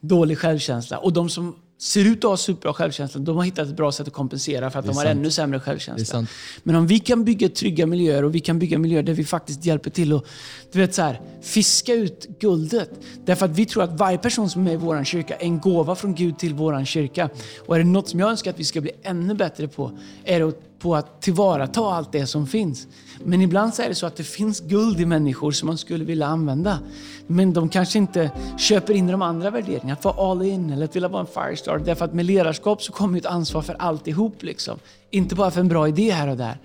dålig 0.00 0.38
självkänsla. 0.38 0.98
Och 0.98 1.12
de 1.12 1.28
som 1.28 1.56
ser 1.78 2.04
ut 2.04 2.24
att 2.24 2.30
ha 2.30 2.36
superbra 2.36 2.72
självkänsla, 2.72 3.20
de 3.20 3.36
har 3.36 3.44
hittat 3.44 3.68
ett 3.68 3.76
bra 3.76 3.92
sätt 3.92 4.06
att 4.06 4.12
kompensera 4.12 4.70
för 4.70 4.78
att 4.78 4.84
de 4.84 4.96
har 4.96 5.04
sant. 5.04 5.18
ännu 5.18 5.30
sämre 5.30 5.60
självkänsla. 5.60 6.26
Men 6.62 6.74
om 6.74 6.86
vi 6.86 6.98
kan 6.98 7.24
bygga 7.24 7.48
trygga 7.48 7.86
miljöer 7.86 8.24
och 8.24 8.34
vi 8.34 8.40
kan 8.40 8.58
bygga 8.58 8.78
miljöer 8.78 9.02
där 9.02 9.12
vi 9.12 9.24
faktiskt 9.24 9.64
hjälper 9.64 9.90
till 9.90 10.12
och 10.12 10.26
du 10.72 10.78
vet 10.78 10.94
så 10.94 11.02
här, 11.02 11.20
fiska 11.42 11.94
ut 11.94 12.26
guldet. 12.40 12.90
Därför 13.24 13.46
att 13.46 13.58
vi 13.58 13.66
tror 13.66 13.82
att 13.82 13.98
varje 13.98 14.18
person 14.18 14.50
som 14.50 14.60
är 14.60 14.64
med 14.64 14.74
i 14.74 14.76
vår 14.76 15.04
kyrka 15.04 15.36
är 15.36 15.44
en 15.44 15.60
gåva 15.60 15.94
från 15.94 16.14
Gud 16.14 16.38
till 16.38 16.54
vår 16.54 16.84
kyrka. 16.84 17.30
Och 17.66 17.74
är 17.74 17.78
det 17.78 17.84
något 17.84 18.08
som 18.08 18.20
jag 18.20 18.30
önskar 18.30 18.50
att 18.50 18.60
vi 18.60 18.64
ska 18.64 18.80
bli 18.80 18.92
ännu 19.02 19.34
bättre 19.34 19.68
på, 19.68 19.98
är 20.24 20.40
det 20.40 20.44
på 20.84 20.96
att 20.96 21.22
tillvarata 21.22 21.80
allt 21.80 22.12
det 22.12 22.26
som 22.26 22.46
finns. 22.46 22.86
Men 23.24 23.40
ibland 23.40 23.74
så 23.74 23.82
är 23.82 23.88
det 23.88 23.94
så 23.94 24.06
att 24.06 24.16
det 24.16 24.24
finns 24.24 24.60
guld 24.60 25.00
i 25.00 25.06
människor 25.06 25.52
som 25.52 25.66
man 25.66 25.78
skulle 25.78 26.04
vilja 26.04 26.26
använda. 26.26 26.78
Men 27.26 27.52
de 27.52 27.68
kanske 27.68 27.98
inte 27.98 28.30
köper 28.58 28.94
in 28.94 29.06
de 29.06 29.22
andra 29.22 29.50
värderingarna. 29.50 29.92
Att 29.92 30.04
vara 30.04 30.30
all 30.30 30.42
in 30.42 30.70
eller 30.70 30.84
att 30.84 30.96
vilja 30.96 31.08
vara 31.08 31.20
en 31.20 31.26
firestar. 31.26 31.78
Därför 31.78 32.04
att 32.04 32.14
med 32.14 32.24
ledarskap 32.24 32.82
så 32.82 32.92
kommer 32.92 33.18
ett 33.18 33.26
ansvar 33.26 33.62
för 33.62 33.74
alltihop. 33.78 34.42
Liksom. 34.42 34.78
Inte 35.10 35.34
bara 35.34 35.50
för 35.50 35.60
en 35.60 35.68
bra 35.68 35.88
idé 35.88 36.10
här 36.10 36.28
och 36.28 36.36
där. 36.36 36.58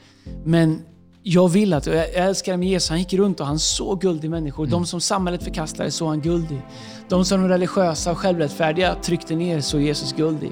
Men 0.43 0.81
jag 1.23 1.49
vill 1.49 1.73
att, 1.73 1.85
jag 1.85 2.13
älskar 2.13 2.57
med 2.57 2.67
Jesus, 2.67 2.89
han 2.89 2.99
gick 2.99 3.13
runt 3.13 3.39
och 3.39 3.45
han 3.45 3.59
såg 3.59 4.01
guld 4.01 4.25
i 4.25 4.29
människor. 4.29 4.65
De 4.65 4.85
som 4.85 5.01
samhället 5.01 5.43
förkastade 5.43 5.91
såg 5.91 6.07
han 6.07 6.21
guld 6.21 6.51
i. 6.51 6.61
De 7.09 7.25
som 7.25 7.41
de 7.41 7.49
religiösa 7.49 8.11
och 8.11 8.17
självrättfärdiga 8.17 8.95
tryckte 8.95 9.35
ner 9.35 9.61
såg 9.61 9.81
Jesus 9.81 10.13
guld 10.13 10.43
i. 10.43 10.51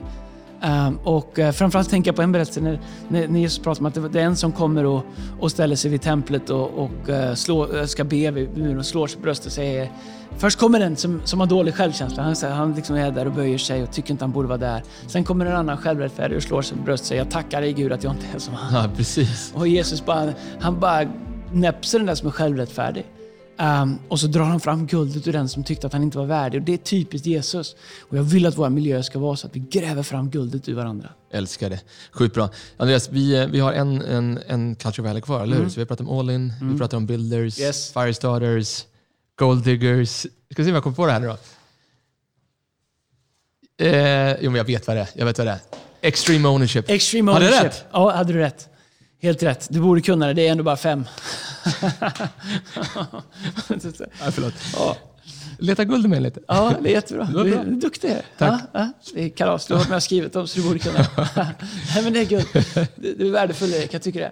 Um, 0.63 0.99
och 1.03 1.39
uh, 1.39 1.51
framförallt 1.51 1.89
tänker 1.89 2.09
jag 2.09 2.15
på 2.15 2.21
en 2.21 2.31
berättelse 2.31 2.61
när, 2.61 2.79
när, 3.07 3.27
när 3.27 3.39
Jesus 3.39 3.59
pratar 3.59 3.81
om 3.81 3.85
att 3.85 4.13
det, 4.13 4.21
är 4.21 4.25
en 4.25 4.35
som 4.35 4.51
kommer 4.51 4.85
och, 4.85 5.05
och 5.39 5.51
ställer 5.51 5.75
sig 5.75 5.91
vid 5.91 6.01
templet 6.01 6.49
och, 6.49 6.69
och 6.77 7.09
uh, 7.09 7.33
slår, 7.33 7.85
ska 7.85 8.03
be 8.03 8.31
vid 8.31 8.57
muren 8.57 8.79
och 8.79 8.85
slår 8.85 9.07
sig 9.07 9.17
på 9.17 9.23
bröstet 9.23 9.45
och 9.45 9.51
säger 9.51 9.91
Först 10.37 10.59
kommer 10.59 10.79
den 10.79 10.95
som, 10.95 11.21
som 11.23 11.39
har 11.39 11.47
dålig 11.47 11.75
självkänsla. 11.75 12.23
Han, 12.23 12.35
han 12.51 12.73
liksom 12.73 12.95
är 12.95 13.11
där 13.11 13.25
och 13.25 13.31
böjer 13.31 13.57
sig 13.57 13.83
och 13.83 13.91
tycker 13.91 14.11
inte 14.11 14.23
han 14.23 14.31
borde 14.31 14.47
vara 14.47 14.57
där. 14.57 14.83
Sen 15.07 15.23
kommer 15.23 15.45
en 15.45 15.55
annan 15.55 15.77
självrättfärdig 15.77 16.37
och 16.37 16.43
slår 16.43 16.61
sig 16.61 16.77
på 16.77 16.83
bröstet 16.83 17.03
och 17.03 17.07
säger 17.07 17.21
Jag 17.21 17.31
tackar 17.31 17.61
dig 17.61 17.73
Gud 17.73 17.91
att 17.91 18.03
jag 18.03 18.13
inte 18.13 18.25
är 18.35 18.39
som 18.39 18.53
han. 18.53 18.83
Ja, 18.83 18.89
precis. 18.95 19.53
Och 19.55 19.67
Jesus 19.67 20.05
bara, 20.05 20.29
han 20.59 20.79
bara 20.79 21.07
näpser 21.51 21.99
den 21.99 22.05
där 22.05 22.15
som 22.15 22.27
är 22.27 22.31
självrättfärdig. 22.31 23.05
Um, 23.59 23.99
och 24.07 24.19
så 24.19 24.27
drar 24.27 24.43
han 24.43 24.59
fram 24.59 24.87
guldet 24.87 25.27
ur 25.27 25.33
den 25.33 25.49
som 25.49 25.63
tyckte 25.63 25.87
att 25.87 25.93
han 25.93 26.03
inte 26.03 26.17
var 26.17 26.25
värdig. 26.25 26.61
Och 26.61 26.65
det 26.65 26.73
är 26.73 26.77
typiskt 26.77 27.25
Jesus. 27.27 27.75
Och 28.09 28.17
jag 28.17 28.23
vill 28.23 28.45
att 28.45 28.57
våra 28.57 28.69
miljöer 28.69 29.01
ska 29.01 29.19
vara 29.19 29.35
så 29.35 29.47
att 29.47 29.55
vi 29.55 29.59
gräver 29.59 30.03
fram 30.03 30.29
guldet 30.29 30.69
ur 30.69 30.73
varandra. 30.75 31.09
Älskar 31.31 31.69
det. 31.69 31.79
Sjukt 32.11 32.35
bra. 32.35 32.49
Andreas, 32.77 33.09
vi, 33.09 33.35
eh, 33.41 33.47
vi 33.47 33.59
har 33.59 33.73
en, 33.73 34.01
en, 34.01 34.39
en 34.47 34.75
Culture 34.75 35.07
Valley 35.07 35.21
kvar, 35.21 35.43
eller 35.43 35.57
hur? 35.57 35.69
Så 35.69 35.75
vi 35.75 35.81
har 35.81 35.85
pratat 35.85 36.07
om 36.07 36.19
All 36.19 36.29
In, 36.29 36.53
vi 36.71 36.77
pratar 36.77 36.97
om 36.97 37.05
Builders, 37.05 37.59
Yes. 37.59 37.91
Firestarters, 37.93 38.85
Gold 39.35 39.63
Diggers. 39.63 40.09
Ska 40.51 40.63
se 40.63 40.69
om 40.69 40.73
jag 40.73 40.83
kommer 40.83 40.95
på 40.95 41.05
det 41.05 41.11
här 41.11 41.19
nu 41.19 41.27
då. 41.27 41.37
Eh, 43.85 44.35
jo, 44.41 44.51
men 44.51 44.55
jag 44.55 44.65
vet 44.65 44.87
vad 44.87 44.95
det 44.95 45.01
är. 45.01 45.09
Jag 45.13 45.25
vet 45.25 45.37
vad 45.37 45.47
det 45.47 45.51
är. 45.51 45.59
Extreme 46.01 46.47
Ownership. 46.47 46.89
Extreme 46.89 47.31
Hade 47.31 47.45
jag 47.45 47.51
ownership. 47.53 47.71
rätt? 47.81 47.85
Ja, 47.91 48.11
hade 48.15 48.33
du 48.33 48.39
rätt. 48.39 48.69
Helt 49.21 49.43
rätt. 49.43 49.67
Du 49.69 49.79
borde 49.79 50.01
kunna 50.01 50.27
det. 50.27 50.33
Det 50.33 50.47
är 50.47 50.51
ändå 50.51 50.63
bara 50.63 50.77
fem. 50.77 51.05
Ja, 54.19 54.31
förlåt. 54.31 54.53
ja. 54.73 54.97
Leta 55.59 55.83
guld 55.85 56.09
mig 56.09 56.19
lite. 56.21 56.39
ja, 56.47 56.73
det 56.81 56.89
är 56.89 56.93
jättebra. 56.93 57.29
var 57.33 57.43
Du 57.43 57.51
bra. 57.51 57.59
är 57.61 57.65
duktig. 57.65 58.11
Tack. 58.37 58.61
Ja, 58.73 58.79
ja. 58.79 58.91
Det 59.13 59.23
är 59.23 59.29
kalas. 59.29 59.65
Du 59.65 59.73
har 59.73 59.79
varit 59.79 59.89
med 59.89 59.95
och 59.95 60.03
skrivit 60.03 60.33
dem, 60.33 60.47
så 60.47 60.59
du 60.59 60.67
borde 60.67 60.79
kunna 60.79 60.97
det. 60.97 61.07
Nej, 61.95 62.03
men 62.03 62.13
det 62.13 62.19
är 62.19 62.25
guld. 62.25 62.45
Du 62.95 63.27
är 63.27 63.31
värdefull, 63.31 63.73
Erik. 63.73 63.93
Jag 63.93 64.01
tycker 64.01 64.19
det. 64.19 64.31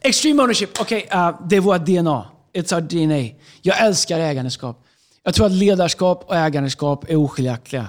Extreme 0.00 0.42
ownership. 0.42 0.80
Okej, 0.80 1.08
uh, 1.14 1.40
det 1.48 1.56
är 1.56 1.60
vårt 1.60 1.86
DNA. 1.86 2.26
It's 2.54 2.74
our 2.74 2.80
DNA. 2.80 3.34
Jag 3.62 3.80
älskar 3.80 4.18
ägandeskap. 4.18 4.84
Jag 5.22 5.34
tror 5.34 5.46
att 5.46 5.52
ledarskap 5.52 6.24
och 6.28 6.36
ägandeskap 6.36 7.10
är 7.10 7.16
oskiljaktiga. 7.16 7.86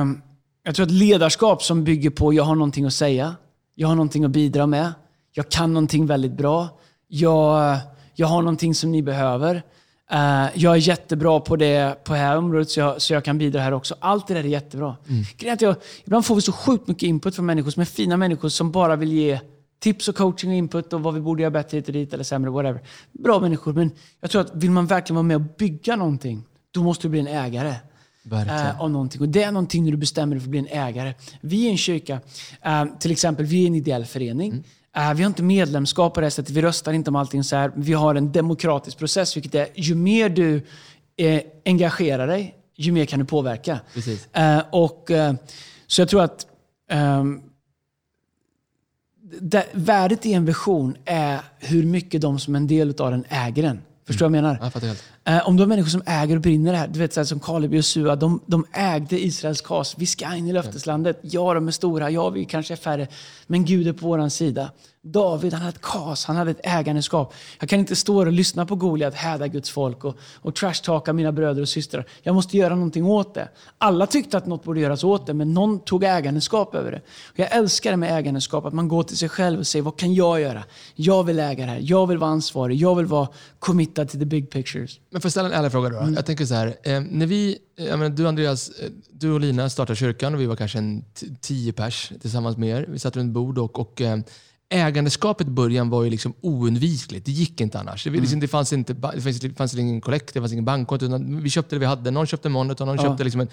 Um, 0.00 0.22
jag 0.62 0.74
tror 0.74 0.86
att 0.86 0.92
ledarskap 0.92 1.62
som 1.62 1.84
bygger 1.84 2.10
på 2.10 2.32
jag 2.34 2.44
har 2.44 2.54
någonting 2.54 2.84
att 2.84 2.92
säga, 2.94 3.36
jag 3.74 3.88
har 3.88 3.94
någonting 3.94 4.24
att 4.24 4.30
bidra 4.30 4.66
med, 4.66 4.92
jag 5.32 5.48
kan 5.48 5.74
någonting 5.74 6.06
väldigt 6.06 6.32
bra, 6.32 6.68
jag, 7.08 7.78
jag 8.14 8.26
har 8.26 8.42
någonting 8.42 8.74
som 8.74 8.92
ni 8.92 9.02
behöver. 9.02 9.62
Eh, 10.10 10.46
jag 10.54 10.72
är 10.72 10.76
jättebra 10.76 11.40
på 11.40 11.56
det 11.56 12.04
på 12.04 12.12
det 12.12 12.18
här 12.18 12.36
området 12.36 12.70
så 12.70 12.80
jag, 12.80 13.02
så 13.02 13.12
jag 13.12 13.24
kan 13.24 13.38
bidra 13.38 13.60
här 13.60 13.72
också. 13.72 13.94
Allt 14.00 14.26
det 14.26 14.34
där 14.34 14.44
är 14.44 14.48
jättebra. 14.48 14.96
Är 15.38 15.52
att 15.52 15.60
jag, 15.60 15.76
ibland 16.04 16.26
får 16.26 16.34
vi 16.34 16.40
så 16.40 16.52
sjukt 16.52 16.88
mycket 16.88 17.02
input 17.02 17.34
från 17.34 17.46
människor 17.46 17.70
som 17.70 17.80
är 17.80 17.84
fina 17.84 18.16
människor 18.16 18.48
som 18.48 18.72
bara 18.72 18.96
vill 18.96 19.12
ge 19.12 19.40
tips 19.80 20.08
och 20.08 20.16
coaching 20.16 20.50
och 20.50 20.56
input 20.56 20.92
och 20.92 21.02
vad 21.02 21.14
vi 21.14 21.20
borde 21.20 21.42
göra 21.42 21.50
bättre 21.50 21.76
hit 21.76 21.86
och 21.86 21.92
dit 21.92 22.14
eller 22.14 22.24
sämre, 22.24 22.50
whatever. 22.50 22.80
Bra 23.12 23.40
människor, 23.40 23.72
men 23.72 23.90
jag 24.20 24.30
tror 24.30 24.40
att 24.40 24.54
vill 24.54 24.70
man 24.70 24.86
verkligen 24.86 25.14
vara 25.14 25.22
med 25.22 25.36
och 25.36 25.56
bygga 25.58 25.96
någonting, 25.96 26.44
då 26.70 26.82
måste 26.82 27.06
du 27.06 27.10
bli 27.10 27.20
en 27.20 27.26
ägare. 27.26 27.74
Eh, 28.30 28.80
av 28.80 28.90
någonting. 28.90 29.20
Och 29.20 29.28
det 29.28 29.42
är 29.42 29.52
någonting 29.52 29.84
när 29.84 29.90
du 29.90 29.96
bestämmer 29.96 30.34
dig 30.34 30.40
för 30.40 30.46
att 30.46 30.50
bli 30.50 30.58
en 30.58 30.66
ägare. 30.66 31.14
Vi 31.40 31.66
är 31.66 31.70
en 31.70 31.76
kyrka, 31.76 32.20
eh, 32.62 32.84
till 33.00 33.10
exempel, 33.10 33.46
vi 33.46 33.62
är 33.62 33.66
en 33.66 33.74
ideell 33.74 34.04
förening. 34.04 34.50
Mm. 34.50 34.64
Eh, 34.98 35.14
vi 35.14 35.22
har 35.22 35.28
inte 35.28 35.42
medlemskap 35.42 36.14
på 36.14 36.20
det 36.20 36.30
sättet, 36.30 36.50
vi 36.50 36.62
röstar 36.62 36.92
inte 36.92 37.10
om 37.10 37.16
allting 37.16 37.44
så 37.44 37.56
här. 37.56 37.72
Vi 37.74 37.92
har 37.92 38.14
en 38.14 38.32
demokratisk 38.32 38.98
process, 38.98 39.36
vilket 39.36 39.54
är 39.54 39.68
ju 39.74 39.94
mer 39.94 40.28
du 40.28 40.62
eh, 41.16 41.42
engagerar 41.64 42.26
dig, 42.26 42.54
ju 42.76 42.92
mer 42.92 43.04
kan 43.04 43.18
du 43.18 43.24
påverka. 43.24 43.80
Eh, 44.32 44.62
och, 44.70 45.10
eh, 45.10 45.34
så 45.86 46.00
jag 46.00 46.08
tror 46.08 46.22
att 46.22 46.46
ehm, 46.90 47.42
det, 49.40 49.66
värdet 49.72 50.26
i 50.26 50.32
en 50.32 50.44
vision 50.44 50.96
är 51.04 51.40
hur 51.58 51.82
mycket 51.82 52.20
de 52.20 52.38
som 52.38 52.54
är 52.54 52.58
en 52.58 52.66
del 52.66 52.94
av 52.98 53.10
den 53.10 53.24
äger 53.28 53.62
den. 53.62 53.80
Förstår 54.08 54.26
du 54.26 54.30
vad 54.30 54.38
jag 54.38 54.42
menar? 54.42 54.70
Jag 54.74 54.80
helt. 54.80 55.04
Eh, 55.24 55.48
om 55.48 55.56
du 55.56 55.62
har 55.62 55.68
människor 55.68 55.90
som 55.90 56.02
äger 56.06 56.36
och 56.36 56.42
brinner 56.42 56.72
det 56.72 56.78
här, 56.78 56.88
du 56.88 56.98
vet 56.98 57.12
så 57.12 57.20
här, 57.20 57.24
som 57.24 57.40
Kaleb 57.40 57.70
och 57.70 57.76
Josua, 57.76 58.16
de, 58.16 58.40
de 58.46 58.66
ägde 58.72 59.20
Israels 59.20 59.60
kas. 59.60 59.94
Vi 59.98 60.06
ska 60.06 60.34
in 60.34 60.48
i 60.48 60.52
löfteslandet. 60.52 61.18
Ja, 61.22 61.54
de 61.54 61.68
är 61.68 61.72
stora. 61.72 62.10
Ja, 62.10 62.30
vi 62.30 62.44
kanske 62.44 62.74
är 62.74 62.76
färre. 62.76 63.08
Men 63.46 63.64
Gud 63.64 63.88
är 63.88 63.92
på 63.92 64.06
vår 64.06 64.28
sida. 64.28 64.70
David 65.02 65.52
han 65.52 65.62
hade 65.62 65.76
ett 65.76 65.82
kas, 65.82 66.24
han 66.24 66.36
hade 66.36 66.50
ett 66.50 66.60
ägandeskap. 66.62 67.34
Jag 67.60 67.68
kan 67.68 67.78
inte 67.78 67.96
stå 67.96 68.18
och 68.18 68.32
lyssna 68.32 68.66
på 68.66 68.74
Goliat 68.74 69.14
häda 69.14 69.48
Guds 69.48 69.70
folk 69.70 70.04
och, 70.04 70.16
och 70.40 70.54
trashtalka 70.54 71.12
mina 71.12 71.32
bröder 71.32 71.62
och 71.62 71.68
systrar. 71.68 72.06
Jag 72.22 72.34
måste 72.34 72.56
göra 72.56 72.74
någonting 72.74 73.04
åt 73.04 73.34
det. 73.34 73.48
Alla 73.78 74.06
tyckte 74.06 74.36
att 74.36 74.46
något 74.46 74.64
borde 74.64 74.80
göras 74.80 75.04
åt 75.04 75.26
det, 75.26 75.34
men 75.34 75.54
någon 75.54 75.80
tog 75.80 76.04
ägandeskap 76.04 76.74
över 76.74 76.90
det. 76.90 77.00
Och 77.32 77.38
jag 77.38 77.52
älskar 77.56 77.90
det 77.90 77.96
med 77.96 78.18
ägandeskap, 78.18 78.64
att 78.64 78.72
man 78.72 78.88
går 78.88 79.02
till 79.02 79.16
sig 79.16 79.28
själv 79.28 79.58
och 79.58 79.66
säger 79.66 79.82
vad 79.82 79.98
kan 79.98 80.14
jag 80.14 80.40
göra? 80.40 80.64
Jag 80.94 81.24
vill 81.24 81.38
äga 81.38 81.66
det 81.66 81.70
här, 81.70 81.80
jag 81.82 82.06
vill 82.06 82.18
vara 82.18 82.30
ansvarig, 82.30 82.76
jag 82.76 82.94
vill 82.94 83.06
vara 83.06 83.28
committed 83.58 84.08
to 84.08 84.18
the 84.18 84.24
big 84.24 84.50
pictures. 84.50 85.00
Men 85.10 85.20
får 85.20 85.26
jag 85.26 85.32
ställa 85.32 85.48
en 85.48 85.54
ärlig 85.54 85.72
fråga 85.72 85.88
då? 85.88 85.98
Mm. 85.98 86.14
Jag 86.14 86.26
tänker 86.26 86.44
så 86.44 86.54
här, 86.54 86.76
eh, 86.82 87.00
när 87.00 87.26
vi, 87.26 87.58
jag 87.76 87.98
menar, 87.98 88.16
du 88.16 88.28
Andreas, 88.28 88.68
eh, 88.68 88.90
du 89.10 89.32
och 89.32 89.40
Lina 89.40 89.70
startade 89.70 89.96
kyrkan 89.96 90.34
och 90.34 90.40
vi 90.40 90.46
var 90.46 90.56
kanske 90.56 90.78
en 90.78 91.04
tio 91.40 91.72
pers 91.72 92.12
tillsammans 92.20 92.56
med 92.56 92.68
er. 92.68 92.86
Vi 92.88 92.98
satt 92.98 93.16
runt 93.16 93.32
bord 93.32 93.58
och, 93.58 93.80
och 93.80 94.00
eh, 94.00 94.18
ägandeskapet 94.70 95.46
i 95.46 95.50
början 95.50 95.90
var 95.90 96.04
ju 96.04 96.10
liksom 96.10 96.34
oundvikligt. 96.40 97.26
Det 97.26 97.32
gick 97.32 97.60
inte 97.60 97.78
annars. 97.78 98.04
Det, 98.04 98.10
liksom, 98.10 98.40
det 98.40 98.48
fanns, 98.48 98.72
inte, 98.72 98.92
det 98.92 99.20
fanns, 99.20 99.40
det 99.40 99.54
fanns 99.54 99.74
ingen 99.74 100.00
kollekt, 100.00 100.34
det 100.34 100.40
fanns 100.40 100.52
ingen 100.52 100.64
bankkonto. 100.64 101.18
Vi 101.18 101.50
köpte 101.50 101.76
det 101.76 101.80
vi 101.80 101.86
hade. 101.86 102.10
Någon 102.10 102.26
köpte 102.26 102.48
Monitor, 102.48 102.86
någon 102.86 102.96
ja. 102.96 103.02
köpte 103.02 103.24
liksom 103.24 103.40
en... 103.40 103.48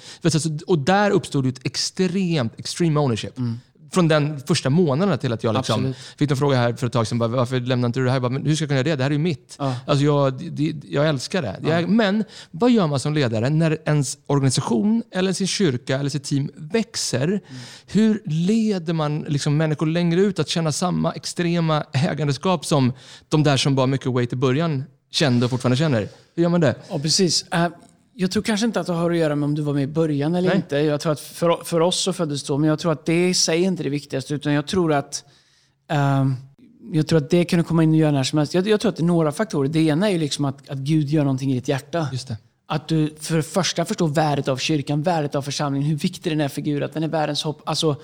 Och 0.67 0.79
där 0.79 1.11
uppstod 1.11 1.45
ett 1.45 1.65
extremt, 1.65 2.59
extreme 2.59 2.99
ownership. 2.99 3.37
Mm 3.37 3.59
från 3.91 4.07
den 4.07 4.39
första 4.39 4.69
månaden 4.69 5.17
till 5.17 5.33
att 5.33 5.43
jag 5.43 5.55
liksom, 5.55 5.93
fick 6.17 6.31
en 6.31 6.37
fråga 6.37 6.57
här 6.57 6.73
för 6.73 6.87
ett 6.87 6.93
tag 6.93 7.07
sedan. 7.07 7.17
Bara, 7.17 7.29
varför 7.29 7.59
lämnar 7.59 7.85
inte 7.85 7.99
du 7.99 8.05
det 8.05 8.11
här? 8.11 8.19
Bara, 8.19 8.29
men 8.29 8.45
hur 8.45 8.55
ska 8.55 8.63
jag 8.63 8.69
kunna 8.69 8.77
göra 8.77 8.89
det? 8.89 8.95
Det 8.95 9.03
här 9.03 9.09
är 9.09 9.13
ju 9.13 9.19
mitt. 9.19 9.55
Ja. 9.59 9.75
Alltså 9.87 10.05
jag, 10.05 10.33
det, 10.51 10.73
jag 10.83 11.07
älskar 11.09 11.41
det. 11.41 11.59
Ja. 11.63 11.69
Jag, 11.69 11.89
men 11.89 12.23
vad 12.51 12.71
gör 12.71 12.87
man 12.87 12.99
som 12.99 13.13
ledare 13.13 13.49
när 13.49 13.77
ens 13.85 14.17
organisation, 14.27 15.03
eller 15.11 15.33
sin 15.33 15.47
kyrka 15.47 15.99
eller 15.99 16.09
sitt 16.09 16.23
team 16.23 16.49
växer? 16.55 17.27
Mm. 17.27 17.41
Hur 17.85 18.21
leder 18.25 18.93
man 18.93 19.25
liksom 19.27 19.57
människor 19.57 19.85
längre 19.85 20.21
ut 20.21 20.39
att 20.39 20.49
känna 20.49 20.71
samma 20.71 21.11
extrema 21.11 21.83
ägandeskap 21.93 22.65
som 22.65 22.93
de 23.29 23.43
där 23.43 23.57
som 23.57 23.75
bara 23.75 23.87
mycket 23.87 24.11
weight 24.11 24.33
i 24.33 24.35
början 24.35 24.83
kände 25.11 25.45
och 25.45 25.51
fortfarande 25.51 25.77
känner? 25.77 26.09
Hur 26.35 26.43
gör 26.43 26.49
man 26.49 26.61
det? 26.61 26.75
Ja, 26.89 26.99
precis. 26.99 27.45
Jag 28.17 28.31
tror 28.31 28.43
kanske 28.43 28.65
inte 28.65 28.79
att 28.79 28.87
det 28.87 28.93
har 28.93 29.11
att 29.11 29.17
göra 29.17 29.35
med 29.35 29.47
om 29.47 29.55
du 29.55 29.61
var 29.61 29.73
med 29.73 29.83
i 29.83 29.87
början 29.87 30.35
eller 30.35 30.49
Nej. 30.49 30.57
inte. 30.57 30.77
Jag 30.77 31.01
tror 31.01 31.11
att 31.11 31.19
för, 31.19 31.63
för 31.63 31.79
oss 31.79 31.99
så 31.99 32.13
föddes 32.13 32.45
så, 32.45 32.57
men 32.57 32.69
jag 32.69 32.79
tror 32.79 32.91
att 32.91 33.05
det 33.05 33.29
i 33.29 33.33
sig 33.33 33.63
är 33.63 33.67
inte 33.67 33.83
det 33.83 33.89
viktigaste. 33.89 34.33
Utan 34.33 34.53
jag 34.53 34.67
tror 34.67 34.93
att 34.93 35.23
um, 36.21 36.35
jag 36.91 37.07
tror 37.07 37.17
att 37.17 37.29
det 37.29 37.45
kan 37.45 37.63
komma 37.63 37.83
in 37.83 37.89
och 37.89 37.95
göra 37.95 38.11
när 38.11 38.23
som 38.23 38.37
helst. 38.37 38.53
Jag, 38.53 38.67
jag, 38.67 38.79
tror 38.79 38.89
att 38.89 38.95
det 38.95 39.03
är 39.03 39.05
några 39.05 39.31
faktorer. 39.31 39.69
Det 39.69 39.79
ena 39.79 40.07
är 40.07 40.11
ju 40.11 40.19
liksom 40.19 40.45
att, 40.45 40.69
att 40.69 40.77
Gud 40.77 41.09
gör 41.09 41.23
någonting 41.23 41.51
i 41.51 41.55
ditt 41.55 41.67
hjärta. 41.67 42.07
Just 42.11 42.27
det. 42.27 42.37
Att 42.67 42.87
du 42.87 43.15
för 43.19 43.35
det 43.35 43.43
första 43.43 43.85
förstår 43.85 44.07
värdet 44.07 44.47
av 44.47 44.57
kyrkan, 44.57 45.03
värdet 45.03 45.35
av 45.35 45.41
församlingen, 45.41 45.89
hur 45.89 45.97
viktig 45.97 46.31
den 46.31 46.41
är 46.41 46.47
för 46.47 46.61
Gud, 46.61 46.83
att 46.83 46.93
den 46.93 47.03
är 47.03 47.07
världens 47.07 47.43
hopp. 47.43 47.61
Alltså, 47.65 47.95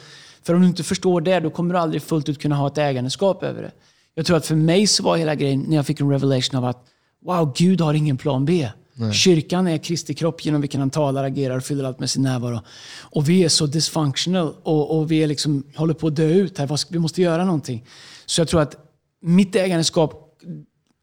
för 0.43 0.53
om 0.53 0.61
du 0.61 0.67
inte 0.67 0.83
förstår 0.83 1.21
det, 1.21 1.39
då 1.39 1.49
kommer 1.49 1.73
du 1.73 1.79
aldrig 1.79 2.01
fullt 2.01 2.29
ut 2.29 2.41
kunna 2.41 2.55
ha 2.55 2.67
ett 2.67 2.77
ägandeskap 2.77 3.43
över 3.43 3.61
det. 3.61 3.71
Jag 4.15 4.25
tror 4.25 4.37
att 4.37 4.45
för 4.45 4.55
mig 4.55 4.87
så 4.87 5.03
var 5.03 5.17
hela 5.17 5.35
grejen, 5.35 5.65
när 5.67 5.75
jag 5.75 5.85
fick 5.85 5.99
en 5.99 6.11
revelation 6.11 6.57
av 6.57 6.65
att 6.65 6.87
wow, 7.25 7.53
Gud 7.57 7.81
har 7.81 7.93
ingen 7.93 8.17
plan 8.17 8.45
B. 8.45 8.69
Nej. 9.01 9.13
Kyrkan 9.13 9.67
är 9.67 9.77
Kristi 9.77 10.13
kropp 10.13 10.45
genom 10.45 10.61
vilken 10.61 10.79
han 10.79 10.89
talar, 10.89 11.23
agerar 11.23 11.57
och 11.57 11.63
fyller 11.63 11.83
allt 11.83 11.99
med 11.99 12.09
sin 12.09 12.23
närvaro. 12.23 12.59
Och 12.99 13.29
vi 13.29 13.43
är 13.43 13.49
så 13.49 13.65
dysfunctional 13.65 14.53
och, 14.63 14.97
och 14.97 15.11
vi 15.11 15.23
är 15.23 15.27
liksom, 15.27 15.63
håller 15.75 15.93
på 15.93 16.07
att 16.07 16.15
dö 16.15 16.27
ut 16.27 16.57
här. 16.57 16.91
Vi 16.91 16.99
måste 16.99 17.21
göra 17.21 17.45
någonting. 17.45 17.85
Så 18.25 18.41
jag 18.41 18.47
tror 18.47 18.61
att 18.61 18.75
mitt 19.21 19.55
ägandeskap 19.55 20.39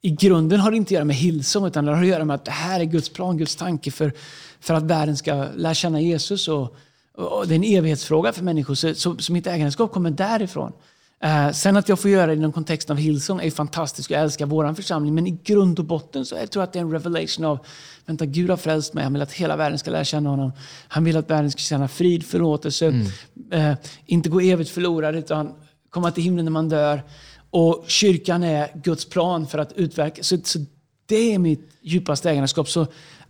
i 0.02 0.10
grunden 0.10 0.60
har 0.60 0.70
det 0.70 0.76
inte 0.76 0.88
att 0.88 0.92
göra 0.92 1.04
med 1.04 1.16
Hillsong, 1.16 1.66
utan 1.66 1.84
det 1.84 1.92
har 1.92 2.02
att 2.02 2.08
göra 2.08 2.24
med 2.24 2.34
att 2.34 2.44
det 2.44 2.50
här 2.50 2.80
är 2.80 2.84
Guds 2.84 3.08
plan, 3.08 3.38
Guds 3.38 3.56
tanke 3.56 3.90
för, 3.90 4.12
för 4.60 4.74
att 4.74 4.82
världen 4.82 5.16
ska 5.16 5.46
lära 5.56 5.74
känna 5.74 6.00
Jesus. 6.00 6.48
Och, 6.48 6.76
och 7.14 7.48
det 7.48 7.54
är 7.54 7.56
en 7.56 7.64
evighetsfråga 7.64 8.32
för 8.32 8.44
människor, 8.44 8.74
så, 8.74 8.94
så, 8.94 9.16
så 9.18 9.32
mitt 9.32 9.46
ägandeskap 9.46 9.92
kommer 9.92 10.10
därifrån. 10.10 10.72
Eh, 11.20 11.50
sen 11.50 11.76
att 11.76 11.88
jag 11.88 11.98
får 11.98 12.10
göra 12.10 12.26
det 12.26 12.34
inom 12.34 12.52
kontexten 12.52 12.96
av 12.96 13.00
Hillsong 13.00 13.40
är 13.40 13.50
fantastiskt. 13.50 14.10
Jag 14.10 14.22
älskar 14.22 14.46
vår 14.46 14.74
församling. 14.74 15.14
Men 15.14 15.26
i 15.26 15.30
grund 15.44 15.78
och 15.78 15.84
botten 15.84 16.26
så 16.26 16.34
jag 16.34 16.50
tror 16.50 16.62
jag 16.62 16.66
att 16.66 16.72
det 16.72 16.78
är 16.78 16.80
en 16.80 16.92
revelation 16.92 17.44
av 17.44 17.58
Vänta, 18.06 18.26
Gud 18.26 18.50
har 18.50 18.56
frälst 18.56 18.94
mig. 18.94 19.04
Han 19.04 19.12
vill 19.12 19.22
att 19.22 19.32
hela 19.32 19.56
världen 19.56 19.78
ska 19.78 19.90
lära 19.90 20.04
känna 20.04 20.30
honom. 20.30 20.52
Han 20.88 21.04
vill 21.04 21.16
att 21.16 21.30
världen 21.30 21.50
ska 21.50 21.58
känna 21.58 21.88
frid, 21.88 22.26
förlåtelse. 22.26 22.86
Mm. 22.86 23.06
Eh, 23.52 23.76
inte 24.06 24.28
gå 24.28 24.40
evigt 24.40 24.70
förlorad, 24.70 25.16
utan 25.16 25.54
komma 25.90 26.10
till 26.10 26.24
himlen 26.24 26.44
när 26.44 26.52
man 26.52 26.68
dör. 26.68 27.02
Och 27.50 27.84
kyrkan 27.86 28.42
är 28.42 28.68
Guds 28.74 29.04
plan 29.04 29.46
för 29.46 29.58
att 29.58 29.72
utverka. 29.72 30.22
Så, 30.22 30.38
så 30.44 30.58
det 31.06 31.34
är 31.34 31.38
mitt 31.38 31.70
djupaste 31.82 32.30
ägandeskap. 32.30 32.68
Så 32.68 32.86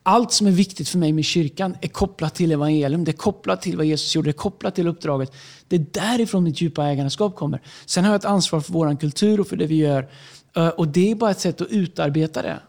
allt 0.09 0.33
som 0.33 0.47
är 0.47 0.51
viktigt 0.51 0.89
för 0.89 0.99
mig 0.99 1.13
med 1.13 1.25
kyrkan 1.25 1.77
är 1.81 1.89
kopplat 1.89 2.35
till 2.35 2.53
evangelium. 2.53 3.05
Det 3.05 3.11
är 3.11 3.17
kopplat 3.17 3.63
till 3.63 3.77
vad 3.77 3.87
Jesus 3.87 4.15
gjorde, 4.15 4.27
det 4.27 4.31
är 4.31 4.33
kopplat 4.33 4.75
till 4.75 4.89
uppdraget. 4.89 5.33
Det 5.69 5.77
är 5.77 5.87
därifrån 5.93 6.45
mitt 6.45 6.61
djupa 6.61 6.87
ägandeskap 6.87 7.37
kommer. 7.37 7.61
Sen 7.87 8.05
har 8.05 8.13
jag 8.13 8.19
ett 8.19 8.25
ansvar 8.25 8.61
för 8.61 8.73
vår 8.73 9.01
kultur 9.01 9.41
och 9.41 9.47
för 9.47 9.57
det 9.57 9.67
vi 9.67 9.77
gör. 9.77 10.09
Eh, 10.57 10.69
och 10.69 10.89
det 10.89 11.11
är 11.11 11.15
bara 11.15 11.31
ett 11.31 11.41
sätt 11.41 11.61
att 11.61 11.69
utarbeta 11.69 12.43
det. 12.43 12.61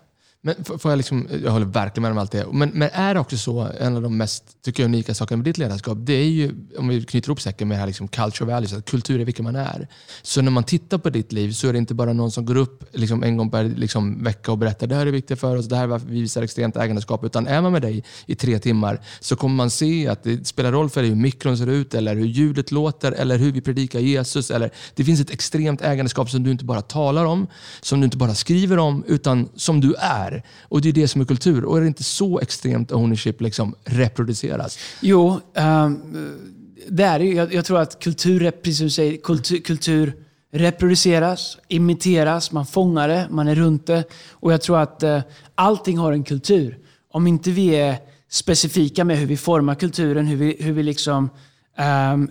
Men 0.42 0.64
får 0.64 0.92
jag, 0.92 0.98
liksom, 0.98 1.28
jag 1.44 1.52
håller 1.52 1.66
verkligen 1.66 2.02
med 2.02 2.12
om 2.12 2.18
allt 2.18 2.32
det. 2.32 2.46
Men, 2.52 2.70
men 2.70 2.90
är 2.94 3.14
det 3.14 3.20
också 3.20 3.38
så, 3.38 3.72
en 3.80 3.96
av 3.96 4.02
de 4.02 4.18
mest 4.18 4.44
tycker 4.64 4.84
jag, 4.84 4.88
unika 4.88 5.14
sakerna 5.14 5.38
med 5.38 5.46
ditt 5.46 5.58
ledarskap, 5.58 5.98
det 6.02 6.14
är 6.14 6.30
ju, 6.30 6.52
om 6.78 6.88
vi 6.88 7.04
knyter 7.04 7.30
ihop 7.30 7.42
säcken 7.42 7.68
med 7.68 7.76
det 7.76 7.80
här 7.80 7.88
liksom 7.88 8.08
culture 8.08 8.52
values, 8.52 8.74
att 8.74 8.86
kultur 8.86 9.22
är 9.22 9.26
vilka 9.26 9.44
man 9.44 9.56
är. 9.56 9.88
Så 10.22 10.42
när 10.42 10.52
man 10.52 10.64
tittar 10.64 10.98
på 10.98 11.10
ditt 11.10 11.32
liv 11.32 11.52
så 11.52 11.68
är 11.68 11.74
det 11.74 11.80
inte 11.80 11.94
bara 11.94 12.14
någon 12.14 12.32
som 12.32 12.46
går 12.46 12.58
upp 12.58 12.84
liksom, 12.92 13.24
en 13.24 13.38
gång 13.38 13.52
per 13.52 13.64
liksom, 13.64 14.24
vecka 14.24 14.52
och 14.52 14.58
berättar 14.58 14.88
det 14.88 14.96
här 14.96 15.06
är 15.06 15.12
viktigt 15.12 15.40
för 15.40 15.56
oss, 15.56 15.66
det 15.66 15.76
här 15.76 15.84
är 15.84 15.88
varför 15.88 16.08
vi 16.08 16.22
visar 16.22 16.42
extremt 16.42 16.78
ägandeskap. 16.78 17.24
Utan 17.24 17.48
är 17.48 17.62
man 17.62 17.72
med 17.72 17.82
dig 17.82 18.04
i 18.26 18.36
tre 18.36 18.60
timmar 18.60 19.02
så 19.20 19.36
kommer 19.36 19.56
man 19.56 19.70
se 19.70 20.08
att 20.08 20.24
det 20.24 20.48
spelar 20.48 20.72
roll 20.72 20.90
för 20.90 21.02
dig 21.02 21.10
hur 21.10 21.18
mikron 21.18 21.58
ser 21.58 21.68
ut, 21.68 21.94
eller 21.94 22.16
hur 22.16 22.26
ljudet 22.26 22.72
låter, 22.72 23.12
eller 23.12 23.38
hur 23.38 23.52
vi 23.52 23.62
predikar 23.62 24.00
Jesus. 24.00 24.52
Eller, 24.52 24.72
det 24.96 25.04
finns 25.04 25.20
ett 25.20 25.32
extremt 25.32 25.82
ägandeskap 25.82 26.30
som 26.30 26.44
du 26.44 26.52
inte 26.52 26.66
bara 26.66 26.82
talar 26.82 27.26
om, 27.26 27.48
som 27.82 28.00
du 28.00 28.06
inte 28.06 28.18
bara 28.18 28.36
skriver 28.36 28.78
om, 28.78 29.04
utan 29.08 29.50
som 29.56 29.82
du 29.82 29.94
är 30.00 30.29
är. 30.32 30.44
Och 30.62 30.82
det 30.82 30.90
är 30.90 30.94
det 30.94 31.08
som 31.08 31.22
är 31.22 31.26
kultur. 31.26 31.66
Och 31.66 31.78
är 31.78 31.82
det 31.82 31.88
inte 31.88 32.04
så 32.04 32.40
extremt 32.40 32.92
ownership 32.92 33.42
liksom 33.42 33.76
reproduceras? 33.84 34.80
Jo, 35.02 35.40
um, 35.54 36.40
det 36.88 37.04
är 37.04 37.20
det 37.20 37.26
jag, 37.26 37.54
jag 37.54 37.66
tror 37.66 37.80
att 37.80 38.00
kultur, 38.00 38.52
precis 38.52 38.78
som 38.78 38.86
du 38.86 38.92
säger, 38.92 39.18
kultur, 39.18 39.58
kultur 39.58 40.14
reproduceras, 40.54 41.58
imiteras, 41.68 42.52
man 42.52 42.66
fångar 42.66 43.08
det, 43.08 43.28
man 43.30 43.48
är 43.48 43.56
runt 43.56 43.88
det. 43.88 44.04
Och 44.30 44.54
jag 44.54 44.62
tror 44.62 44.80
att 44.80 45.04
uh, 45.04 45.22
allting 45.56 45.98
har 45.98 46.12
en 46.12 46.24
kultur. 46.24 46.78
Om 47.12 47.28
inte 47.28 47.52
vi 47.52 47.70
är 47.70 47.98
specifika 48.30 49.04
med 49.04 49.18
hur 49.18 49.26
vi 49.26 49.38
formar 49.38 49.76
kulturen, 49.76 50.28
hur 50.28 50.38
vi, 50.38 50.58
hur 50.60 50.74
vi 50.74 50.84
liksom 50.84 51.30
um, 51.80 52.30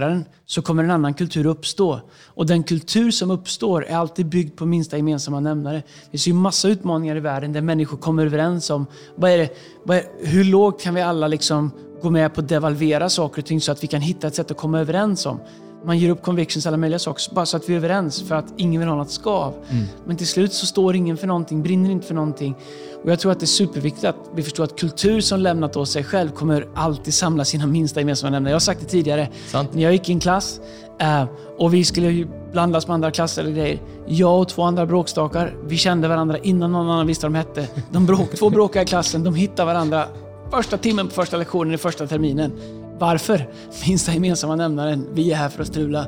den, 0.00 0.24
så 0.46 0.62
kommer 0.62 0.84
en 0.84 0.90
annan 0.90 1.14
kultur 1.14 1.46
uppstå. 1.46 2.00
Och 2.26 2.46
den 2.46 2.62
kultur 2.62 3.10
som 3.10 3.30
uppstår 3.30 3.84
är 3.84 3.96
alltid 3.96 4.26
byggd 4.26 4.56
på 4.56 4.66
minsta 4.66 4.96
gemensamma 4.96 5.40
nämnare. 5.40 5.76
Det 5.76 6.10
finns 6.10 6.28
ju 6.28 6.32
massa 6.32 6.68
utmaningar 6.68 7.16
i 7.16 7.20
världen 7.20 7.52
där 7.52 7.60
människor 7.60 7.96
kommer 7.96 8.26
överens 8.26 8.70
om 8.70 8.86
vad 9.14 9.30
är 9.30 9.38
det, 9.38 9.48
vad 9.84 9.96
är, 9.96 10.04
hur 10.22 10.44
lågt 10.44 10.82
kan 10.82 10.94
vi 10.94 11.00
alla 11.00 11.28
liksom 11.28 11.70
gå 12.02 12.10
med 12.10 12.34
på 12.34 12.40
att 12.40 12.48
devalvera 12.48 13.08
saker 13.08 13.42
och 13.42 13.46
ting 13.46 13.60
så 13.60 13.72
att 13.72 13.82
vi 13.82 13.86
kan 13.86 14.00
hitta 14.00 14.26
ett 14.26 14.34
sätt 14.34 14.50
att 14.50 14.56
komma 14.56 14.80
överens 14.80 15.26
om. 15.26 15.40
Man 15.84 15.98
ger 15.98 16.10
upp 16.10 16.22
convictions, 16.22 16.66
alla 16.66 16.76
möjliga 16.76 16.98
saker, 16.98 17.34
bara 17.34 17.46
så 17.46 17.56
att 17.56 17.68
vi 17.68 17.72
är 17.72 17.76
överens 17.76 18.22
för 18.22 18.34
att 18.34 18.54
ingen 18.56 18.80
vill 18.80 18.88
ha 18.88 18.96
något 18.96 19.10
skav. 19.10 19.54
Mm. 19.70 19.84
Men 20.06 20.16
till 20.16 20.26
slut 20.26 20.52
så 20.52 20.66
står 20.66 20.96
ingen 20.96 21.16
för 21.16 21.26
någonting, 21.26 21.62
brinner 21.62 21.90
inte 21.90 22.06
för 22.06 22.14
någonting. 22.14 22.56
Och 23.04 23.10
jag 23.10 23.20
tror 23.20 23.32
att 23.32 23.40
det 23.40 23.44
är 23.44 23.46
superviktigt 23.46 24.04
att 24.04 24.16
vi 24.34 24.42
förstår 24.42 24.64
att 24.64 24.80
kultur 24.80 25.20
som 25.20 25.40
lämnat 25.40 25.76
oss 25.76 25.92
sig 25.92 26.04
själv 26.04 26.30
kommer 26.30 26.68
alltid 26.74 27.14
samla 27.14 27.44
sina 27.44 27.66
minsta 27.66 28.00
gemensamma 28.00 28.30
nämnare. 28.30 28.50
Jag 28.50 28.54
har 28.54 28.60
sagt 28.60 28.80
det 28.80 28.86
tidigare. 28.86 29.28
Sant. 29.46 29.74
När 29.74 29.82
jag 29.82 29.92
gick 29.92 30.08
i 30.08 30.12
en 30.12 30.20
klass 30.20 30.60
uh, 31.02 31.24
och 31.58 31.74
vi 31.74 31.84
skulle 31.84 32.26
blandas 32.52 32.86
med 32.86 32.94
andra 32.94 33.10
klasser 33.10 33.42
eller 33.42 33.52
grejer. 33.52 33.80
Jag 34.06 34.40
och 34.40 34.48
två 34.48 34.62
andra 34.62 34.86
bråkstakar, 34.86 35.56
vi 35.66 35.76
kände 35.76 36.08
varandra 36.08 36.38
innan 36.38 36.72
någon 36.72 36.90
annan 36.90 37.06
visste 37.06 37.26
vad 37.26 37.32
de 37.32 37.38
hette. 37.38 37.68
De 37.92 38.06
bråk, 38.06 38.36
två 38.36 38.50
bråkade 38.50 38.82
i 38.82 38.86
klassen, 38.86 39.24
de 39.24 39.34
hittade 39.34 39.66
varandra 39.66 40.06
första 40.50 40.78
timmen 40.78 41.08
på 41.08 41.14
första 41.14 41.36
lektionen 41.36 41.74
i 41.74 41.78
första 41.78 42.06
terminen 42.06 42.52
varför? 43.00 43.48
Minsta 43.86 44.12
gemensamma 44.12 44.56
nämnaren. 44.56 45.06
Vi 45.12 45.32
är 45.32 45.36
här 45.36 45.48
för 45.48 45.62
att 45.62 45.68
strula. 45.68 46.06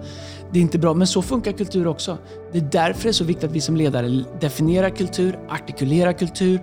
Det 0.53 0.59
är 0.59 0.63
inte 0.63 0.79
bra, 0.79 0.95
men 0.95 1.07
så 1.07 1.23
funkar 1.23 1.53
kultur 1.53 1.87
också. 1.87 2.19
Det 2.53 2.59
är 2.59 2.69
därför 2.73 3.03
det 3.03 3.09
är 3.09 3.13
så 3.13 3.25
viktigt 3.25 3.45
att 3.45 3.53
vi 3.53 3.61
som 3.61 3.77
ledare 3.77 4.25
definierar 4.41 4.91
kultur, 4.91 5.39
artikulerar 5.49 6.13
kultur, 6.13 6.61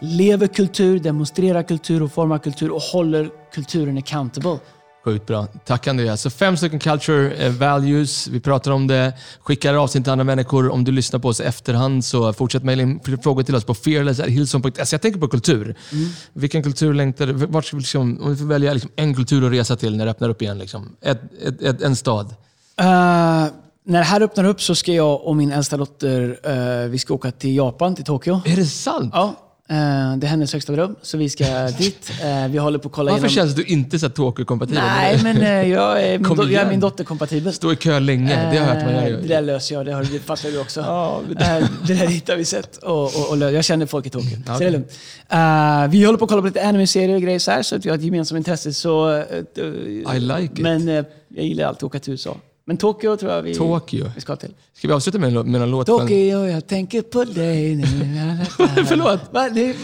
lever 0.00 0.46
kultur, 0.46 0.98
demonstrerar 0.98 1.62
kultur 1.62 2.02
och 2.02 2.12
formar 2.12 2.38
kultur 2.38 2.70
och 2.70 2.80
håller 2.80 3.30
kulturen 3.54 3.98
accountable. 3.98 4.58
Sjukt 5.04 5.26
bra. 5.26 5.46
Tack 5.64 5.86
Andreas. 5.86 6.20
Så 6.22 6.30
fem 6.30 6.56
stycken 6.56 6.78
culture 6.78 7.34
eh, 7.34 7.52
values. 7.52 8.28
Vi 8.28 8.40
pratar 8.40 8.70
om 8.70 8.86
det. 8.86 9.12
Skickar 9.40 9.74
avsnitt 9.74 10.04
till 10.04 10.12
andra 10.12 10.24
människor. 10.24 10.70
Om 10.70 10.84
du 10.84 10.92
lyssnar 10.92 11.20
på 11.20 11.28
oss 11.28 11.40
i 11.40 11.42
efterhand 11.42 12.04
så 12.04 12.32
fortsätt 12.32 12.64
mejla 12.64 12.82
in 12.82 13.00
frågor 13.22 13.42
till 13.42 13.54
oss 13.54 13.64
på 13.64 13.74
fearless.hillson.se. 13.74 14.94
Jag 14.94 15.02
tänker 15.02 15.20
på 15.20 15.28
kultur. 15.28 15.76
Mm. 15.92 16.08
Vilken 16.32 16.62
kultur 16.62 16.94
längtar 16.94 17.26
du? 17.26 17.32
Vart 17.32 17.64
ska 17.64 17.76
vi 17.76 17.80
liksom, 17.80 18.20
om 18.22 18.30
du 18.30 18.36
får 18.36 18.44
välja 18.44 18.72
liksom 18.72 18.90
en 18.96 19.14
kultur 19.14 19.46
att 19.46 19.52
resa 19.52 19.76
till 19.76 19.96
när 19.96 20.04
det 20.04 20.10
öppnar 20.10 20.28
upp 20.28 20.42
igen. 20.42 20.58
Liksom. 20.58 20.96
Ett, 21.00 21.20
ett, 21.42 21.62
ett, 21.62 21.82
en 21.82 21.96
stad. 21.96 22.26
Uh, 22.26 22.34
när 23.84 23.98
det 23.98 24.02
här 24.02 24.22
öppnar 24.22 24.44
upp 24.44 24.62
så 24.62 24.74
ska 24.74 24.92
jag 24.92 25.26
och 25.26 25.36
min 25.36 25.52
äldsta 25.52 25.76
dotter 25.76 26.38
uh, 26.48 26.88
vi 26.90 26.98
ska 26.98 27.14
åka 27.14 27.30
till 27.30 27.56
Japan, 27.56 27.94
till 27.94 28.04
Tokyo. 28.04 28.40
Är 28.44 28.56
det 28.56 28.66
sant? 28.66 29.10
Ja. 29.14 29.34
Eh, 29.68 30.16
det 30.16 30.26
är 30.26 30.28
hennes 30.28 30.52
högsta 30.52 30.72
dröm, 30.72 30.96
så 31.02 31.18
vi 31.18 31.28
ska 31.28 31.44
dit. 31.78 32.12
Eh, 32.22 32.48
vi 32.48 32.58
håller 32.58 32.78
på 32.78 32.88
att 32.88 32.94
kolla 32.94 33.12
Varför 33.12 33.26
igenom... 33.26 33.46
känns 33.46 33.54
du 33.54 33.64
inte 33.64 33.98
så 33.98 34.08
Tokyo-kompatibel? 34.08 34.82
Nej, 34.82 35.20
men 35.22 35.36
eh, 35.36 35.70
jag 35.70 36.02
är 36.02 36.18
min, 36.18 36.36
do... 36.36 36.42
jag 36.42 36.62
är 36.62 36.68
min 36.70 36.80
dotter-kompatibel. 36.80 37.52
Stå 37.52 37.72
i 37.72 37.76
kö 37.76 38.00
länge, 38.00 38.50
det 38.50 38.58
har 38.58 38.66
jag 38.66 38.74
hört 38.74 38.84
man 38.84 38.94
gör. 38.94 39.10
Det 39.10 39.28
där 39.28 39.42
löser 39.42 39.74
jag, 39.74 39.86
det, 39.86 39.92
har, 39.92 40.04
det 40.04 40.18
fattar 40.18 40.50
du 40.50 40.60
också. 40.60 40.80
Ja, 40.80 41.20
det... 41.28 41.68
det 41.86 41.94
där 41.94 42.06
hittar 42.06 42.36
vi 42.36 42.44
sätt 42.44 42.76
och, 42.76 43.04
och, 43.04 43.30
och 43.30 43.38
Jag 43.38 43.64
känner 43.64 43.86
folk 43.86 44.06
i 44.06 44.10
Tokyo, 44.10 44.38
okay. 44.40 44.54
så 44.54 44.58
det 44.58 44.66
är 44.66 44.70
lugnt. 44.70 44.92
Uh, 45.32 45.90
vi 45.90 46.04
håller 46.04 46.18
på 46.18 46.24
att 46.24 46.30
kolla 46.30 46.42
på 46.42 46.46
lite 46.46 46.66
anime-serier 46.66 47.14
och 47.14 47.22
grejer 47.22 47.38
så 47.38 47.50
här, 47.50 47.62
så 47.62 47.76
att 47.76 47.86
vi 47.86 47.90
har 47.90 47.96
ett 47.96 48.04
gemensamt 48.04 48.36
intresse. 48.36 48.72
Så, 48.72 49.10
uh, 49.10 50.16
I 50.16 50.20
like 50.20 50.44
it. 50.44 50.58
Men 50.58 50.88
uh, 50.88 51.04
jag 51.28 51.44
gillar 51.44 51.64
alltid 51.64 51.76
att 51.76 51.82
åka 51.82 51.98
till 51.98 52.12
USA. 52.12 52.36
Men 52.64 52.76
Tokyo 52.76 53.16
tror 53.16 53.32
jag 53.32 53.42
vi, 53.42 53.54
Tokyo. 53.54 54.10
vi 54.14 54.20
ska 54.20 54.36
till. 54.36 54.54
Ska 54.72 54.88
vi 54.88 54.94
avsluta 54.94 55.18
med, 55.18 55.46
med 55.46 55.62
en 55.62 55.70
låt? 55.70 55.86
Tokyo, 55.86 56.46
jag 56.46 56.66
tänker 56.66 57.02
på 57.02 57.24
dig 57.24 57.76
nu. 57.76 57.86
Förlåt? 58.86 59.20
Va? 59.32 59.48
Det 59.48 59.76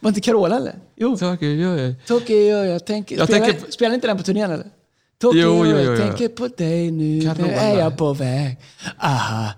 var 0.00 0.10
inte 0.10 0.20
Carola 0.20 0.56
eller? 0.56 0.74
Jo. 0.96 1.16
Tokyo, 1.16 1.48
ja. 1.48 1.94
Tokyo, 2.06 2.36
jag 2.64 2.86
tänker... 2.86 3.16
Jag 3.16 3.28
spelar, 3.28 3.46
tänker... 3.46 3.70
spelar 3.70 3.94
inte 3.94 4.06
den 4.06 4.16
på 4.16 4.22
turnén 4.22 4.50
eller? 4.50 4.66
Tokyo, 5.24 5.40
jo, 5.42 5.66
jo, 5.66 5.78
jo, 5.78 5.90
jag 5.90 5.98
tänker 5.98 6.28
på 6.28 6.48
dig 6.56 6.90
nu. 6.90 7.20
Carola. 7.20 7.46
Nu 7.46 7.52
är 7.52 7.78
jag 7.78 7.96
på 7.96 8.12
väg. 8.12 8.56
Aha. 8.98 9.48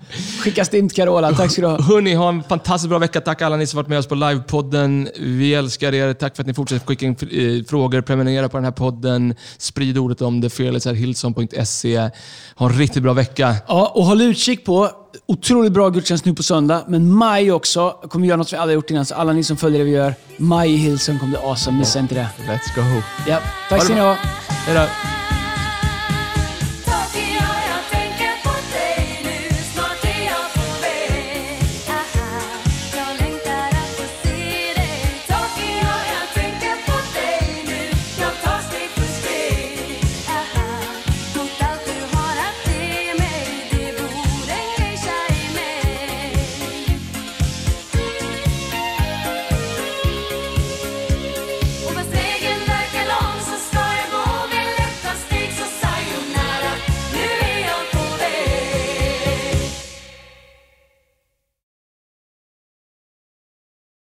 Skicka 0.40 0.64
stint 0.64 0.94
Carola. 0.94 1.32
Tack 1.32 1.50
ska 1.50 1.62
du 1.62 1.68
ha. 1.68 1.82
Hörni, 1.82 2.14
ha 2.14 2.28
en 2.28 2.42
fantastiskt 2.42 2.88
bra 2.88 2.98
vecka. 2.98 3.20
Tack 3.20 3.42
alla 3.42 3.56
ni 3.56 3.66
som 3.66 3.76
varit 3.76 3.88
med 3.88 3.98
oss 3.98 4.06
på 4.06 4.14
livepodden. 4.14 5.08
Vi 5.18 5.54
älskar 5.54 5.94
er. 5.94 6.14
Tack 6.14 6.36
för 6.36 6.42
att 6.42 6.46
ni 6.46 6.54
fortsätter 6.54 6.86
skicka 6.86 7.06
in 7.06 7.16
eh, 7.20 7.64
frågor. 7.68 8.00
Prenumerera 8.00 8.48
på 8.48 8.56
den 8.56 8.64
här 8.64 8.72
podden. 8.72 9.34
Sprid 9.58 9.98
ordet 9.98 10.22
om 10.22 10.40
det. 10.40 10.50
Fearless.hillson.se. 10.50 12.10
Ha 12.56 12.70
en 12.70 12.78
riktigt 12.78 13.02
bra 13.02 13.12
vecka. 13.12 13.54
Ja, 13.68 13.92
och 13.94 14.04
håll 14.04 14.22
utkik 14.22 14.64
på 14.64 14.90
Otroligt 15.26 15.72
bra 15.72 15.88
gudstjänst 15.88 16.24
nu 16.24 16.34
på 16.34 16.42
söndag, 16.42 16.84
men 16.88 17.12
maj 17.12 17.52
också. 17.52 17.98
Jag 18.02 18.10
kommer 18.10 18.26
göra 18.26 18.36
något 18.36 18.52
vi 18.52 18.56
aldrig 18.56 18.74
gjort 18.74 18.90
innan, 18.90 19.06
så 19.06 19.14
alla 19.14 19.32
ni 19.32 19.44
som 19.44 19.56
följer 19.56 19.78
det 19.78 19.84
vi 19.84 19.90
gör. 19.90 20.14
Maj 20.36 20.74
i 20.74 20.76
Hillsong 20.76 21.18
kommer 21.18 21.38
bli 21.38 21.48
awesome, 21.48 21.78
missa 21.78 21.98
inte 21.98 22.14
det. 22.14 22.28
Let's 22.38 22.74
go. 22.76 23.02
Ja, 23.28 23.38
tack 23.68 23.84
ska 23.84 23.94
ni 23.94 24.00
ha. 24.00 24.14
Hej 24.48 24.74
då. 24.74 25.25